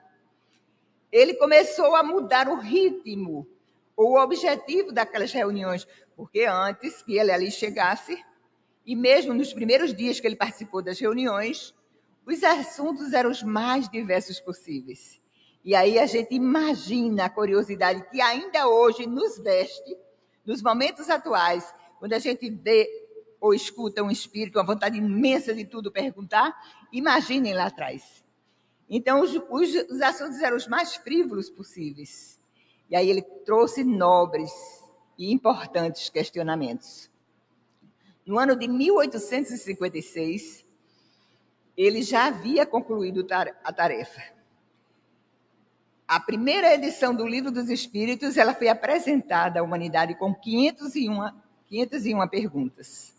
ele 1.11 1.35
começou 1.35 1.95
a 1.95 2.03
mudar 2.03 2.49
o 2.49 2.59
ritmo, 2.59 3.47
o 3.95 4.19
objetivo 4.19 4.91
daquelas 4.91 5.31
reuniões, 5.31 5.87
porque 6.23 6.45
antes 6.45 7.03
que 7.03 7.19
ele 7.19 7.33
ali 7.33 7.51
chegasse, 7.51 8.17
e 8.87 8.95
mesmo 8.95 9.35
nos 9.35 9.53
primeiros 9.53 9.93
dias 9.93 10.21
que 10.21 10.27
ele 10.29 10.37
participou 10.37 10.81
das 10.81 11.01
reuniões, 11.01 11.75
os 12.25 12.45
assuntos 12.45 13.13
eram 13.13 13.29
os 13.29 13.43
mais 13.43 13.89
diversos 13.89 14.39
possíveis. 14.39 15.21
E 15.65 15.75
aí 15.75 15.99
a 15.99 16.07
gente 16.07 16.33
imagina 16.33 17.25
a 17.25 17.29
curiosidade 17.29 18.09
que 18.09 18.21
ainda 18.21 18.69
hoje 18.69 19.05
nos 19.05 19.37
veste, 19.37 19.99
nos 20.47 20.63
momentos 20.63 21.11
atuais, 21.11 21.75
quando 21.99 22.13
a 22.13 22.21
gente 22.21 22.49
vê 22.49 22.89
ou 23.41 23.53
escuta 23.53 24.01
um 24.01 24.11
espírito, 24.11 24.61
uma 24.61 24.65
vontade 24.65 24.97
imensa 24.97 25.53
de 25.53 25.65
tudo 25.65 25.91
perguntar, 25.91 26.55
imaginem 26.93 27.53
lá 27.53 27.67
atrás. 27.67 28.25
Então, 28.89 29.23
os, 29.23 29.35
os, 29.35 29.91
os 29.91 30.01
assuntos 30.01 30.41
eram 30.41 30.57
os 30.57 30.69
mais 30.69 30.95
frívolos 30.95 31.51
possíveis. 31.51 32.41
E 32.89 32.95
aí 32.95 33.11
ele 33.11 33.23
trouxe 33.45 33.83
nobres 33.83 34.82
e 35.23 35.31
importantes 35.31 36.09
questionamentos. 36.09 37.09
No 38.27 38.41
ano 38.41 38.57
de 38.57 38.67
1856, 38.67 40.65
ele 41.77 42.03
já 42.03 42.27
havia 42.27 42.67
concluído 42.67 43.25
a 43.63 43.73
tarefa. 43.73 44.21
A 46.09 46.19
primeira 46.19 46.75
edição 46.75 47.15
do 47.15 47.25
Livro 47.25 47.53
dos 47.53 47.71
Espíritos, 47.71 48.37
ela 48.37 48.53
foi 48.53 48.67
apresentada 48.67 49.61
à 49.61 49.63
humanidade 49.63 50.17
com 50.17 50.35
501, 50.35 51.31
501 51.69 52.29
perguntas. 52.29 53.15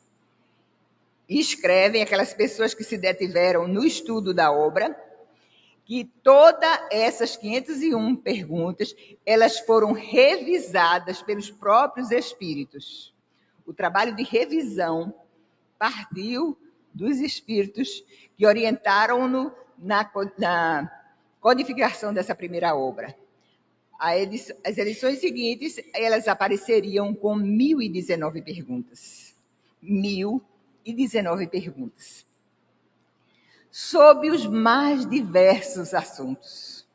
E 1.29 1.39
escrevem 1.39 2.03
aquelas 2.03 2.33
pessoas 2.33 2.73
que 2.73 2.83
se 2.83 2.97
detiveram 2.97 3.65
no 3.65 3.85
estudo 3.85 4.33
da 4.33 4.51
obra 4.51 4.93
que 5.85 6.05
todas 6.23 6.79
essas 6.91 7.35
501 7.35 8.15
perguntas, 8.15 8.95
elas 9.25 9.59
foram 9.59 9.91
revisadas 9.91 11.21
pelos 11.21 11.51
próprios 11.51 12.09
espíritos. 12.11 13.13
O 13.65 13.73
trabalho 13.73 14.15
de 14.15 14.23
revisão 14.23 15.13
partiu 15.77 16.57
dos 16.93 17.19
espíritos 17.19 18.03
que 18.37 18.45
orientaram-no 18.45 19.51
na, 19.77 20.09
na, 20.37 20.91
codificação 21.41 22.13
dessa 22.13 22.33
primeira 22.33 22.75
obra. 22.75 23.15
Edição, 24.17 24.55
as 24.65 24.77
edições 24.77 25.19
seguintes, 25.19 25.79
elas 25.93 26.27
apareceriam 26.27 27.13
com 27.13 27.37
1.019 27.37 28.43
perguntas. 28.43 29.35
1.019 29.83 31.49
perguntas 31.49 32.25
sobre 33.73 34.29
os 34.29 34.45
mais 34.45 35.03
diversos 35.03 35.95
assuntos. 35.95 36.87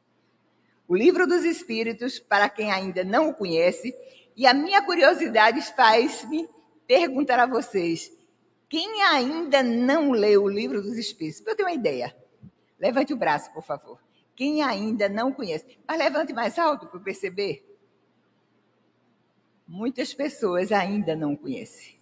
O 0.86 0.94
Livro 0.94 1.26
dos 1.26 1.42
Espíritos, 1.42 2.20
para 2.20 2.48
quem 2.48 2.70
ainda 2.70 3.02
não 3.02 3.30
o 3.30 3.34
conhece, 3.34 3.92
e 4.36 4.46
a 4.46 4.54
minha 4.54 4.80
curiosidade 4.80 5.60
faz-me 5.74 6.48
perguntar 6.86 7.40
a 7.40 7.46
vocês: 7.46 8.16
quem 8.68 9.02
ainda 9.02 9.60
não 9.60 10.12
leu 10.12 10.44
o 10.44 10.48
Livro 10.48 10.80
dos 10.80 10.96
Espíritos? 10.96 11.40
Para 11.40 11.54
eu 11.54 11.56
ter 11.56 11.62
uma 11.64 11.72
ideia. 11.72 12.16
Levante 12.78 13.12
o 13.12 13.16
braço, 13.16 13.52
por 13.52 13.64
favor. 13.64 13.98
Quem 14.36 14.62
ainda 14.62 15.08
não 15.08 15.32
conhece. 15.32 15.66
Mas 15.84 15.98
levante 15.98 16.32
mais 16.32 16.56
alto 16.60 16.86
para 16.86 17.00
perceber. 17.00 17.76
Muitas 19.66 20.14
pessoas 20.14 20.70
ainda 20.70 21.16
não 21.16 21.34
conhecem. 21.34 21.98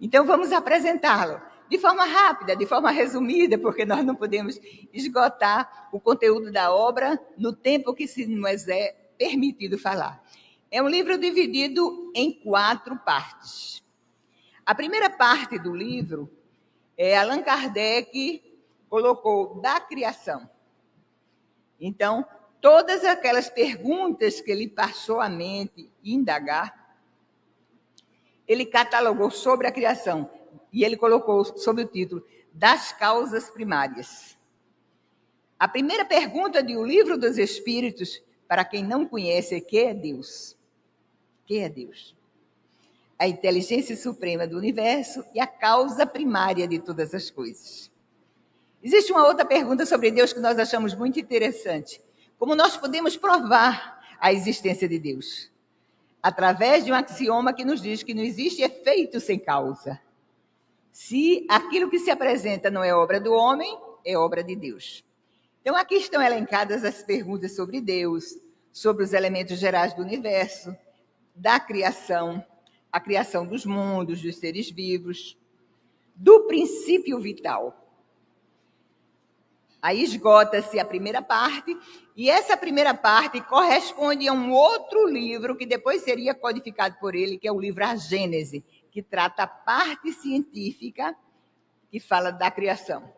Então 0.00 0.24
vamos 0.24 0.52
apresentá-lo 0.52 1.42
de 1.72 1.78
forma 1.78 2.04
rápida, 2.04 2.54
de 2.54 2.66
forma 2.66 2.90
resumida, 2.90 3.56
porque 3.56 3.86
nós 3.86 4.04
não 4.04 4.14
podemos 4.14 4.60
esgotar 4.92 5.88
o 5.90 5.98
conteúdo 5.98 6.52
da 6.52 6.70
obra 6.70 7.18
no 7.38 7.50
tempo 7.50 7.94
que 7.94 8.06
se 8.06 8.26
nos 8.26 8.68
é 8.68 8.92
permitido 9.16 9.78
falar. 9.78 10.22
É 10.70 10.82
um 10.82 10.88
livro 10.88 11.16
dividido 11.16 12.12
em 12.14 12.30
quatro 12.30 12.98
partes. 12.98 13.82
A 14.66 14.74
primeira 14.74 15.08
parte 15.08 15.58
do 15.58 15.74
livro 15.74 16.30
é 16.94 17.16
Allan 17.16 17.40
Kardec 17.40 18.42
colocou 18.90 19.58
da 19.62 19.80
criação. 19.80 20.50
Então, 21.80 22.22
todas 22.60 23.02
aquelas 23.02 23.48
perguntas 23.48 24.42
que 24.42 24.50
ele 24.50 24.68
passou 24.68 25.22
à 25.22 25.28
mente 25.30 25.90
indagar, 26.04 26.98
ele 28.46 28.66
catalogou 28.66 29.30
sobre 29.30 29.66
a 29.66 29.72
criação 29.72 30.28
e 30.72 30.84
ele 30.84 30.96
colocou 30.96 31.44
sob 31.44 31.82
o 31.82 31.86
título 31.86 32.24
Das 32.52 32.92
Causas 32.92 33.50
Primárias. 33.50 34.36
A 35.58 35.68
primeira 35.68 36.04
pergunta 36.04 36.62
de 36.62 36.76
O 36.76 36.84
Livro 36.84 37.16
dos 37.16 37.38
Espíritos, 37.38 38.22
para 38.48 38.64
quem 38.64 38.82
não 38.82 39.06
conhece, 39.06 39.54
é: 39.54 39.60
que 39.60 39.78
é 39.78 39.94
Deus? 39.94 40.56
Que 41.46 41.58
é 41.58 41.68
Deus? 41.68 42.16
A 43.18 43.28
inteligência 43.28 43.96
suprema 43.96 44.46
do 44.46 44.56
universo 44.56 45.24
e 45.32 45.38
a 45.38 45.46
causa 45.46 46.04
primária 46.04 46.66
de 46.66 46.80
todas 46.80 47.14
as 47.14 47.30
coisas. 47.30 47.92
Existe 48.82 49.12
uma 49.12 49.24
outra 49.24 49.44
pergunta 49.44 49.86
sobre 49.86 50.10
Deus 50.10 50.32
que 50.32 50.40
nós 50.40 50.58
achamos 50.58 50.94
muito 50.94 51.20
interessante. 51.20 52.02
Como 52.36 52.56
nós 52.56 52.76
podemos 52.76 53.16
provar 53.16 54.02
a 54.18 54.32
existência 54.32 54.88
de 54.88 54.98
Deus? 54.98 55.48
Através 56.20 56.84
de 56.84 56.90
um 56.90 56.94
axioma 56.96 57.52
que 57.52 57.64
nos 57.64 57.80
diz 57.80 58.02
que 58.02 58.12
não 58.12 58.24
existe 58.24 58.62
efeito 58.62 59.20
sem 59.20 59.38
causa. 59.38 60.00
Se 60.92 61.46
aquilo 61.48 61.88
que 61.88 61.98
se 61.98 62.10
apresenta 62.10 62.70
não 62.70 62.84
é 62.84 62.94
obra 62.94 63.18
do 63.18 63.32
homem, 63.32 63.76
é 64.04 64.16
obra 64.16 64.44
de 64.44 64.54
Deus. 64.54 65.02
Então, 65.62 65.74
aqui 65.74 65.94
estão 65.94 66.20
elencadas 66.20 66.84
as 66.84 67.02
perguntas 67.02 67.56
sobre 67.56 67.80
Deus, 67.80 68.38
sobre 68.70 69.02
os 69.02 69.14
elementos 69.14 69.58
gerais 69.58 69.94
do 69.94 70.02
universo, 70.02 70.76
da 71.34 71.58
criação, 71.58 72.44
a 72.90 73.00
criação 73.00 73.46
dos 73.46 73.64
mundos, 73.64 74.20
dos 74.20 74.36
seres 74.36 74.70
vivos, 74.70 75.38
do 76.14 76.40
princípio 76.40 77.18
vital. 77.18 77.78
Aí 79.80 80.02
esgota-se 80.02 80.78
a 80.78 80.84
primeira 80.84 81.22
parte, 81.22 81.76
e 82.14 82.28
essa 82.28 82.56
primeira 82.56 82.92
parte 82.92 83.40
corresponde 83.40 84.28
a 84.28 84.32
um 84.32 84.52
outro 84.52 85.06
livro 85.08 85.56
que 85.56 85.64
depois 85.64 86.02
seria 86.02 86.34
codificado 86.34 86.96
por 87.00 87.14
ele, 87.14 87.38
que 87.38 87.48
é 87.48 87.52
o 87.52 87.58
livro 87.58 87.84
A 87.84 87.96
Gênese, 87.96 88.62
que 88.92 89.02
trata 89.02 89.44
a 89.44 89.46
parte 89.46 90.12
científica 90.12 91.16
que 91.90 91.98
fala 91.98 92.30
da 92.30 92.50
criação. 92.50 93.10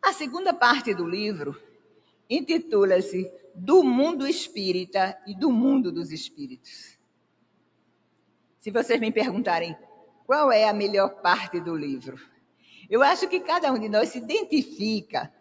A 0.00 0.12
segunda 0.12 0.54
parte 0.54 0.94
do 0.94 1.04
livro 1.04 1.60
intitula-se 2.30 3.30
Do 3.54 3.82
Mundo 3.82 4.26
Espírita 4.26 5.20
e 5.26 5.34
do 5.34 5.50
Mundo 5.50 5.90
dos 5.90 6.12
Espíritos. 6.12 6.96
Se 8.60 8.70
vocês 8.70 9.00
me 9.00 9.10
perguntarem 9.10 9.76
qual 10.24 10.52
é 10.52 10.68
a 10.68 10.72
melhor 10.72 11.20
parte 11.20 11.60
do 11.60 11.76
livro, 11.76 12.16
eu 12.88 13.02
acho 13.02 13.28
que 13.28 13.40
cada 13.40 13.72
um 13.72 13.78
de 13.78 13.88
nós 13.88 14.10
se 14.10 14.18
identifica 14.18 15.32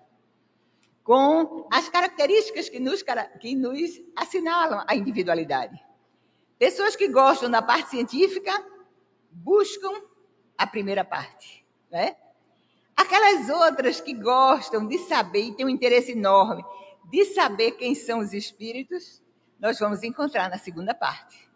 com 1.03 1.67
as 1.71 1.89
características 1.89 2.69
que 2.69 2.79
nos, 2.79 3.03
que 3.39 3.55
nos 3.55 4.01
assinalam 4.15 4.83
a 4.87 4.95
individualidade. 4.95 5.79
Pessoas 6.61 6.95
que 6.95 7.07
gostam 7.07 7.49
da 7.49 7.59
parte 7.59 7.89
científica 7.89 8.51
buscam 9.31 9.99
a 10.55 10.67
primeira 10.67 11.03
parte, 11.03 11.65
né? 11.89 12.15
Aquelas 12.95 13.49
outras 13.49 13.99
que 13.99 14.13
gostam 14.13 14.87
de 14.87 14.99
saber 14.99 15.41
e 15.41 15.55
têm 15.55 15.65
um 15.65 15.69
interesse 15.69 16.11
enorme 16.11 16.63
de 17.09 17.25
saber 17.33 17.71
quem 17.71 17.95
são 17.95 18.19
os 18.19 18.31
espíritos, 18.31 19.23
nós 19.59 19.79
vamos 19.79 20.03
encontrar 20.03 20.51
na 20.51 20.59
segunda 20.59 20.93
parte. 20.93 21.49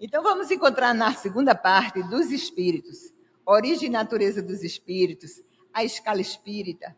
Então, 0.00 0.22
vamos 0.22 0.50
encontrar 0.50 0.94
na 0.94 1.12
segunda 1.12 1.54
parte 1.54 2.02
dos 2.04 2.30
espíritos, 2.30 3.12
origem 3.44 3.88
e 3.88 3.92
natureza 3.92 4.42
dos 4.42 4.64
espíritos, 4.64 5.42
a 5.70 5.84
escala 5.84 6.22
espírita. 6.22 6.96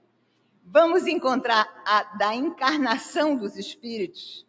Vamos 0.62 1.08
encontrar 1.08 1.66
a 1.84 2.04
da 2.16 2.36
encarnação 2.36 3.34
dos 3.34 3.56
espíritos. 3.56 4.46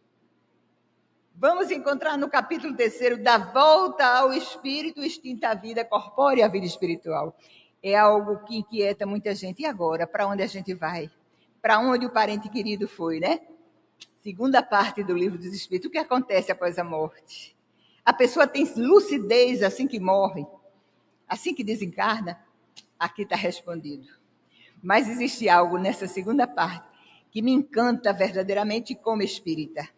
Vamos 1.36 1.72
encontrar 1.72 2.16
no 2.16 2.30
capítulo 2.30 2.76
terceiro 2.76 3.22
da 3.22 3.40
volta 3.40 4.06
ao 4.06 4.32
espírito 4.32 5.02
extinta 5.02 5.50
à 5.50 5.56
vida 5.56 5.84
corpórea, 5.84 6.46
à 6.46 6.48
vida 6.48 6.66
espiritual. 6.66 7.36
É 7.82 7.96
algo 7.96 8.46
que 8.46 8.58
inquieta 8.58 9.04
muita 9.06 9.34
gente. 9.34 9.64
E 9.64 9.66
agora? 9.66 10.06
Para 10.06 10.28
onde 10.28 10.44
a 10.44 10.48
gente 10.48 10.76
vai? 10.76 11.10
Para 11.60 11.80
onde 11.80 12.06
o 12.06 12.12
parente 12.12 12.48
querido 12.50 12.88
foi, 12.88 13.20
né? 13.20 13.42
Segunda 14.22 14.62
parte 14.62 15.04
do 15.04 15.18
livro 15.18 15.40
dos 15.40 15.54
Espíritos. 15.54 15.90
O 15.90 15.92
que 15.92 15.98
acontece 15.98 16.52
após 16.52 16.78
a 16.78 16.84
morte? 16.84 17.58
A 18.06 18.14
pessoa 18.14 18.46
tem 18.46 18.72
lucidez 18.78 19.64
assim 19.64 19.88
que 19.88 20.00
morre, 20.00 20.46
assim 21.28 21.54
que 21.54 21.64
desencarna? 21.64 22.40
Aqui 22.98 23.24
está 23.24 23.36
respondido. 23.36 24.08
Mas 24.84 25.10
existe 25.10 25.50
algo 25.50 25.80
nessa 25.80 26.08
segunda 26.08 26.46
parte 26.46 26.88
que 27.32 27.42
me 27.42 27.52
encanta 27.52 28.14
verdadeiramente 28.14 28.94
como 28.94 29.24
espírita. 29.24 29.90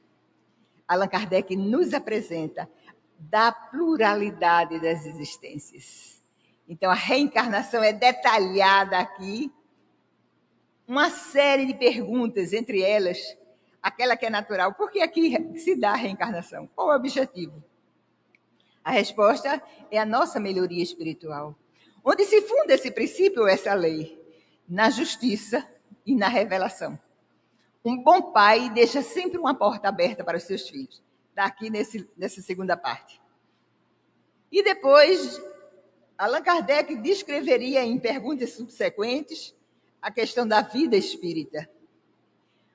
Allan 0.88 1.08
Kardec 1.08 1.56
nos 1.56 1.94
apresenta 1.94 2.70
da 3.18 3.52
pluralidade 3.52 4.80
das 4.80 5.06
existências. 5.06 6.22
Então, 6.68 6.90
a 6.90 6.96
reencarnação 6.96 7.84
é 7.84 7.94
detalhada 7.94 8.98
aqui, 8.98 9.52
uma 10.88 11.10
série 11.10 11.66
de 11.66 11.74
perguntas, 11.74 12.54
entre 12.54 12.82
elas, 12.82 13.20
aquela 13.82 14.16
que 14.16 14.26
é 14.26 14.30
natural. 14.30 14.74
Por 14.74 14.92
que 14.92 15.02
aqui 15.02 15.58
se 15.58 15.76
dá 15.76 15.92
a 15.92 15.96
reencarnação? 15.96 16.68
Qual 16.76 16.90
o 16.90 16.96
objetivo? 16.96 17.64
A 18.84 18.92
resposta 18.92 19.62
é 19.90 19.98
a 19.98 20.06
nossa 20.06 20.40
melhoria 20.40 20.84
espiritual. 20.84 21.56
Onde 22.04 22.24
se 22.26 22.42
funda 22.42 22.76
esse 22.76 22.92
princípio, 22.92 23.48
essa 23.48 23.74
lei? 23.74 24.22
Na 24.68 24.92
justiça 24.92 25.68
e 26.06 26.16
na 26.16 26.28
revelação. 26.28 27.00
Um 27.86 28.02
bom 28.02 28.32
pai 28.32 28.72
deixa 28.72 29.04
sempre 29.04 29.38
uma 29.38 29.54
porta 29.54 29.88
aberta 29.88 30.24
para 30.24 30.38
os 30.38 30.44
seus 30.44 30.68
filhos. 30.68 31.04
Está 31.30 31.46
aqui 31.46 31.70
nesse, 31.70 32.10
nessa 32.18 32.42
segunda 32.42 32.76
parte. 32.76 33.22
E 34.52 34.64
depois, 34.64 35.40
Allan 36.18 36.42
Kardec 36.42 36.96
descreveria 36.96 37.84
em 37.84 38.00
perguntas 38.00 38.54
subsequentes 38.54 39.56
a 40.02 40.10
questão 40.10 40.48
da 40.48 40.62
vida 40.62 40.98
espírita. 40.98 41.70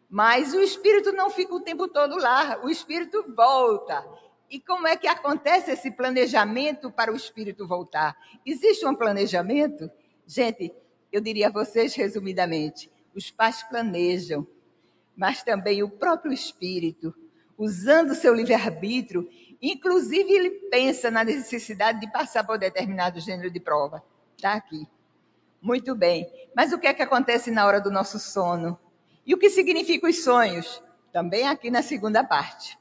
Mas 0.09 0.55
o 0.55 0.61
espírito 0.61 1.11
não 1.11 1.29
fica 1.29 1.57
o 1.57 1.61
tempo 1.61 1.88
todo 1.88 2.16
lá, 2.16 2.61
o 2.62 2.70
espírito 2.70 3.35
volta. 3.35 4.07
E 4.49 4.61
como 4.61 4.87
é 4.87 4.96
que 4.96 5.09
acontece 5.09 5.73
esse 5.73 5.90
planejamento 5.90 6.88
para 6.88 7.12
o 7.12 7.16
espírito 7.16 7.66
voltar? 7.66 8.16
Existe 8.46 8.87
um 8.87 8.94
planejamento? 8.94 9.90
Gente, 10.25 10.73
eu 11.11 11.20
diria 11.20 11.49
a 11.49 11.53
vocês 11.53 11.96
resumidamente: 11.96 12.88
os 13.12 13.29
pais 13.29 13.64
planejam 13.64 14.46
mas 15.20 15.42
também 15.42 15.83
o 15.83 15.90
próprio 15.90 16.33
espírito, 16.33 17.14
usando 17.59 18.14
seu 18.14 18.35
livre-arbítrio, 18.35 19.28
inclusive 19.61 20.33
ele 20.33 20.48
pensa 20.70 21.11
na 21.11 21.22
necessidade 21.22 22.00
de 22.00 22.11
passar 22.11 22.42
por 22.42 22.56
determinado 22.56 23.20
gênero 23.20 23.50
de 23.50 23.61
prova. 23.61 24.02
Está 24.35 24.54
aqui. 24.54 24.88
Muito 25.61 25.94
bem. 25.94 26.26
Mas 26.56 26.72
o 26.72 26.78
que 26.78 26.87
é 26.87 26.94
que 26.94 27.02
acontece 27.02 27.50
na 27.50 27.66
hora 27.66 27.83
do 27.83 27.90
nosso 27.90 28.18
sono? 28.18 28.80
E 29.26 29.35
o 29.35 29.38
que 29.38 29.50
significam 29.50 30.09
os 30.09 30.24
sonhos? 30.24 30.83
Também 31.12 31.46
aqui 31.46 31.70
na 31.70 31.83
segunda 31.83 32.24
parte. 32.24 32.78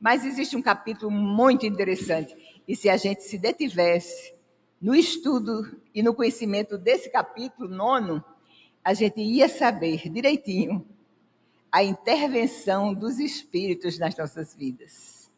Mas 0.00 0.24
existe 0.24 0.56
um 0.56 0.62
capítulo 0.62 1.10
muito 1.10 1.66
interessante. 1.66 2.36
E 2.68 2.76
se 2.76 2.88
a 2.88 2.96
gente 2.96 3.24
se 3.24 3.36
detivesse 3.36 4.32
no 4.80 4.94
estudo 4.94 5.76
e 5.92 6.04
no 6.04 6.14
conhecimento 6.14 6.78
desse 6.78 7.10
capítulo 7.10 7.68
nono, 7.68 8.24
a 8.84 8.94
gente 8.94 9.20
ia 9.20 9.48
saber 9.48 10.08
direitinho 10.08 10.93
a 11.74 11.82
intervenção 11.82 12.94
dos 12.94 13.18
espíritos 13.18 13.98
nas 13.98 14.16
nossas 14.16 14.54
vidas. 14.54 15.28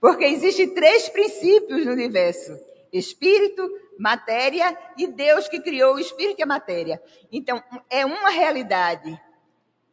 Porque 0.00 0.24
existem 0.24 0.74
três 0.74 1.08
princípios 1.08 1.86
no 1.86 1.92
universo: 1.92 2.58
espírito, 2.92 3.62
matéria 3.96 4.76
e 4.98 5.06
Deus 5.06 5.46
que 5.46 5.60
criou 5.60 5.94
o 5.94 6.00
espírito 6.00 6.40
e 6.40 6.42
a 6.42 6.46
matéria. 6.46 7.00
Então, 7.30 7.62
é 7.88 8.04
uma 8.04 8.28
realidade. 8.28 9.16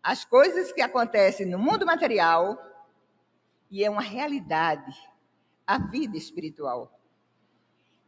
As 0.01 0.25
coisas 0.25 0.71
que 0.71 0.81
acontecem 0.81 1.45
no 1.45 1.59
mundo 1.59 1.85
material 1.85 2.57
e 3.69 3.85
é 3.85 3.89
uma 3.91 4.01
realidade 4.01 4.91
a 5.67 5.77
vida 5.77 6.17
espiritual. 6.17 6.99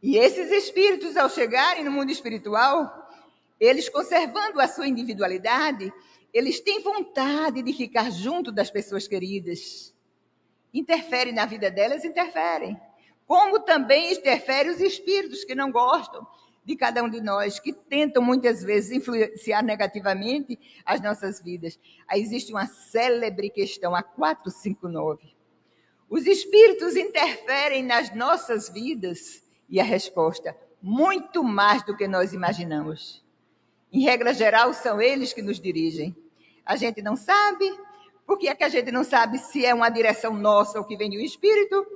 E 0.02 0.16
esses 0.16 0.50
espíritos, 0.50 1.16
ao 1.16 1.30
chegarem 1.30 1.84
no 1.84 1.92
mundo 1.92 2.10
espiritual, 2.10 3.08
eles 3.60 3.88
conservando 3.88 4.60
a 4.60 4.66
sua 4.66 4.88
individualidade, 4.88 5.92
eles 6.36 6.60
têm 6.60 6.82
vontade 6.82 7.62
de 7.62 7.72
ficar 7.72 8.10
junto 8.10 8.52
das 8.52 8.70
pessoas 8.70 9.08
queridas. 9.08 9.94
Interferem 10.72 11.32
na 11.32 11.46
vida 11.46 11.70
delas, 11.70 12.04
interferem. 12.04 12.78
Como 13.26 13.60
também 13.60 14.12
interferem 14.12 14.70
os 14.70 14.80
espíritos 14.80 15.44
que 15.44 15.54
não 15.54 15.72
gostam 15.72 16.26
de 16.62 16.76
cada 16.76 17.02
um 17.02 17.08
de 17.08 17.22
nós, 17.22 17.58
que 17.58 17.72
tentam 17.72 18.22
muitas 18.22 18.62
vezes 18.62 18.90
influenciar 18.92 19.62
negativamente 19.62 20.58
as 20.84 21.00
nossas 21.00 21.40
vidas. 21.40 21.78
Aí 22.06 22.20
existe 22.20 22.52
uma 22.52 22.66
célebre 22.66 23.48
questão, 23.48 23.94
a 23.94 24.02
459. 24.02 25.34
Os 26.10 26.26
espíritos 26.26 26.96
interferem 26.96 27.82
nas 27.82 28.14
nossas 28.14 28.68
vidas? 28.68 29.42
E 29.70 29.80
a 29.80 29.84
resposta, 29.84 30.54
muito 30.82 31.42
mais 31.42 31.82
do 31.82 31.96
que 31.96 32.06
nós 32.06 32.34
imaginamos. 32.34 33.24
Em 33.90 34.02
regra 34.02 34.34
geral, 34.34 34.74
são 34.74 35.00
eles 35.00 35.32
que 35.32 35.40
nos 35.40 35.58
dirigem. 35.58 36.14
A 36.66 36.74
gente 36.74 37.00
não 37.00 37.14
sabe. 37.16 37.64
Por 38.26 38.36
que 38.36 38.48
é 38.48 38.54
que 38.54 38.64
a 38.64 38.68
gente 38.68 38.90
não 38.90 39.04
sabe 39.04 39.38
se 39.38 39.64
é 39.64 39.72
uma 39.72 39.88
direção 39.88 40.34
nossa 40.34 40.78
ou 40.78 40.84
que 40.84 40.96
vem 40.96 41.16
um 41.16 41.20
espírito? 41.20 41.86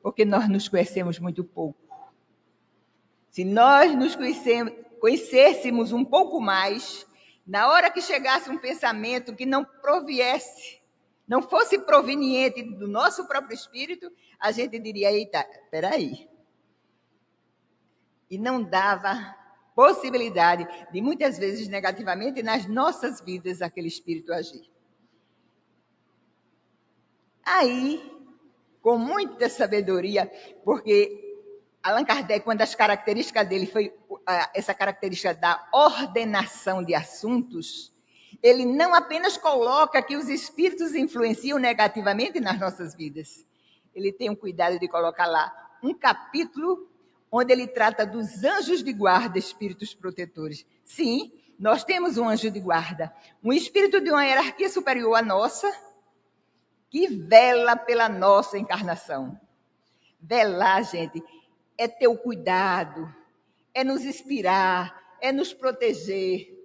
Porque 0.00 0.24
nós 0.24 0.48
nos 0.48 0.68
conhecemos 0.68 1.18
muito 1.18 1.42
pouco. 1.42 1.78
Se 3.28 3.44
nós 3.44 3.92
nos 3.94 4.16
conhecêssemos 5.00 5.92
um 5.92 6.04
pouco 6.04 6.40
mais, 6.40 7.04
na 7.44 7.68
hora 7.68 7.90
que 7.90 8.00
chegasse 8.00 8.48
um 8.48 8.58
pensamento 8.58 9.34
que 9.34 9.44
não 9.44 9.64
proviesse, 9.64 10.80
não 11.26 11.42
fosse 11.42 11.78
proveniente 11.80 12.62
do 12.62 12.86
nosso 12.86 13.26
próprio 13.26 13.54
espírito, 13.54 14.10
a 14.38 14.52
gente 14.52 14.78
diria: 14.78 15.12
eita, 15.12 15.44
peraí. 15.70 16.28
E 18.30 18.38
não 18.38 18.62
dava 18.62 19.39
possibilidade 19.74 20.66
de 20.92 21.00
muitas 21.00 21.38
vezes 21.38 21.68
negativamente 21.68 22.42
nas 22.42 22.66
nossas 22.66 23.20
vidas 23.20 23.62
aquele 23.62 23.88
espírito 23.88 24.32
agir. 24.32 24.70
Aí, 27.44 28.00
com 28.82 28.96
muita 28.96 29.48
sabedoria, 29.48 30.30
porque 30.64 31.30
Allan 31.82 32.04
Kardec, 32.04 32.46
uma 32.46 32.54
das 32.54 32.74
características 32.74 33.48
dele 33.48 33.66
foi 33.66 33.94
essa 34.54 34.74
característica 34.74 35.34
da 35.34 35.66
ordenação 35.72 36.84
de 36.84 36.94
assuntos. 36.94 37.92
Ele 38.42 38.64
não 38.64 38.94
apenas 38.94 39.36
coloca 39.36 40.02
que 40.02 40.16
os 40.16 40.28
espíritos 40.28 40.94
influenciam 40.94 41.58
negativamente 41.58 42.38
nas 42.38 42.58
nossas 42.60 42.94
vidas. 42.94 43.46
Ele 43.94 44.12
tem 44.12 44.30
o 44.30 44.36
cuidado 44.36 44.78
de 44.78 44.88
colocar 44.88 45.26
lá 45.26 45.52
um 45.82 45.94
capítulo 45.94 46.89
onde 47.30 47.52
ele 47.52 47.66
trata 47.66 48.04
dos 48.04 48.42
anjos 48.42 48.82
de 48.82 48.92
guarda, 48.92 49.38
espíritos 49.38 49.94
protetores. 49.94 50.66
Sim, 50.82 51.32
nós 51.58 51.84
temos 51.84 52.16
um 52.16 52.28
anjo 52.28 52.50
de 52.50 52.58
guarda, 52.58 53.14
um 53.42 53.52
espírito 53.52 54.00
de 54.00 54.10
uma 54.10 54.24
hierarquia 54.24 54.68
superior 54.68 55.14
à 55.14 55.22
nossa, 55.22 55.70
que 56.88 57.06
vela 57.06 57.76
pela 57.76 58.08
nossa 58.08 58.58
encarnação. 58.58 59.38
Velar, 60.20 60.82
gente, 60.84 61.22
é 61.78 61.86
ter 61.86 62.08
o 62.08 62.16
cuidado, 62.16 63.14
é 63.72 63.84
nos 63.84 64.04
inspirar, 64.04 65.16
é 65.20 65.30
nos 65.30 65.54
proteger, 65.54 66.60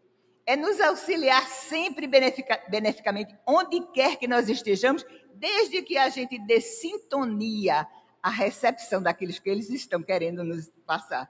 é 0.46 0.56
nos 0.56 0.80
auxiliar 0.80 1.48
sempre 1.48 2.08
benefica, 2.08 2.62
beneficamente, 2.70 3.36
onde 3.46 3.82
quer 3.94 4.18
que 4.18 4.28
nós 4.28 4.50
estejamos, 4.50 5.06
desde 5.34 5.82
que 5.82 5.98
a 5.98 6.10
gente 6.10 6.40
dê 6.40 6.62
sintonia 6.62 7.88
a 8.26 8.30
recepção 8.32 9.04
daqueles 9.04 9.38
que 9.38 9.48
eles 9.48 9.70
estão 9.70 10.02
querendo 10.02 10.44
nos 10.44 10.68
passar. 10.84 11.30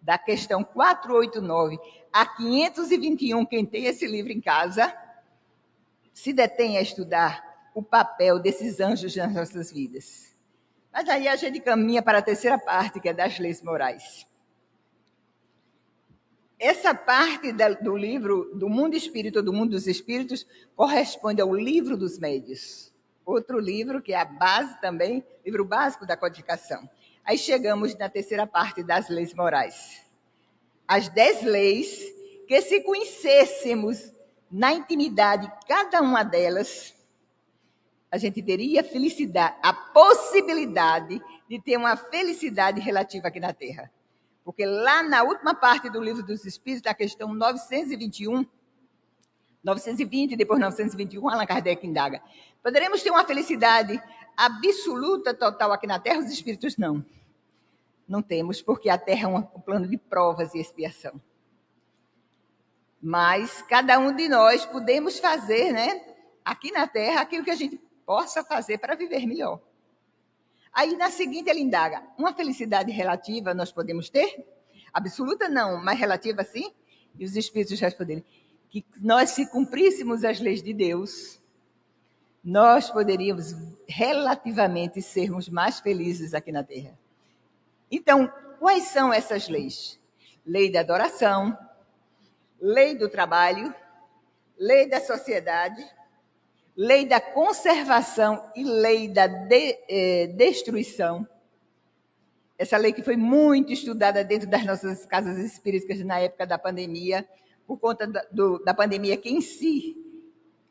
Da 0.00 0.16
questão 0.16 0.62
489 0.62 1.80
a 2.12 2.24
521, 2.24 3.44
quem 3.44 3.66
tem 3.66 3.86
esse 3.86 4.06
livro 4.06 4.30
em 4.30 4.40
casa, 4.40 4.96
se 6.14 6.32
detém 6.32 6.78
a 6.78 6.80
estudar 6.80 7.72
o 7.74 7.82
papel 7.82 8.38
desses 8.38 8.78
anjos 8.78 9.16
nas 9.16 9.34
nossas 9.34 9.72
vidas. 9.72 10.36
Mas 10.92 11.08
aí 11.08 11.26
a 11.26 11.34
gente 11.34 11.58
caminha 11.58 12.00
para 12.00 12.18
a 12.18 12.22
terceira 12.22 12.56
parte, 12.56 13.00
que 13.00 13.08
é 13.08 13.12
das 13.12 13.40
leis 13.40 13.60
morais. 13.60 14.24
essa 16.56 16.94
parte 16.94 17.52
do 17.82 17.96
livro 17.96 18.54
do 18.54 18.68
mundo 18.68 18.94
espírito, 18.94 19.42
do 19.42 19.52
mundo 19.52 19.70
dos 19.70 19.88
espíritos, 19.88 20.46
corresponde 20.76 21.40
ao 21.40 21.52
livro 21.52 21.96
dos 21.96 22.16
médios. 22.16 22.91
Outro 23.32 23.58
livro 23.58 24.02
que 24.02 24.12
é 24.12 24.20
a 24.20 24.26
base 24.26 24.78
também, 24.78 25.24
livro 25.42 25.64
básico 25.64 26.04
da 26.04 26.18
codificação. 26.18 26.86
Aí 27.24 27.38
chegamos 27.38 27.96
na 27.96 28.06
terceira 28.06 28.46
parte 28.46 28.82
das 28.82 29.08
leis 29.08 29.32
morais. 29.32 30.04
As 30.86 31.08
dez 31.08 31.42
leis 31.42 31.98
que, 32.46 32.60
se 32.60 32.82
conhecêssemos 32.82 34.12
na 34.50 34.74
intimidade 34.74 35.50
cada 35.66 36.02
uma 36.02 36.22
delas, 36.22 36.94
a 38.10 38.18
gente 38.18 38.42
teria 38.42 38.84
felicidade, 38.84 39.56
a 39.62 39.72
possibilidade 39.72 41.18
de 41.48 41.58
ter 41.58 41.78
uma 41.78 41.96
felicidade 41.96 42.82
relativa 42.82 43.28
aqui 43.28 43.40
na 43.40 43.54
Terra. 43.54 43.90
Porque 44.44 44.66
lá 44.66 45.02
na 45.02 45.22
última 45.22 45.54
parte 45.54 45.88
do 45.88 46.02
livro 46.02 46.22
dos 46.22 46.44
Espíritos, 46.44 46.90
a 46.90 46.92
questão 46.92 47.32
921, 47.32 48.44
920 49.62 50.36
depois 50.36 50.60
921, 50.60 51.28
Allan 51.28 51.46
Kardec 51.46 51.86
indaga. 51.86 52.22
Poderemos 52.62 53.02
ter 53.02 53.10
uma 53.10 53.24
felicidade 53.24 54.02
absoluta, 54.36 55.32
total 55.32 55.72
aqui 55.72 55.86
na 55.86 55.98
Terra? 55.98 56.20
Os 56.20 56.30
Espíritos 56.30 56.76
não. 56.76 57.04
Não 58.08 58.20
temos, 58.20 58.60
porque 58.60 58.88
a 58.88 58.98
Terra 58.98 59.28
é 59.28 59.32
um 59.32 59.42
plano 59.42 59.86
de 59.88 59.96
provas 59.96 60.54
e 60.54 60.58
expiação. 60.58 61.20
Mas 63.00 63.62
cada 63.62 63.98
um 63.98 64.14
de 64.14 64.28
nós 64.28 64.64
podemos 64.64 65.18
fazer, 65.18 65.72
né, 65.72 66.04
aqui 66.44 66.70
na 66.70 66.86
Terra, 66.86 67.20
aquilo 67.20 67.44
que 67.44 67.50
a 67.50 67.56
gente 67.56 67.80
possa 68.04 68.44
fazer 68.44 68.78
para 68.78 68.94
viver 68.94 69.26
melhor. 69.26 69.60
Aí 70.72 70.96
na 70.96 71.10
seguinte 71.10 71.50
ele 71.50 71.60
indaga: 71.60 72.02
uma 72.18 72.32
felicidade 72.32 72.90
relativa 72.90 73.54
nós 73.54 73.72
podemos 73.72 74.08
ter? 74.08 74.46
Absoluta 74.92 75.48
não, 75.48 75.82
mas 75.82 75.98
relativa 75.98 76.44
sim? 76.44 76.72
E 77.18 77.24
os 77.24 77.36
espíritos 77.36 77.78
responderam 77.78 78.22
que 78.72 78.82
nós 79.02 79.30
se 79.30 79.46
cumpríssemos 79.50 80.24
as 80.24 80.40
leis 80.40 80.62
de 80.62 80.72
Deus, 80.72 81.38
nós 82.42 82.90
poderíamos 82.90 83.54
relativamente 83.86 85.02
sermos 85.02 85.46
mais 85.46 85.78
felizes 85.78 86.32
aqui 86.32 86.50
na 86.50 86.64
Terra. 86.64 86.98
Então, 87.90 88.32
quais 88.58 88.84
são 88.84 89.12
essas 89.12 89.46
leis? 89.46 90.00
Lei 90.44 90.72
da 90.72 90.80
adoração, 90.80 91.56
lei 92.58 92.96
do 92.96 93.10
trabalho, 93.10 93.74
lei 94.58 94.88
da 94.88 95.02
sociedade, 95.02 95.86
lei 96.74 97.04
da 97.04 97.20
conservação 97.20 98.50
e 98.56 98.64
lei 98.64 99.06
da 99.06 99.26
de, 99.26 99.78
eh, 99.86 100.26
destruição. 100.28 101.28
Essa 102.56 102.78
lei 102.78 102.94
que 102.94 103.02
foi 103.02 103.16
muito 103.16 103.70
estudada 103.70 104.24
dentro 104.24 104.48
das 104.48 104.64
nossas 104.64 105.04
casas 105.04 105.36
espíritas 105.36 106.00
na 106.00 106.20
época 106.20 106.46
da 106.46 106.56
pandemia, 106.56 107.28
por 107.66 107.78
conta 107.78 108.06
da, 108.06 108.22
do, 108.30 108.58
da 108.58 108.74
pandemia 108.74 109.16
que 109.16 109.30
em 109.30 109.40
si 109.40 109.96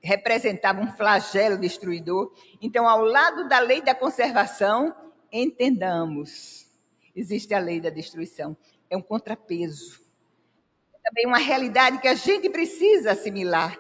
representava 0.01 0.81
um 0.81 0.91
flagelo 0.91 1.57
destruidor. 1.57 2.33
Então, 2.61 2.87
ao 2.87 3.03
lado 3.03 3.47
da 3.47 3.59
lei 3.59 3.81
da 3.81 3.93
conservação, 3.93 4.95
entendamos, 5.31 6.67
existe 7.15 7.53
a 7.53 7.59
lei 7.59 7.79
da 7.79 7.89
destruição. 7.89 8.57
É 8.89 8.97
um 8.97 9.01
contrapeso. 9.01 10.01
É 10.93 11.09
também 11.09 11.27
uma 11.27 11.37
realidade 11.37 11.99
que 11.99 12.07
a 12.07 12.15
gente 12.15 12.49
precisa 12.49 13.11
assimilar. 13.11 13.77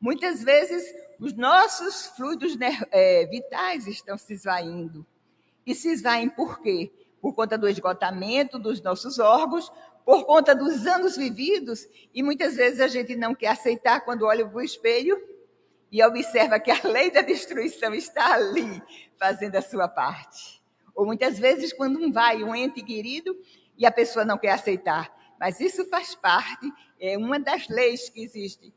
Muitas 0.00 0.42
vezes 0.42 0.94
os 1.20 1.34
nossos 1.34 2.06
fluidos 2.16 2.56
é, 2.90 3.26
vitais 3.26 3.86
estão 3.86 4.16
se 4.16 4.34
esvaindo. 4.34 5.06
E 5.66 5.74
se 5.74 5.90
esvaem 5.90 6.30
por 6.30 6.62
quê? 6.62 6.90
Por 7.20 7.34
conta 7.34 7.58
do 7.58 7.68
esgotamento 7.68 8.58
dos 8.58 8.80
nossos 8.80 9.18
órgãos, 9.18 9.70
por 10.08 10.24
conta 10.24 10.54
dos 10.54 10.86
anos 10.86 11.18
vividos, 11.18 11.86
e 12.14 12.22
muitas 12.22 12.56
vezes 12.56 12.80
a 12.80 12.88
gente 12.88 13.14
não 13.14 13.34
quer 13.34 13.48
aceitar 13.48 14.00
quando 14.00 14.24
olha 14.24 14.48
para 14.48 14.56
o 14.56 14.62
espelho 14.62 15.22
e 15.92 16.02
observa 16.02 16.58
que 16.58 16.70
a 16.70 16.80
lei 16.82 17.10
da 17.10 17.20
destruição 17.20 17.92
está 17.92 18.32
ali, 18.32 18.82
fazendo 19.18 19.56
a 19.56 19.60
sua 19.60 19.86
parte. 19.86 20.62
Ou 20.94 21.04
muitas 21.04 21.38
vezes, 21.38 21.74
quando 21.74 21.98
um 21.98 22.10
vai, 22.10 22.42
um 22.42 22.56
ente 22.56 22.82
querido, 22.82 23.38
e 23.76 23.84
a 23.84 23.92
pessoa 23.92 24.24
não 24.24 24.38
quer 24.38 24.52
aceitar. 24.52 25.14
Mas 25.38 25.60
isso 25.60 25.84
faz 25.90 26.14
parte, 26.14 26.72
é 26.98 27.18
uma 27.18 27.38
das 27.38 27.68
leis 27.68 28.08
que 28.08 28.22
existe 28.22 28.72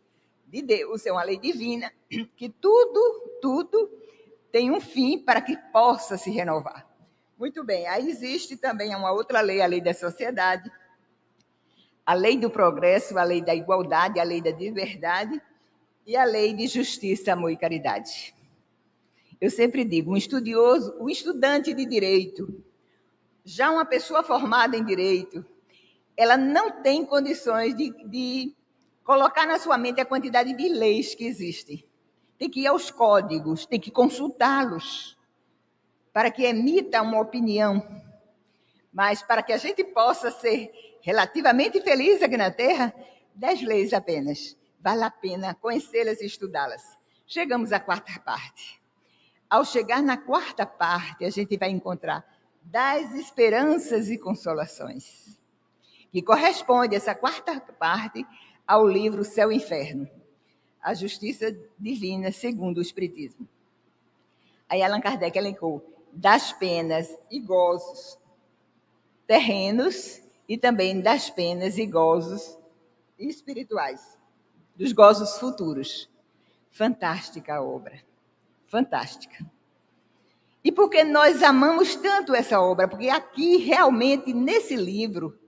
de 0.48 0.62
Deus, 0.62 1.06
é 1.06 1.14
uma 1.14 1.24
lei 1.24 1.40
divina, 1.40 1.94
que 2.36 2.50
tudo, 2.50 3.40
tudo 3.42 3.90
tem 4.52 4.70
um 4.70 4.82
fim 4.82 5.18
para 5.18 5.40
que 5.40 5.56
possa 5.72 6.18
se 6.18 6.30
renovar. 6.30 6.86
Muito 7.40 7.64
bem, 7.64 7.88
aí 7.88 8.10
existe 8.10 8.58
também 8.58 8.94
uma 8.94 9.14
outra 9.14 9.40
lei, 9.40 9.62
a 9.62 9.66
lei 9.66 9.80
da 9.80 9.94
sociedade, 9.94 10.70
a 12.06 12.14
lei 12.14 12.38
do 12.38 12.50
progresso, 12.50 13.18
a 13.18 13.24
lei 13.24 13.42
da 13.42 13.54
igualdade, 13.54 14.20
a 14.20 14.24
lei 14.24 14.42
da 14.42 14.52
liberdade 14.52 15.42
e 16.06 16.16
a 16.18 16.24
lei 16.24 16.54
de 16.54 16.68
justiça, 16.68 17.34
amor 17.34 17.52
e 17.52 17.58
caridade. 17.58 18.34
Eu 19.40 19.50
sempre 19.50 19.84
digo, 19.84 20.12
um 20.12 20.18
estudioso, 20.18 20.96
um 21.00 21.10
estudante 21.10 21.74
de 21.74 21.86
direito, 21.86 22.64
já 23.44 23.72
uma 23.72 23.86
pessoa 23.86 24.24
formada 24.24 24.78
em 24.78 24.86
direito, 24.86 25.46
ela 26.16 26.38
não 26.38 26.82
tem 26.82 27.06
condições 27.06 27.76
de, 27.76 27.92
de 28.08 28.56
colocar 29.04 29.48
na 29.48 29.58
sua 29.58 29.78
mente 29.78 30.00
a 30.00 30.06
quantidade 30.06 30.54
de 30.54 30.70
leis 30.70 31.16
que 31.16 31.26
existem. 31.26 31.84
Tem 32.38 32.50
que 32.50 32.62
ir 32.62 32.68
aos 32.68 32.92
códigos, 32.92 33.66
tem 33.66 33.80
que 33.80 33.92
consultá-los 33.92 35.18
para 36.14 36.30
que 36.30 36.44
emita 36.44 37.02
uma 37.02 37.20
opinião. 37.20 37.84
Mas 38.92 39.22
para 39.24 39.42
que 39.42 39.54
a 39.54 39.58
gente 39.58 39.84
possa 39.84 40.30
ser 40.32 40.72
relativamente 41.02 41.82
feliz 41.82 42.22
aqui 42.22 42.38
na 42.38 42.52
Terra, 42.52 42.94
dez 43.34 43.62
leis 43.62 43.94
apenas. 43.94 44.58
Vale 44.80 45.04
a 45.04 45.12
pena 45.12 45.54
conhecê-las 45.56 46.22
e 46.22 46.26
estudá-las. 46.26 46.98
Chegamos 47.26 47.72
à 47.72 47.80
quarta 47.80 48.20
parte. 48.20 48.82
Ao 49.50 49.64
chegar 49.64 50.02
na 50.02 50.18
quarta 50.18 50.66
parte, 50.66 51.26
a 51.26 51.30
gente 51.30 51.58
vai 51.58 51.70
encontrar 51.70 52.26
das 52.62 53.14
esperanças 53.16 54.10
e 54.10 54.18
consolações, 54.18 55.38
que 56.12 56.22
corresponde 56.22 56.96
essa 56.96 57.16
quarta 57.16 57.60
parte 57.60 58.26
ao 58.68 58.88
livro 58.88 59.24
Céu 59.24 59.52
e 59.52 59.56
Inferno, 59.56 60.10
a 60.82 60.94
justiça 60.94 61.56
divina 61.78 62.32
segundo 62.32 62.78
o 62.78 62.82
Espiritismo. 62.82 63.48
Aí 64.70 64.82
Allan 64.82 65.02
Kardec 65.02 65.38
elencou 65.38 65.84
das 66.14 66.54
penas 66.54 67.18
e 67.30 67.40
gozos 67.40 68.18
terrenos 69.32 70.22
e 70.46 70.58
também 70.58 71.00
das 71.00 71.30
penas 71.30 71.78
e 71.78 71.86
gozos 71.86 72.60
espirituais, 73.18 74.20
dos 74.76 74.92
gozos 74.92 75.38
futuros. 75.38 76.12
Fantástica 76.70 77.56
a 77.56 77.64
obra, 77.64 78.04
fantástica. 78.68 79.50
E 80.62 80.70
porque 80.70 81.06
nós 81.06 81.42
amamos 81.42 81.96
tanto 81.96 82.36
essa 82.36 82.60
obra? 82.60 82.90
Porque 82.90 83.08
aqui, 83.08 83.56
realmente, 83.56 84.34
nesse 84.34 84.76
livro, 84.76 85.40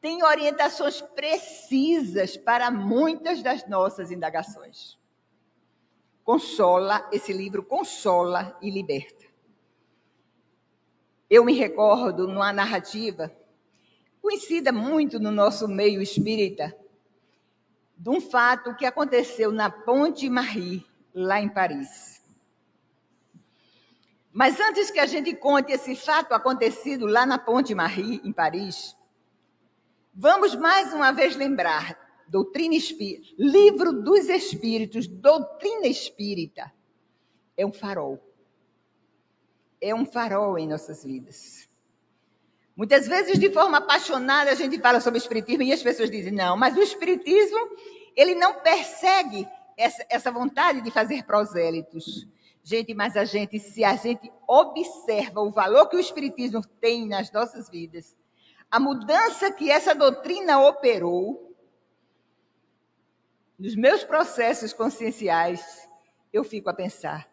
tem 0.00 0.22
orientações 0.22 1.02
precisas 1.02 2.34
para 2.34 2.70
muitas 2.70 3.42
das 3.42 3.68
nossas 3.68 4.10
indagações. 4.10 4.98
Consola, 6.24 7.06
esse 7.12 7.30
livro 7.30 7.62
consola 7.62 8.56
e 8.62 8.70
liberta. 8.70 9.25
Eu 11.28 11.44
me 11.44 11.52
recordo 11.52 12.26
numa 12.26 12.52
narrativa 12.52 13.34
conhecida 14.20 14.72
muito 14.72 15.20
no 15.20 15.30
nosso 15.30 15.68
meio 15.68 16.02
espírita, 16.02 16.76
de 17.96 18.10
um 18.10 18.20
fato 18.20 18.74
que 18.74 18.84
aconteceu 18.84 19.52
na 19.52 19.70
Ponte 19.70 20.28
Marie, 20.28 20.84
lá 21.14 21.40
em 21.40 21.48
Paris. 21.48 22.20
Mas 24.32 24.58
antes 24.60 24.90
que 24.90 24.98
a 24.98 25.06
gente 25.06 25.34
conte 25.34 25.72
esse 25.72 25.94
fato 25.94 26.32
acontecido 26.32 27.06
lá 27.06 27.24
na 27.24 27.38
Ponte 27.38 27.74
Marie, 27.74 28.20
em 28.24 28.32
Paris, 28.32 28.96
Vamos 30.18 30.54
mais 30.54 30.94
uma 30.94 31.12
vez 31.12 31.36
lembrar, 31.36 31.94
doutrina 32.26 32.74
espírita, 32.74 33.34
livro 33.38 33.92
dos 33.92 34.30
espíritos, 34.30 35.06
doutrina 35.06 35.86
espírita, 35.86 36.72
é 37.54 37.66
um 37.66 37.70
farol. 37.70 38.18
É 39.86 39.94
um 39.94 40.04
farol 40.04 40.58
em 40.58 40.66
nossas 40.66 41.04
vidas. 41.04 41.68
Muitas 42.74 43.06
vezes, 43.06 43.38
de 43.38 43.52
forma 43.52 43.78
apaixonada, 43.78 44.50
a 44.50 44.54
gente 44.54 44.80
fala 44.80 45.00
sobre 45.00 45.18
o 45.18 45.22
espiritismo 45.22 45.62
e 45.62 45.72
as 45.72 45.80
pessoas 45.80 46.10
dizem, 46.10 46.32
não, 46.32 46.56
mas 46.56 46.76
o 46.76 46.82
espiritismo, 46.82 47.56
ele 48.16 48.34
não 48.34 48.54
persegue 48.54 49.48
essa, 49.76 50.04
essa 50.10 50.32
vontade 50.32 50.80
de 50.80 50.90
fazer 50.90 51.24
prosélitos. 51.24 52.26
Gente, 52.64 52.94
mas 52.94 53.16
a 53.16 53.24
gente, 53.24 53.60
se 53.60 53.84
a 53.84 53.94
gente 53.94 54.28
observa 54.48 55.40
o 55.40 55.52
valor 55.52 55.88
que 55.88 55.96
o 55.96 56.00
espiritismo 56.00 56.60
tem 56.80 57.06
nas 57.06 57.30
nossas 57.30 57.70
vidas, 57.70 58.16
a 58.68 58.80
mudança 58.80 59.52
que 59.52 59.70
essa 59.70 59.94
doutrina 59.94 60.58
operou 60.66 61.56
nos 63.56 63.76
meus 63.76 64.02
processos 64.02 64.72
conscienciais, 64.72 65.88
eu 66.32 66.42
fico 66.42 66.68
a 66.68 66.74
pensar: 66.74 67.30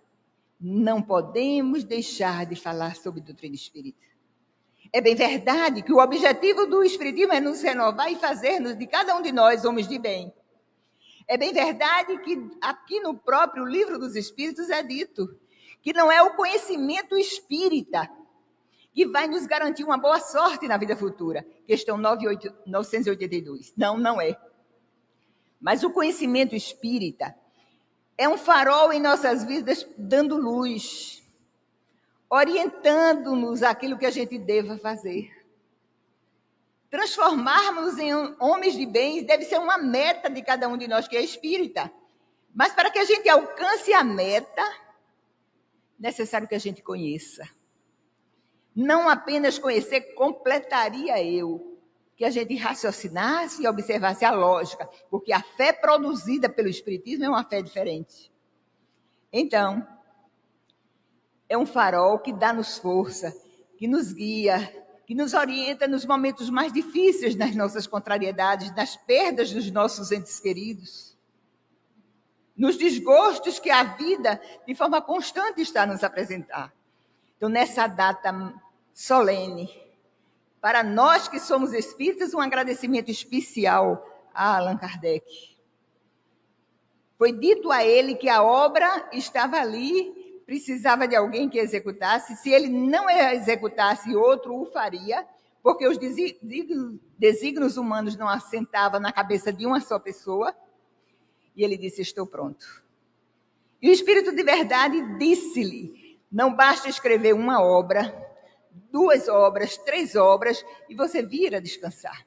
não 0.59 1.01
podemos 1.01 1.83
deixar 1.83 2.45
de 2.45 2.55
falar 2.55 2.95
sobre 2.95 3.21
doutrina 3.21 3.55
espírita. 3.55 4.01
É 4.91 5.01
bem 5.01 5.15
verdade 5.15 5.81
que 5.81 5.91
o 5.91 5.97
objetivo 5.97 6.67
do 6.67 6.83
Espiritismo 6.83 7.33
é 7.33 7.39
nos 7.39 7.63
renovar 7.63 8.11
e 8.11 8.15
fazer-nos 8.15 8.77
de 8.77 8.85
cada 8.85 9.15
um 9.15 9.21
de 9.21 9.31
nós 9.31 9.65
homens 9.65 9.87
de 9.87 9.97
bem. 9.97 10.31
É 11.27 11.35
bem 11.37 11.51
verdade 11.51 12.17
que 12.19 12.49
aqui 12.61 12.99
no 12.99 13.17
próprio 13.17 13.65
livro 13.65 13.97
dos 13.97 14.15
Espíritos 14.15 14.69
é 14.69 14.83
dito 14.83 15.39
que 15.81 15.93
não 15.93 16.11
é 16.11 16.21
o 16.21 16.35
conhecimento 16.35 17.17
espírita 17.17 18.09
que 18.93 19.07
vai 19.07 19.27
nos 19.27 19.47
garantir 19.47 19.83
uma 19.83 19.97
boa 19.97 20.19
sorte 20.19 20.67
na 20.67 20.77
vida 20.77 20.95
futura. 20.95 21.43
Questão 21.65 21.97
982. 21.97 23.73
Não, 23.75 23.97
não 23.97 24.21
é. 24.21 24.39
Mas 25.59 25.83
o 25.83 25.89
conhecimento 25.89 26.55
espírita 26.55 27.35
é 28.17 28.27
um 28.29 28.37
farol 28.37 28.93
em 28.93 28.99
nossas 28.99 29.43
vidas, 29.43 29.87
dando 29.97 30.37
luz, 30.37 31.23
orientando-nos 32.29 33.63
aquilo 33.63 33.97
que 33.97 34.05
a 34.05 34.11
gente 34.11 34.37
deva 34.37 34.77
fazer. 34.77 35.31
Transformarmos 36.89 37.97
em 37.97 38.13
homens 38.39 38.73
de 38.73 38.85
bem 38.85 39.23
deve 39.23 39.45
ser 39.45 39.59
uma 39.59 39.77
meta 39.77 40.29
de 40.29 40.43
cada 40.43 40.67
um 40.67 40.77
de 40.77 40.87
nós 40.87 41.07
que 41.07 41.17
é 41.17 41.21
espírita. 41.21 41.91
Mas 42.53 42.71
para 42.73 42.91
que 42.91 42.99
a 42.99 43.05
gente 43.05 43.27
alcance 43.27 43.91
a 43.93 44.03
meta, 44.03 44.63
necessário 45.97 46.47
que 46.47 46.53
a 46.53 46.59
gente 46.59 46.83
conheça. 46.83 47.49
Não 48.75 49.09
apenas 49.09 49.57
conhecer 49.57 50.13
completaria 50.13 51.23
eu, 51.23 51.72
que 52.15 52.25
a 52.25 52.29
gente 52.29 52.55
raciocinasse 52.55 53.63
e 53.63 53.67
observasse 53.67 54.23
a 54.23 54.31
lógica, 54.31 54.87
porque 55.09 55.33
a 55.33 55.41
fé 55.41 55.73
produzida 55.73 56.47
pelo 56.47 56.69
Espiritismo 56.69 57.25
é 57.25 57.29
uma 57.29 57.43
fé 57.43 57.61
diferente. 57.61 58.31
Então, 59.31 59.85
é 61.49 61.57
um 61.57 61.65
farol 61.65 62.19
que 62.19 62.31
dá-nos 62.31 62.77
força, 62.77 63.33
que 63.77 63.87
nos 63.87 64.13
guia, 64.13 64.59
que 65.05 65.15
nos 65.15 65.33
orienta 65.33 65.87
nos 65.87 66.05
momentos 66.05 66.49
mais 66.49 66.71
difíceis, 66.71 67.35
nas 67.35 67.55
nossas 67.55 67.87
contrariedades, 67.87 68.73
nas 68.75 68.95
perdas 68.95 69.51
dos 69.51 69.69
nossos 69.71 70.11
entes 70.11 70.39
queridos, 70.39 71.17
nos 72.55 72.77
desgostos 72.77 73.59
que 73.59 73.69
a 73.69 73.83
vida, 73.83 74.39
de 74.65 74.75
forma 74.75 75.01
constante, 75.01 75.61
está 75.61 75.83
a 75.83 75.87
nos 75.87 76.03
apresentar. 76.03 76.73
Então, 77.35 77.49
nessa 77.49 77.87
data 77.87 78.53
solene, 78.93 79.69
para 80.63 80.81
nós 80.81 81.27
que 81.27 81.41
somos 81.41 81.73
espíritas, 81.73 82.33
um 82.33 82.39
agradecimento 82.39 83.11
especial 83.11 84.01
a 84.33 84.55
Allan 84.55 84.77
Kardec. 84.77 85.57
Foi 87.17 87.33
dito 87.33 87.69
a 87.69 87.83
ele 87.83 88.15
que 88.15 88.29
a 88.29 88.41
obra 88.41 89.09
estava 89.11 89.57
ali 89.57 90.41
precisava 90.45 91.05
de 91.05 91.17
alguém 91.17 91.49
que 91.49 91.59
executasse. 91.59 92.37
Se 92.37 92.49
ele 92.49 92.69
não 92.69 93.09
executasse, 93.09 94.15
outro 94.15 94.55
o 94.55 94.65
faria, 94.67 95.27
porque 95.61 95.85
os 95.85 95.97
desígnios 95.97 97.75
humanos 97.75 98.15
não 98.15 98.29
assentavam 98.29 99.01
na 99.01 99.11
cabeça 99.11 99.51
de 99.51 99.65
uma 99.65 99.81
só 99.81 99.99
pessoa. 99.99 100.55
E 101.57 101.63
ele 101.65 101.75
disse: 101.75 102.01
Estou 102.01 102.25
pronto. 102.25 102.81
E 103.81 103.89
o 103.89 103.91
Espírito 103.91 104.33
de 104.33 104.43
Verdade 104.43 105.17
disse-lhe: 105.17 106.21
Não 106.31 106.55
basta 106.55 106.87
escrever 106.87 107.33
uma 107.33 107.61
obra, 107.61 108.32
duas 108.91 109.27
obras, 109.27 109.77
três 109.77 110.15
obras, 110.15 110.65
e 110.89 110.95
você 110.95 111.21
vir 111.21 111.55
a 111.55 111.59
descansar. 111.59 112.25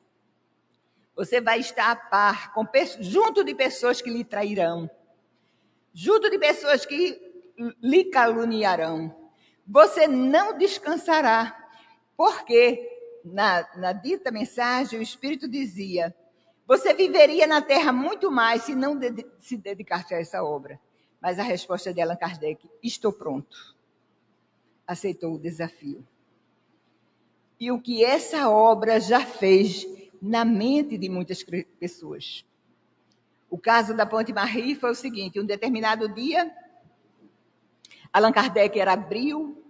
Você 1.15 1.41
vai 1.41 1.61
estar 1.61 1.91
a 1.91 1.97
par, 1.97 2.53
com, 2.53 2.65
junto 3.01 3.43
de 3.43 3.55
pessoas 3.55 4.03
que 4.03 4.11
lhe 4.11 4.25
trairão, 4.25 4.91
junto 5.93 6.29
de 6.31 6.39
pessoas 6.39 6.85
que 6.85 7.19
lhe 7.83 8.05
caluniarão. 8.05 9.31
Você 9.67 10.07
não 10.07 10.57
descansará, 10.57 11.57
porque 12.17 12.87
na, 13.25 13.67
na 13.77 13.93
dita 13.93 14.31
mensagem 14.31 14.99
o 14.99 15.03
Espírito 15.03 15.49
dizia: 15.49 16.15
você 16.67 16.93
viveria 16.93 17.47
na 17.47 17.63
terra 17.63 17.93
muito 17.93 18.31
mais 18.31 18.63
se 18.63 18.75
não 18.75 18.99
de, 18.99 19.25
se 19.39 19.57
dedicasse 19.57 20.13
a 20.15 20.19
essa 20.19 20.43
obra. 20.43 20.81
Mas 21.21 21.39
a 21.39 21.43
resposta 21.43 21.95
de 21.95 22.01
Allan 22.01 22.17
Kardec: 22.17 22.69
estou 22.83 23.13
pronto. 23.13 23.77
Aceitou 24.87 25.35
o 25.35 25.39
desafio. 25.39 26.07
E 27.59 27.71
o 27.71 27.81
que 27.81 28.05
essa 28.05 28.51
obra 28.51 29.01
já 29.01 29.21
fez 29.21 29.87
na 30.21 30.45
mente 30.45 30.99
de 30.99 31.09
muitas 31.09 31.45
pessoas. 31.79 32.45
O 33.49 33.59
caso 33.59 33.95
da 33.95 34.05
Ponte 34.05 34.33
Marie 34.33 34.75
foi 34.75 34.91
o 34.91 34.95
seguinte: 34.95 35.41
um 35.41 35.47
determinado 35.47 36.09
dia, 36.13 36.51
Allan 38.13 38.33
Kardec 38.33 38.79
era 38.79 38.93
abril, 38.93 39.63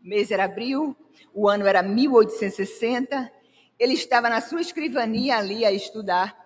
mês 0.00 0.30
era 0.30 0.44
abril, 0.44 0.96
o 1.32 1.48
ano 1.48 1.66
era 1.66 1.82
1860. 1.82 3.32
Ele 3.78 3.94
estava 3.94 4.30
na 4.30 4.40
sua 4.40 4.60
escrivania 4.60 5.38
ali 5.38 5.64
a 5.64 5.72
estudar. 5.72 6.42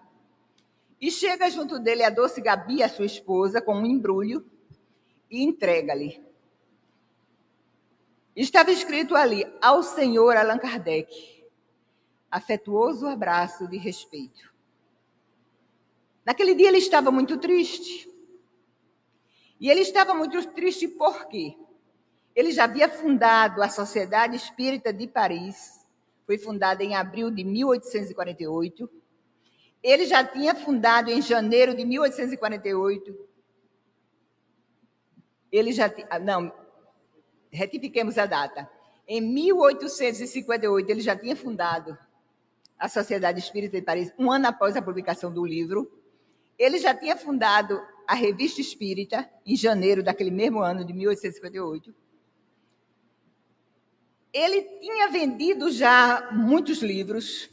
E 1.00 1.10
chega 1.10 1.48
junto 1.50 1.78
dele 1.78 2.02
a 2.02 2.10
doce 2.10 2.40
Gabi, 2.40 2.82
a 2.82 2.88
sua 2.88 3.06
esposa, 3.06 3.60
com 3.60 3.74
um 3.74 3.86
embrulho 3.86 4.44
e 5.30 5.42
entrega-lhe. 5.44 6.27
Estava 8.38 8.70
escrito 8.70 9.16
ali: 9.16 9.44
Ao 9.60 9.82
senhor 9.82 10.36
Allan 10.36 10.58
Kardec, 10.58 11.44
afetuoso 12.30 13.08
abraço 13.08 13.66
de 13.66 13.76
respeito. 13.76 14.54
Naquele 16.24 16.54
dia 16.54 16.68
ele 16.68 16.78
estava 16.78 17.10
muito 17.10 17.36
triste. 17.38 18.08
E 19.58 19.68
ele 19.68 19.80
estava 19.80 20.14
muito 20.14 20.40
triste 20.52 20.86
por 20.86 21.26
quê? 21.26 21.56
Ele 22.32 22.52
já 22.52 22.62
havia 22.62 22.88
fundado 22.88 23.60
a 23.60 23.68
Sociedade 23.68 24.36
Espírita 24.36 24.92
de 24.92 25.08
Paris, 25.08 25.84
foi 26.24 26.38
fundada 26.38 26.84
em 26.84 26.94
abril 26.94 27.32
de 27.32 27.42
1848. 27.42 28.88
Ele 29.82 30.06
já 30.06 30.22
tinha 30.22 30.54
fundado 30.54 31.10
em 31.10 31.20
janeiro 31.20 31.74
de 31.74 31.84
1848. 31.84 33.18
Ele 35.50 35.72
já 35.72 35.92
ah, 36.08 36.20
não, 36.20 36.52
retifiquemos 37.50 38.18
a 38.18 38.26
data. 38.26 38.68
Em 39.06 39.20
1858 39.20 40.90
ele 40.90 41.00
já 41.00 41.16
tinha 41.16 41.34
fundado 41.34 41.96
a 42.78 42.88
Sociedade 42.88 43.40
Espírita 43.40 43.78
de 43.78 43.84
Paris, 43.84 44.12
um 44.18 44.30
ano 44.30 44.46
após 44.46 44.76
a 44.76 44.82
publicação 44.82 45.32
do 45.32 45.44
livro. 45.44 45.90
Ele 46.58 46.78
já 46.78 46.94
tinha 46.94 47.16
fundado 47.16 47.80
a 48.06 48.14
Revista 48.14 48.60
Espírita, 48.60 49.28
em 49.44 49.56
janeiro 49.56 50.02
daquele 50.02 50.30
mesmo 50.30 50.60
ano, 50.60 50.84
de 50.84 50.92
1858. 50.92 51.94
Ele 54.32 54.62
tinha 54.80 55.08
vendido 55.08 55.70
já 55.70 56.30
muitos 56.32 56.82
livros. 56.82 57.50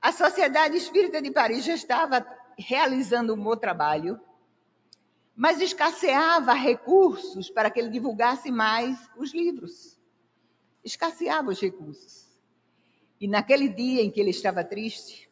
A 0.00 0.12
Sociedade 0.12 0.76
Espírita 0.76 1.20
de 1.20 1.30
Paris 1.30 1.64
já 1.64 1.74
estava 1.74 2.24
realizando 2.58 3.34
um 3.34 3.42
bom 3.42 3.56
trabalho, 3.56 4.20
mas 5.42 5.60
escasseava 5.60 6.52
recursos 6.52 7.50
para 7.50 7.68
que 7.68 7.80
ele 7.80 7.88
divulgasse 7.88 8.48
mais 8.48 8.96
os 9.16 9.34
livros. 9.34 9.98
Escasseava 10.84 11.50
os 11.50 11.60
recursos. 11.60 12.28
E 13.20 13.26
naquele 13.26 13.68
dia 13.68 14.02
em 14.02 14.08
que 14.08 14.20
ele 14.20 14.30
estava 14.30 14.62
triste, 14.62 15.28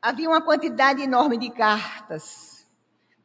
havia 0.00 0.30
uma 0.30 0.40
quantidade 0.40 1.02
enorme 1.02 1.36
de 1.36 1.50
cartas 1.50 2.54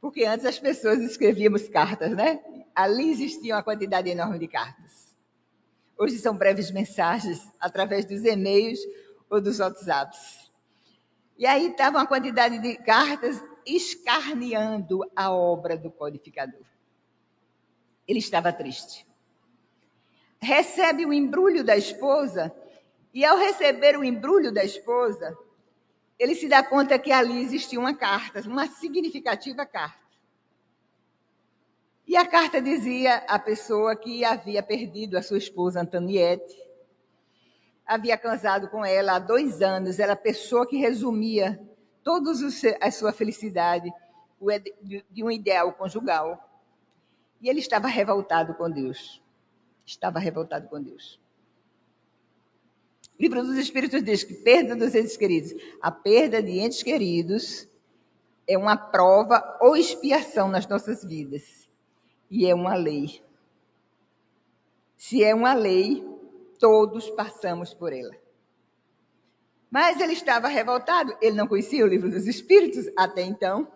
porque 0.01 0.26
antes 0.26 0.45
as 0.45 0.59
pessoas 0.59 0.99
escrevíamos 0.99 1.70
cartas, 1.70 2.11
né? 2.11 2.41
Ali 2.76 3.11
existia 3.11 3.55
uma 3.55 3.63
quantidade 3.63 4.09
enorme 4.09 4.39
de 4.39 4.47
cartas. 4.49 5.15
Hoje 5.97 6.17
são 6.17 6.36
breves 6.36 6.70
mensagens 6.70 7.49
através 7.61 8.03
dos 8.03 8.26
e-mails 8.26 8.80
ou 9.30 9.39
dos 9.39 9.59
WhatsApps. 9.59 10.51
E 11.38 11.45
aí 11.45 11.67
estava 11.67 11.97
uma 11.97 12.05
quantidade 12.05 12.59
de 12.59 12.76
cartas 12.76 13.41
escarneando 13.66 15.01
a 15.16 15.32
obra 15.32 15.78
do 15.78 15.91
codificador. 15.91 16.66
Ele 18.07 18.20
estava 18.20 18.51
triste. 18.51 19.05
Recebe 20.41 21.05
o 21.05 21.14
embrulho 21.14 21.64
da 21.64 21.76
esposa, 21.76 22.53
e 23.14 23.26
ao 23.26 23.38
receber 23.38 23.97
o 23.97 24.03
embrulho 24.03 24.51
da 24.51 24.64
esposa, 24.64 25.38
ele 26.18 26.36
se 26.36 26.47
dá 26.47 26.64
conta 26.64 26.99
que 26.99 27.12
ali 27.12 27.41
existia 27.41 27.80
uma 27.80 27.93
carta, 27.93 28.41
uma 28.41 28.68
significativa 28.68 29.66
carta. 29.66 30.10
E 32.07 32.18
a 32.18 32.26
carta 32.26 32.60
dizia 32.60 33.18
a 33.28 33.38
pessoa 33.38 33.95
que 33.95 34.26
havia 34.26 34.64
perdido 34.64 35.16
a 35.16 35.22
sua 35.22 35.38
esposa 35.38 35.82
Antoniette, 35.82 36.57
havia 37.86 38.18
casado 38.18 38.68
com 38.70 38.84
ela 38.84 39.16
há 39.16 39.20
dois 39.20 39.62
anos, 39.62 39.99
era 39.99 40.14
a 40.14 40.16
pessoa 40.16 40.68
que 40.68 40.78
resumia 40.78 41.68
toda 42.10 42.32
a 42.82 42.91
sua 42.91 43.14
felicidade 43.14 43.93
de 45.12 45.24
um 45.24 45.30
ideal 45.30 45.72
conjugal. 45.74 46.43
E 47.39 47.47
ele 47.47 47.60
estava 47.60 47.88
revoltado 47.88 48.55
com 48.55 48.68
Deus. 48.68 49.22
Estava 49.86 50.18
revoltado 50.18 50.68
com 50.68 50.82
Deus. 50.82 51.20
O 53.16 53.22
livro 53.22 53.43
dos 53.43 53.57
Espíritos 53.57 54.01
diz 54.03 54.24
que 54.24 54.34
perda 54.34 54.76
dos 54.76 54.95
entes 54.95 55.18
queridos. 55.18 55.53
A 55.80 55.91
perda 55.91 56.41
de 56.41 56.60
entes 56.60 56.82
queridos 56.82 57.68
é 58.47 58.57
uma 58.57 58.76
prova 58.76 59.57
ou 59.62 59.78
expiação 59.78 60.49
nas 60.49 60.68
nossas 60.68 61.03
vidas. 61.03 61.70
E 62.32 62.47
é 62.47 62.55
uma 62.55 62.74
lei. 62.74 63.22
Se 64.97 65.24
é 65.24 65.36
uma 65.36 65.53
lei, 65.53 66.03
Todos 66.60 67.10
passamos 67.12 67.74
por 67.74 67.93
ela. 67.93 68.14
Mas 69.70 70.01
ele 70.01 70.13
estava 70.13 70.47
revoltado, 70.47 71.15
ele 71.22 71.36
não 71.36 71.47
conhecia 71.47 71.86
o 71.86 71.88
livro 71.88 72.09
dos 72.09 72.26
Espíritos 72.26 72.86
até 72.97 73.22
então. 73.22 73.72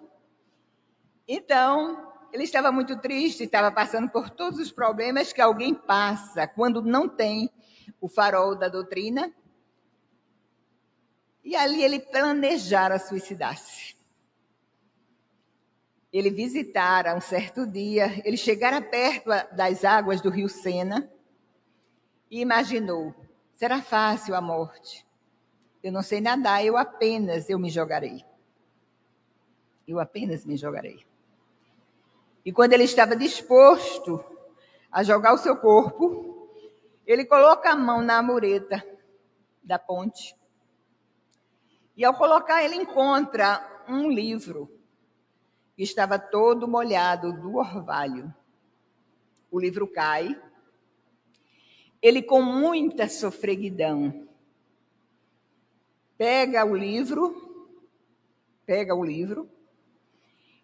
Então, 1.28 2.14
ele 2.32 2.44
estava 2.44 2.72
muito 2.72 3.00
triste, 3.00 3.44
estava 3.44 3.72
passando 3.72 4.10
por 4.10 4.30
todos 4.30 4.60
os 4.60 4.72
problemas 4.72 5.32
que 5.32 5.40
alguém 5.40 5.76
passa 5.76 6.48
quando 6.48 6.82
não 6.82 7.08
tem 7.08 7.50
o 8.02 8.10
farol 8.10 8.56
da 8.56 8.68
doutrina. 8.68 9.32
E 11.44 11.56
ali 11.56 11.84
ele 11.84 12.00
planejara 12.00 12.98
suicidar-se. 12.98 13.96
Ele 16.12 16.32
visitara 16.32 17.16
um 17.16 17.22
certo 17.22 17.68
dia, 17.68 18.22
ele 18.26 18.38
chegara 18.38 18.82
perto 18.82 19.30
das 19.56 19.84
águas 19.84 20.22
do 20.22 20.30
rio 20.30 20.50
Sena 20.50 21.12
e 22.32 22.40
imaginou: 22.42 23.14
será 23.54 23.82
fácil 23.82 24.34
a 24.34 24.42
morte. 24.42 25.06
Eu 25.84 25.92
não 25.92 26.02
sei 26.02 26.22
nadar, 26.22 26.66
eu 26.66 26.78
apenas 26.78 27.50
eu 27.50 27.60
me 27.60 27.70
jogarei. 27.70 28.24
Eu 29.86 30.00
apenas 30.00 30.46
me 30.46 30.56
jogarei. 30.56 31.06
E 32.46 32.54
quando 32.54 32.72
ele 32.72 32.86
estava 32.86 33.18
disposto 33.18 34.24
a 34.90 35.04
jogar 35.04 35.34
o 35.34 35.38
seu 35.38 35.58
corpo, 35.58 36.50
ele 37.06 37.26
coloca 37.26 37.70
a 37.70 37.76
mão 37.76 38.02
na 38.02 38.24
mureta 38.24 38.82
da 39.62 39.78
ponte. 39.78 40.34
E 41.98 42.06
ao 42.06 42.14
colocar, 42.14 42.64
ele 42.64 42.76
encontra 42.76 43.84
um 43.88 44.10
livro 44.10 44.72
que 45.76 45.84
estava 45.84 46.18
todo 46.18 46.66
molhado 46.66 47.34
do 47.34 47.58
orvalho. 47.58 48.34
O 49.52 49.60
livro 49.60 49.86
cai. 49.86 50.40
Ele, 52.02 52.22
com 52.22 52.42
muita 52.42 53.10
sofreguidão, 53.10 54.28
pega 56.24 56.64
o 56.64 56.74
livro, 56.74 57.36
pega 58.66 58.96
o 58.96 59.04
livro, 59.04 59.50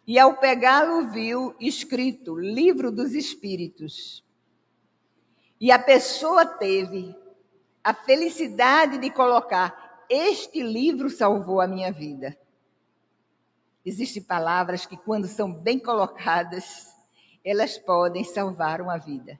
e 0.07 0.17
ao 0.17 0.37
pegá-lo 0.37 1.11
viu 1.11 1.53
escrito 1.59 2.39
Livro 2.39 2.89
dos 2.89 3.11
Espíritos. 3.13 4.23
E 5.59 5.69
a 5.69 5.77
pessoa 5.77 6.45
teve 6.45 7.13
a 7.83 7.93
felicidade 7.93 8.99
de 8.99 9.09
colocar: 9.09 10.05
Este 10.09 10.63
livro 10.63 11.09
salvou 11.09 11.59
a 11.59 11.67
minha 11.67 11.91
vida. 11.91 12.39
Existem 13.83 14.23
palavras 14.23 14.85
que, 14.85 14.95
quando 14.95 15.27
são 15.27 15.51
bem 15.51 15.77
colocadas, 15.77 16.87
elas 17.43 17.77
podem 17.77 18.23
salvar 18.23 18.79
uma 18.79 18.95
vida. 18.97 19.37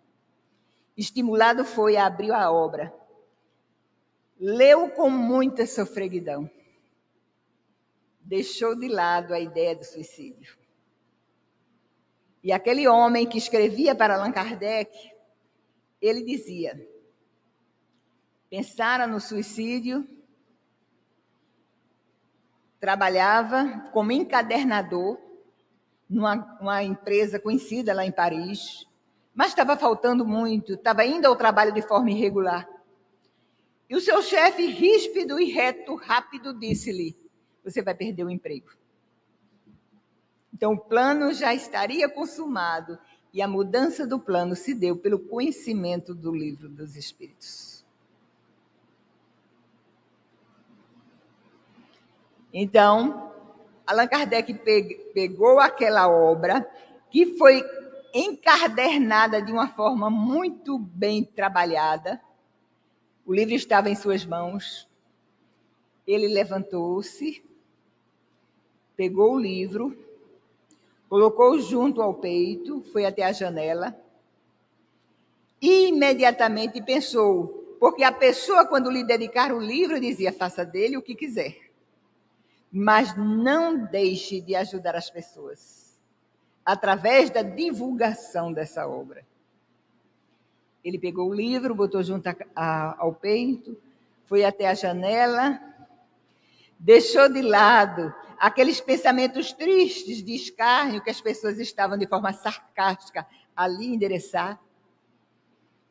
Estimulado 0.98 1.64
foi 1.64 1.96
a 1.96 2.08
abrir 2.08 2.34
a 2.34 2.52
obra. 2.52 2.94
Leu 4.40 4.90
com 4.92 5.10
muita 5.10 5.68
sofreguidão. 5.68 6.50
Deixou 8.22 8.74
de 8.74 8.88
lado 8.88 9.34
a 9.34 9.40
ideia 9.40 9.76
do 9.76 9.84
suicídio. 9.84 10.58
E 12.42 12.54
aquele 12.54 12.88
homem 12.88 13.28
que 13.28 13.38
escrevia 13.38 13.94
para 13.94 14.16
Allan 14.16 14.32
Kardec, 14.32 14.92
ele 16.02 16.24
dizia: 16.24 16.80
pensara 18.50 19.06
no 19.06 19.20
suicídio, 19.20 20.08
trabalhava 22.80 23.90
como 23.92 24.14
encadernador 24.14 25.20
numa 26.10 26.84
empresa 26.84 27.40
conhecida 27.40 27.94
lá 27.94 28.06
em 28.06 28.12
Paris, 28.12 28.88
mas 29.36 29.50
estava 29.50 29.76
faltando 29.76 30.26
muito, 30.26 30.74
estava 30.74 31.06
indo 31.06 31.28
ao 31.28 31.36
trabalho 31.36 31.74
de 31.74 31.82
forma 31.82 32.10
irregular. 32.10 32.79
E 33.90 33.96
o 33.96 34.02
seu 34.02 34.22
chefe, 34.22 34.68
ríspido 34.68 35.40
e 35.40 35.46
reto, 35.46 35.96
rápido, 35.96 36.54
disse-lhe: 36.54 37.18
Você 37.64 37.82
vai 37.82 37.96
perder 37.96 38.24
o 38.24 38.30
emprego. 38.30 38.70
Então, 40.54 40.74
o 40.74 40.78
plano 40.78 41.34
já 41.34 41.54
estaria 41.54 42.08
consumado 42.08 43.00
e 43.34 43.42
a 43.42 43.48
mudança 43.48 44.06
do 44.06 44.20
plano 44.20 44.56
se 44.56 44.74
deu 44.74 44.96
pelo 44.96 45.18
conhecimento 45.18 46.14
do 46.14 46.34
livro 46.36 46.70
dos 46.70 46.96
Espíritos. 46.96 47.86
Então, 52.54 53.32
Allan 53.86 54.08
Kardec 54.08 54.54
pegou 55.14 55.60
aquela 55.60 56.10
obra 56.10 56.70
que 57.10 57.38
foi 57.38 57.64
encadernada 58.14 59.42
de 59.42 59.52
uma 59.52 59.68
forma 59.70 60.10
muito 60.10 60.78
bem 60.78 61.24
trabalhada. 61.24 62.20
O 63.30 63.34
livro 63.34 63.54
estava 63.54 63.90
em 63.90 63.96
suas 63.96 64.26
mãos. 64.26 64.90
Ele 66.06 66.28
levantou-se, 66.28 67.42
pegou 68.98 69.36
o 69.36 69.40
livro 69.40 69.96
colocou 71.10 71.60
junto 71.60 72.02
ao 72.02 72.14
peito, 72.14 72.84
foi 72.94 73.04
até 73.04 73.24
a 73.24 73.32
janela 73.32 74.00
e 75.60 75.88
imediatamente 75.88 76.82
pensou, 76.82 77.76
porque 77.80 78.04
a 78.04 78.12
pessoa, 78.12 78.66
quando 78.66 78.92
lhe 78.92 79.04
dedicar 79.04 79.52
o 79.52 79.60
livro, 79.60 80.00
dizia: 80.00 80.32
faça 80.32 80.64
dele 80.64 80.96
o 80.96 81.02
que 81.02 81.16
quiser, 81.16 81.58
mas 82.72 83.18
não 83.18 83.86
deixe 83.86 84.40
de 84.40 84.56
ajudar 84.56 84.96
as 84.96 85.10
pessoas 85.10 86.00
através 86.64 87.32
da 87.32 87.42
divulgação 87.42 88.54
dessa 88.54 88.88
obra. 88.88 89.26
Ele 90.90 90.98
pegou 90.98 91.30
o 91.30 91.34
livro, 91.34 91.76
botou 91.76 92.02
junto 92.02 92.28
a, 92.28 92.36
a, 92.56 92.96
ao 92.98 93.14
peito, 93.14 93.78
foi 94.26 94.44
até 94.44 94.68
a 94.68 94.74
janela, 94.74 95.62
deixou 96.80 97.32
de 97.32 97.44
lado 97.44 98.12
aqueles 98.40 98.82
pensamentos 98.82 99.54
tristes 99.54 100.24
de 100.24 100.34
escárnio 100.34 101.04
que 101.04 101.12
as 101.12 101.22
pessoas 101.22 101.60
estavam 101.60 101.96
de 101.96 102.08
forma 102.08 102.34
sarcástica 102.34 103.28
ali 103.56 103.94
endereçar. 103.94 104.60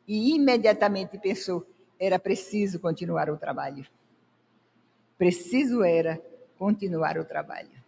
E 0.05 0.35
imediatamente 0.35 1.17
pensou: 1.17 1.65
era 1.97 2.19
preciso 2.19 2.77
continuar 2.77 3.29
o 3.29 3.37
trabalho. 3.37 3.87
Preciso 5.17 5.81
era 5.81 6.21
continuar 6.57 7.17
o 7.17 7.23
trabalho. 7.23 7.81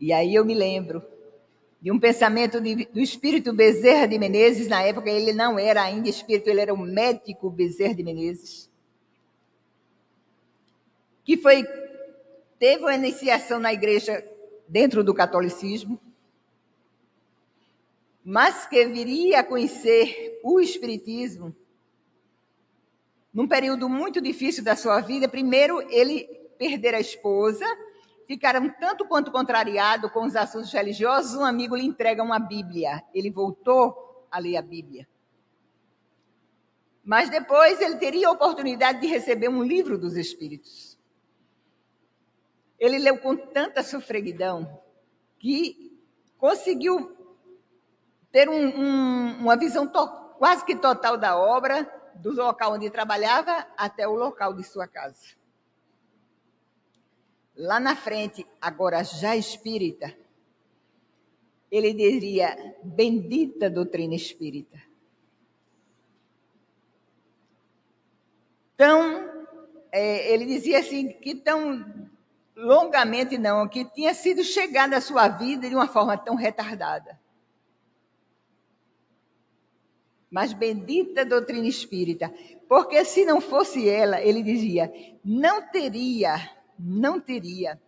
E 0.00 0.14
aí 0.14 0.34
eu 0.34 0.46
me 0.46 0.54
lembro 0.54 1.02
de 1.82 1.90
um 1.90 1.98
pensamento 1.98 2.60
de, 2.60 2.86
do 2.86 3.00
espírito 3.00 3.52
Bezerra 3.52 4.06
de 4.06 4.16
Menezes, 4.16 4.68
na 4.68 4.82
época 4.82 5.10
ele 5.10 5.32
não 5.32 5.58
era 5.58 5.82
ainda 5.82 6.08
espírito, 6.08 6.48
ele 6.48 6.60
era 6.60 6.72
um 6.72 6.78
médico 6.78 7.50
Bezerra 7.50 7.94
de 7.94 8.04
Menezes, 8.04 8.70
que 11.24 11.36
foi 11.36 11.64
teve 12.56 12.84
uma 12.84 12.94
iniciação 12.94 13.58
na 13.58 13.72
igreja 13.72 14.24
dentro 14.68 15.02
do 15.02 15.12
catolicismo, 15.12 16.00
mas 18.24 18.64
que 18.68 18.86
viria 18.86 19.40
a 19.40 19.44
conhecer 19.44 20.38
o 20.44 20.60
espiritismo 20.60 21.52
num 23.34 23.48
período 23.48 23.88
muito 23.88 24.20
difícil 24.20 24.62
da 24.62 24.76
sua 24.76 25.00
vida. 25.00 25.28
Primeiro, 25.28 25.82
ele 25.90 26.24
perder 26.56 26.94
a 26.94 27.00
esposa, 27.00 27.64
ficaram 28.32 28.66
tanto 28.80 29.04
quanto 29.04 29.30
contrariado 29.30 30.08
com 30.08 30.24
os 30.24 30.34
assuntos 30.34 30.72
religiosos. 30.72 31.34
Um 31.34 31.44
amigo 31.44 31.76
lhe 31.76 31.84
entrega 31.84 32.22
uma 32.22 32.38
Bíblia. 32.38 33.04
Ele 33.12 33.30
voltou 33.30 34.26
a 34.30 34.38
ler 34.38 34.56
a 34.56 34.62
Bíblia. 34.62 35.06
Mas 37.04 37.28
depois 37.28 37.78
ele 37.78 37.96
teria 37.96 38.28
a 38.28 38.30
oportunidade 38.30 39.02
de 39.02 39.06
receber 39.06 39.50
um 39.50 39.62
livro 39.62 39.98
dos 39.98 40.16
Espíritos. 40.16 40.98
Ele 42.78 42.98
leu 42.98 43.18
com 43.18 43.36
tanta 43.36 43.82
sofreguidão 43.82 44.80
que 45.38 46.00
conseguiu 46.38 47.14
ter 48.30 48.48
um, 48.48 48.54
um, 48.54 49.40
uma 49.40 49.58
visão 49.58 49.86
quase 50.38 50.64
que 50.64 50.74
total 50.74 51.18
da 51.18 51.36
obra, 51.36 51.86
do 52.14 52.32
local 52.32 52.72
onde 52.72 52.88
trabalhava 52.88 53.66
até 53.76 54.08
o 54.08 54.14
local 54.14 54.54
de 54.54 54.64
sua 54.64 54.88
casa. 54.88 55.41
Lá 57.56 57.78
na 57.78 57.94
frente, 57.94 58.46
agora 58.60 59.02
já 59.02 59.36
espírita, 59.36 60.16
ele 61.70 61.92
diria: 61.92 62.76
Bendita 62.82 63.68
doutrina 63.68 64.14
espírita. 64.14 64.80
Então, 68.74 69.46
é, 69.90 70.32
ele 70.32 70.46
dizia 70.46 70.80
assim: 70.80 71.08
que 71.08 71.34
tão 71.34 71.84
longamente 72.56 73.36
não, 73.38 73.68
que 73.68 73.84
tinha 73.84 74.14
sido 74.14 74.42
chegada 74.42 74.96
à 74.96 75.00
sua 75.00 75.28
vida 75.28 75.68
de 75.68 75.74
uma 75.74 75.88
forma 75.88 76.16
tão 76.16 76.34
retardada. 76.34 77.20
Mas 80.30 80.52
bendita 80.54 81.26
doutrina 81.26 81.68
espírita, 81.68 82.32
porque 82.66 83.04
se 83.04 83.24
não 83.24 83.40
fosse 83.40 83.86
ela, 83.88 84.20
ele 84.20 84.42
dizia, 84.42 84.90
não 85.22 85.60
teria, 85.70 86.36
não 86.78 87.20
teria 87.20 87.80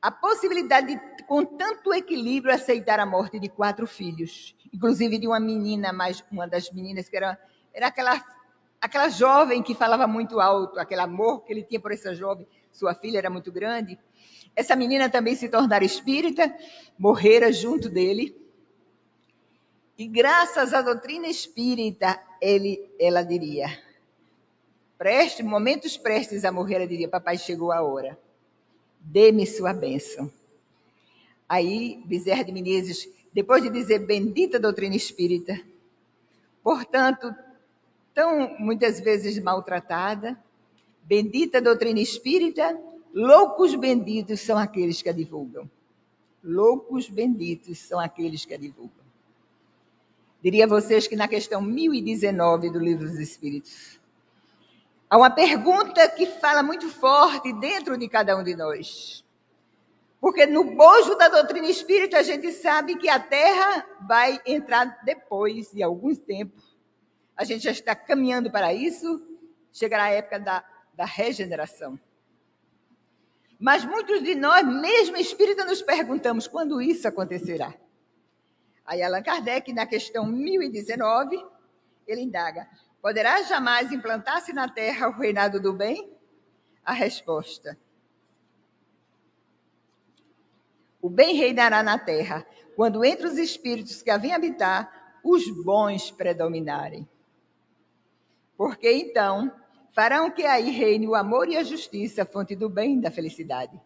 a 0.00 0.10
possibilidade 0.10 0.94
de, 0.94 1.24
com 1.24 1.44
tanto 1.44 1.92
equilíbrio, 1.92 2.54
aceitar 2.54 2.98
a 2.98 3.06
morte 3.06 3.38
de 3.38 3.48
quatro 3.48 3.86
filhos, 3.86 4.56
inclusive 4.72 5.18
de 5.18 5.26
uma 5.26 5.38
menina, 5.38 5.92
mais 5.92 6.24
uma 6.30 6.48
das 6.48 6.70
meninas 6.70 7.08
que 7.08 7.16
era, 7.16 7.38
era 7.74 7.88
aquela 7.88 8.22
aquela 8.80 9.08
jovem 9.10 9.62
que 9.62 9.74
falava 9.74 10.06
muito 10.06 10.40
alto, 10.40 10.80
aquele 10.80 11.02
amor 11.02 11.44
que 11.44 11.52
ele 11.52 11.62
tinha 11.62 11.78
por 11.78 11.92
essa 11.92 12.14
jovem, 12.14 12.46
sua 12.72 12.94
filha 12.94 13.18
era 13.18 13.28
muito 13.28 13.52
grande. 13.52 13.98
Essa 14.56 14.74
menina 14.74 15.08
também 15.10 15.34
se 15.34 15.48
tornara 15.48 15.84
espírita, 15.84 16.52
morrera 16.98 17.52
junto 17.52 17.88
dele. 17.88 18.34
E 19.98 20.06
graças 20.06 20.72
à 20.72 20.80
doutrina 20.80 21.26
espírita, 21.26 22.18
ele, 22.40 22.90
ela 22.98 23.22
diria, 23.22 23.68
preste, 25.00 25.42
momentos 25.42 25.96
prestes 25.96 26.44
a 26.44 26.52
morrer, 26.52 26.74
ela 26.74 26.86
diria, 26.86 27.08
papai, 27.08 27.38
chegou 27.38 27.72
a 27.72 27.80
hora. 27.80 28.18
Dê-me 29.00 29.46
sua 29.46 29.72
bênção. 29.72 30.30
Aí, 31.48 32.02
Bezerra 32.04 32.44
de 32.44 32.52
Menezes, 32.52 33.08
depois 33.32 33.62
de 33.62 33.70
dizer 33.70 34.00
bendita 34.00 34.60
doutrina 34.60 34.94
espírita, 34.94 35.58
portanto, 36.62 37.34
tão 38.12 38.58
muitas 38.58 39.00
vezes 39.00 39.42
maltratada, 39.42 40.38
bendita 41.04 41.62
doutrina 41.62 41.98
espírita, 41.98 42.78
loucos 43.14 43.74
benditos 43.74 44.40
são 44.40 44.58
aqueles 44.58 45.00
que 45.00 45.08
a 45.08 45.12
divulgam. 45.12 45.68
Loucos 46.44 47.08
benditos 47.08 47.78
são 47.78 47.98
aqueles 47.98 48.44
que 48.44 48.52
a 48.52 48.58
divulgam. 48.58 49.00
Diria 50.42 50.66
a 50.66 50.68
vocês 50.68 51.06
que 51.06 51.16
na 51.16 51.26
questão 51.26 51.62
1019 51.62 52.68
do 52.68 52.78
Livro 52.78 53.08
dos 53.08 53.18
Espíritos, 53.18 53.99
há 55.10 55.18
uma 55.18 55.30
pergunta 55.30 56.08
que 56.08 56.24
fala 56.24 56.62
muito 56.62 56.88
forte 56.88 57.52
dentro 57.54 57.98
de 57.98 58.08
cada 58.08 58.36
um 58.36 58.44
de 58.44 58.54
nós. 58.54 59.24
Porque 60.20 60.46
no 60.46 60.76
bojo 60.76 61.16
da 61.16 61.28
doutrina 61.28 61.66
espírita 61.66 62.18
a 62.18 62.22
gente 62.22 62.52
sabe 62.52 62.96
que 62.96 63.08
a 63.08 63.18
Terra 63.18 63.84
vai 64.06 64.40
entrar 64.46 65.02
depois 65.04 65.72
de 65.72 65.82
algum 65.82 66.14
tempo. 66.14 66.62
A 67.36 67.42
gente 67.42 67.64
já 67.64 67.70
está 67.72 67.96
caminhando 67.96 68.50
para 68.50 68.72
isso. 68.72 69.26
Chegará 69.72 70.04
a 70.04 70.10
época 70.10 70.38
da, 70.38 70.64
da 70.94 71.04
regeneração. 71.04 71.98
Mas 73.58 73.84
muitos 73.84 74.22
de 74.22 74.34
nós, 74.34 74.66
mesmo 74.66 75.16
espírita, 75.16 75.64
nos 75.64 75.82
perguntamos 75.82 76.46
quando 76.46 76.80
isso 76.80 77.08
acontecerá. 77.08 77.74
Aí 78.84 79.02
Allan 79.02 79.22
Kardec, 79.22 79.72
na 79.72 79.86
questão 79.86 80.26
1019, 80.26 81.42
ele 82.06 82.22
indaga: 82.22 82.68
poderá 83.00 83.42
jamais 83.42 83.92
implantar-se 83.92 84.52
na 84.52 84.68
Terra 84.68 85.08
o 85.08 85.12
reinado 85.12 85.60
do 85.60 85.72
bem? 85.72 86.12
A 86.84 86.92
resposta: 86.92 87.78
O 91.00 91.08
bem 91.08 91.34
reinará 91.34 91.82
na 91.82 91.98
terra, 91.98 92.46
quando 92.76 93.04
entre 93.04 93.26
os 93.26 93.38
espíritos 93.38 94.02
que 94.02 94.10
a 94.10 94.18
vêm 94.18 94.32
habitar, 94.32 95.18
os 95.24 95.48
bons 95.62 96.10
predominarem. 96.10 97.08
Porque 98.56 98.90
então 98.92 99.50
farão 99.92 100.30
que 100.30 100.44
aí 100.44 100.70
reine 100.70 101.08
o 101.08 101.14
amor 101.14 101.48
e 101.48 101.56
a 101.56 101.62
justiça, 101.62 102.26
fonte 102.26 102.54
do 102.54 102.68
bem 102.68 102.98
e 102.98 103.00
da 103.00 103.10
felicidade. 103.10 103.80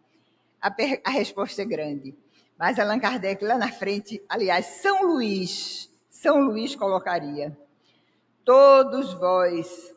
A, 0.60 0.74
a 1.04 1.10
resposta 1.10 1.62
é 1.62 1.64
grande. 1.64 2.16
Mas 2.58 2.78
Allan 2.78 2.98
Kardec, 2.98 3.44
lá 3.44 3.58
na 3.58 3.70
frente, 3.70 4.22
aliás, 4.28 4.66
São 4.66 5.02
Luís, 5.02 5.92
São 6.08 6.40
Luís 6.40 6.74
colocaria: 6.74 7.56
Todos 8.44 9.14
vós. 9.14 9.94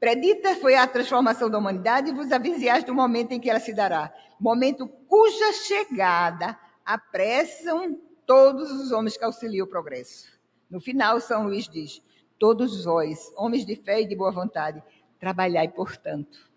Predita 0.00 0.56
foi 0.56 0.74
a 0.74 0.86
transformação 0.86 1.48
da 1.48 1.58
humanidade 1.58 2.10
e 2.10 2.14
vos 2.14 2.32
aviseais 2.32 2.82
do 2.82 2.94
momento 2.94 3.32
em 3.32 3.40
que 3.40 3.48
ela 3.48 3.60
se 3.60 3.72
dará 3.72 4.12
momento 4.42 4.88
cuja 5.06 5.52
chegada 5.52 6.58
apressam 6.84 7.96
todos 8.26 8.72
os 8.72 8.90
homens 8.90 9.16
que 9.16 9.24
auxiliam 9.24 9.64
o 9.64 9.68
progresso. 9.68 10.32
No 10.68 10.80
final, 10.80 11.20
São 11.20 11.44
Luís 11.44 11.68
diz: 11.68 12.02
Todos 12.40 12.84
vós, 12.84 13.32
homens 13.36 13.64
de 13.64 13.76
fé 13.76 14.00
e 14.00 14.06
de 14.06 14.16
boa 14.16 14.32
vontade, 14.32 14.82
trabalhai, 15.20 15.68
portanto, 15.68 16.50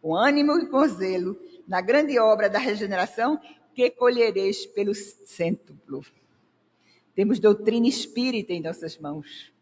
com 0.00 0.14
ânimo 0.14 0.56
e 0.58 0.68
com 0.68 0.86
zelo, 0.86 1.36
na 1.66 1.80
grande 1.80 2.16
obra 2.20 2.48
da 2.48 2.60
regeneração, 2.60 3.40
que 3.74 3.90
colhereis 3.90 4.64
pelo 4.64 4.94
cêntuplo. 4.94 6.04
Temos 7.16 7.40
doutrina 7.40 7.88
espírita 7.88 8.52
em 8.52 8.62
nossas 8.62 8.96
mãos. 8.96 9.52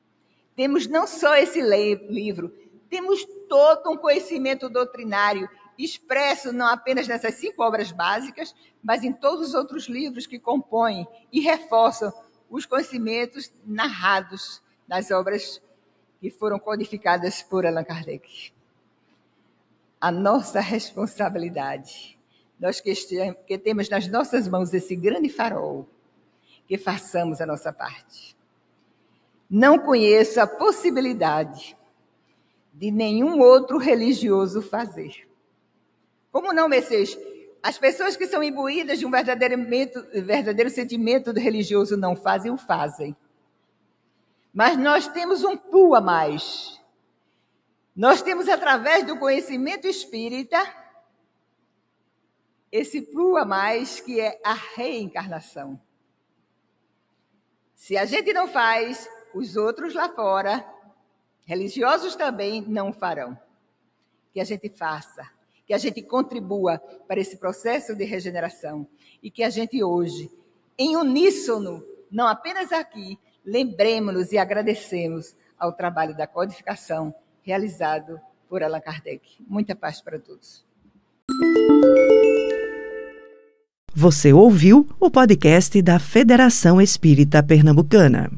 Temos 0.60 0.86
não 0.86 1.06
só 1.06 1.36
esse 1.36 1.58
livro, 1.62 2.54
temos 2.90 3.24
todo 3.48 3.88
um 3.88 3.96
conhecimento 3.96 4.68
doutrinário 4.68 5.48
expresso 5.78 6.52
não 6.52 6.66
apenas 6.66 7.08
nessas 7.08 7.36
cinco 7.36 7.62
obras 7.62 7.90
básicas, 7.90 8.54
mas 8.82 9.02
em 9.02 9.10
todos 9.10 9.48
os 9.48 9.54
outros 9.54 9.88
livros 9.88 10.26
que 10.26 10.38
compõem 10.38 11.08
e 11.32 11.40
reforçam 11.40 12.12
os 12.50 12.66
conhecimentos 12.66 13.50
narrados 13.64 14.62
nas 14.86 15.10
obras 15.10 15.62
que 16.20 16.28
foram 16.28 16.58
codificadas 16.58 17.40
por 17.40 17.64
Allan 17.64 17.82
Kardec. 17.82 18.52
A 19.98 20.12
nossa 20.12 20.60
responsabilidade, 20.60 22.18
nós 22.58 22.82
que, 22.82 23.56
temos 23.56 23.88
nas 23.88 24.06
nossas 24.08 24.46
mãos 24.46 24.74
esse 24.74 24.94
grande 24.94 25.30
farol, 25.30 25.88
que 26.68 26.76
façamos 26.76 27.40
a 27.40 27.46
nossa 27.46 27.72
parte. 27.72 28.38
Não 29.50 29.78
conheço 29.80 30.40
a 30.40 30.46
possibilidade 30.46 31.76
de 32.72 32.92
nenhum 32.92 33.40
outro 33.40 33.78
religioso 33.78 34.62
fazer. 34.62 35.28
Como 36.30 36.52
não, 36.52 36.68
Messias? 36.68 37.18
As 37.60 37.76
pessoas 37.76 38.16
que 38.16 38.28
são 38.28 38.42
imbuídas 38.42 39.00
de 39.00 39.04
um 39.04 39.10
verdadeiro, 39.10 39.56
verdadeiro 40.24 40.70
sentimento 40.70 41.32
religioso 41.32 41.96
não 41.96 42.14
fazem, 42.14 42.52
o 42.52 42.56
fazem. 42.56 43.14
Mas 44.54 44.78
nós 44.78 45.08
temos 45.08 45.42
um 45.42 45.56
plus 45.56 45.94
a 45.94 46.00
mais. 46.00 46.80
Nós 47.94 48.22
temos, 48.22 48.48
através 48.48 49.04
do 49.04 49.18
conhecimento 49.18 49.86
espírita, 49.86 50.58
esse 52.70 53.02
plus 53.02 53.36
a 53.36 53.44
mais 53.44 54.00
que 54.00 54.20
é 54.20 54.40
a 54.44 54.54
reencarnação. 54.54 55.78
Se 57.74 57.96
a 57.96 58.04
gente 58.04 58.32
não 58.32 58.46
faz, 58.46 59.08
os 59.34 59.56
outros 59.56 59.94
lá 59.94 60.08
fora, 60.08 60.64
religiosos 61.44 62.16
também, 62.16 62.62
não 62.62 62.92
farão. 62.92 63.38
Que 64.32 64.40
a 64.40 64.44
gente 64.44 64.68
faça 64.68 65.28
que 65.70 65.74
a 65.74 65.78
gente 65.78 66.02
contribua 66.02 66.82
para 67.06 67.20
esse 67.20 67.36
processo 67.36 67.94
de 67.94 68.02
regeneração 68.02 68.84
e 69.22 69.30
que 69.30 69.40
a 69.40 69.48
gente 69.48 69.84
hoje, 69.84 70.28
em 70.76 70.96
uníssono, 70.96 71.80
não 72.10 72.26
apenas 72.26 72.72
aqui, 72.72 73.16
lembremos-nos 73.46 74.32
e 74.32 74.38
agradecemos 74.38 75.36
ao 75.56 75.72
trabalho 75.72 76.16
da 76.16 76.26
codificação 76.26 77.14
realizado 77.40 78.20
por 78.48 78.64
Allan 78.64 78.80
Kardec. 78.80 79.22
Muita 79.46 79.76
paz 79.76 80.00
para 80.00 80.18
todos. 80.18 80.66
Você 83.94 84.32
ouviu 84.32 84.88
o 84.98 85.08
podcast 85.08 85.80
da 85.82 86.00
Federação 86.00 86.80
Espírita 86.80 87.44
Pernambucana. 87.44 88.30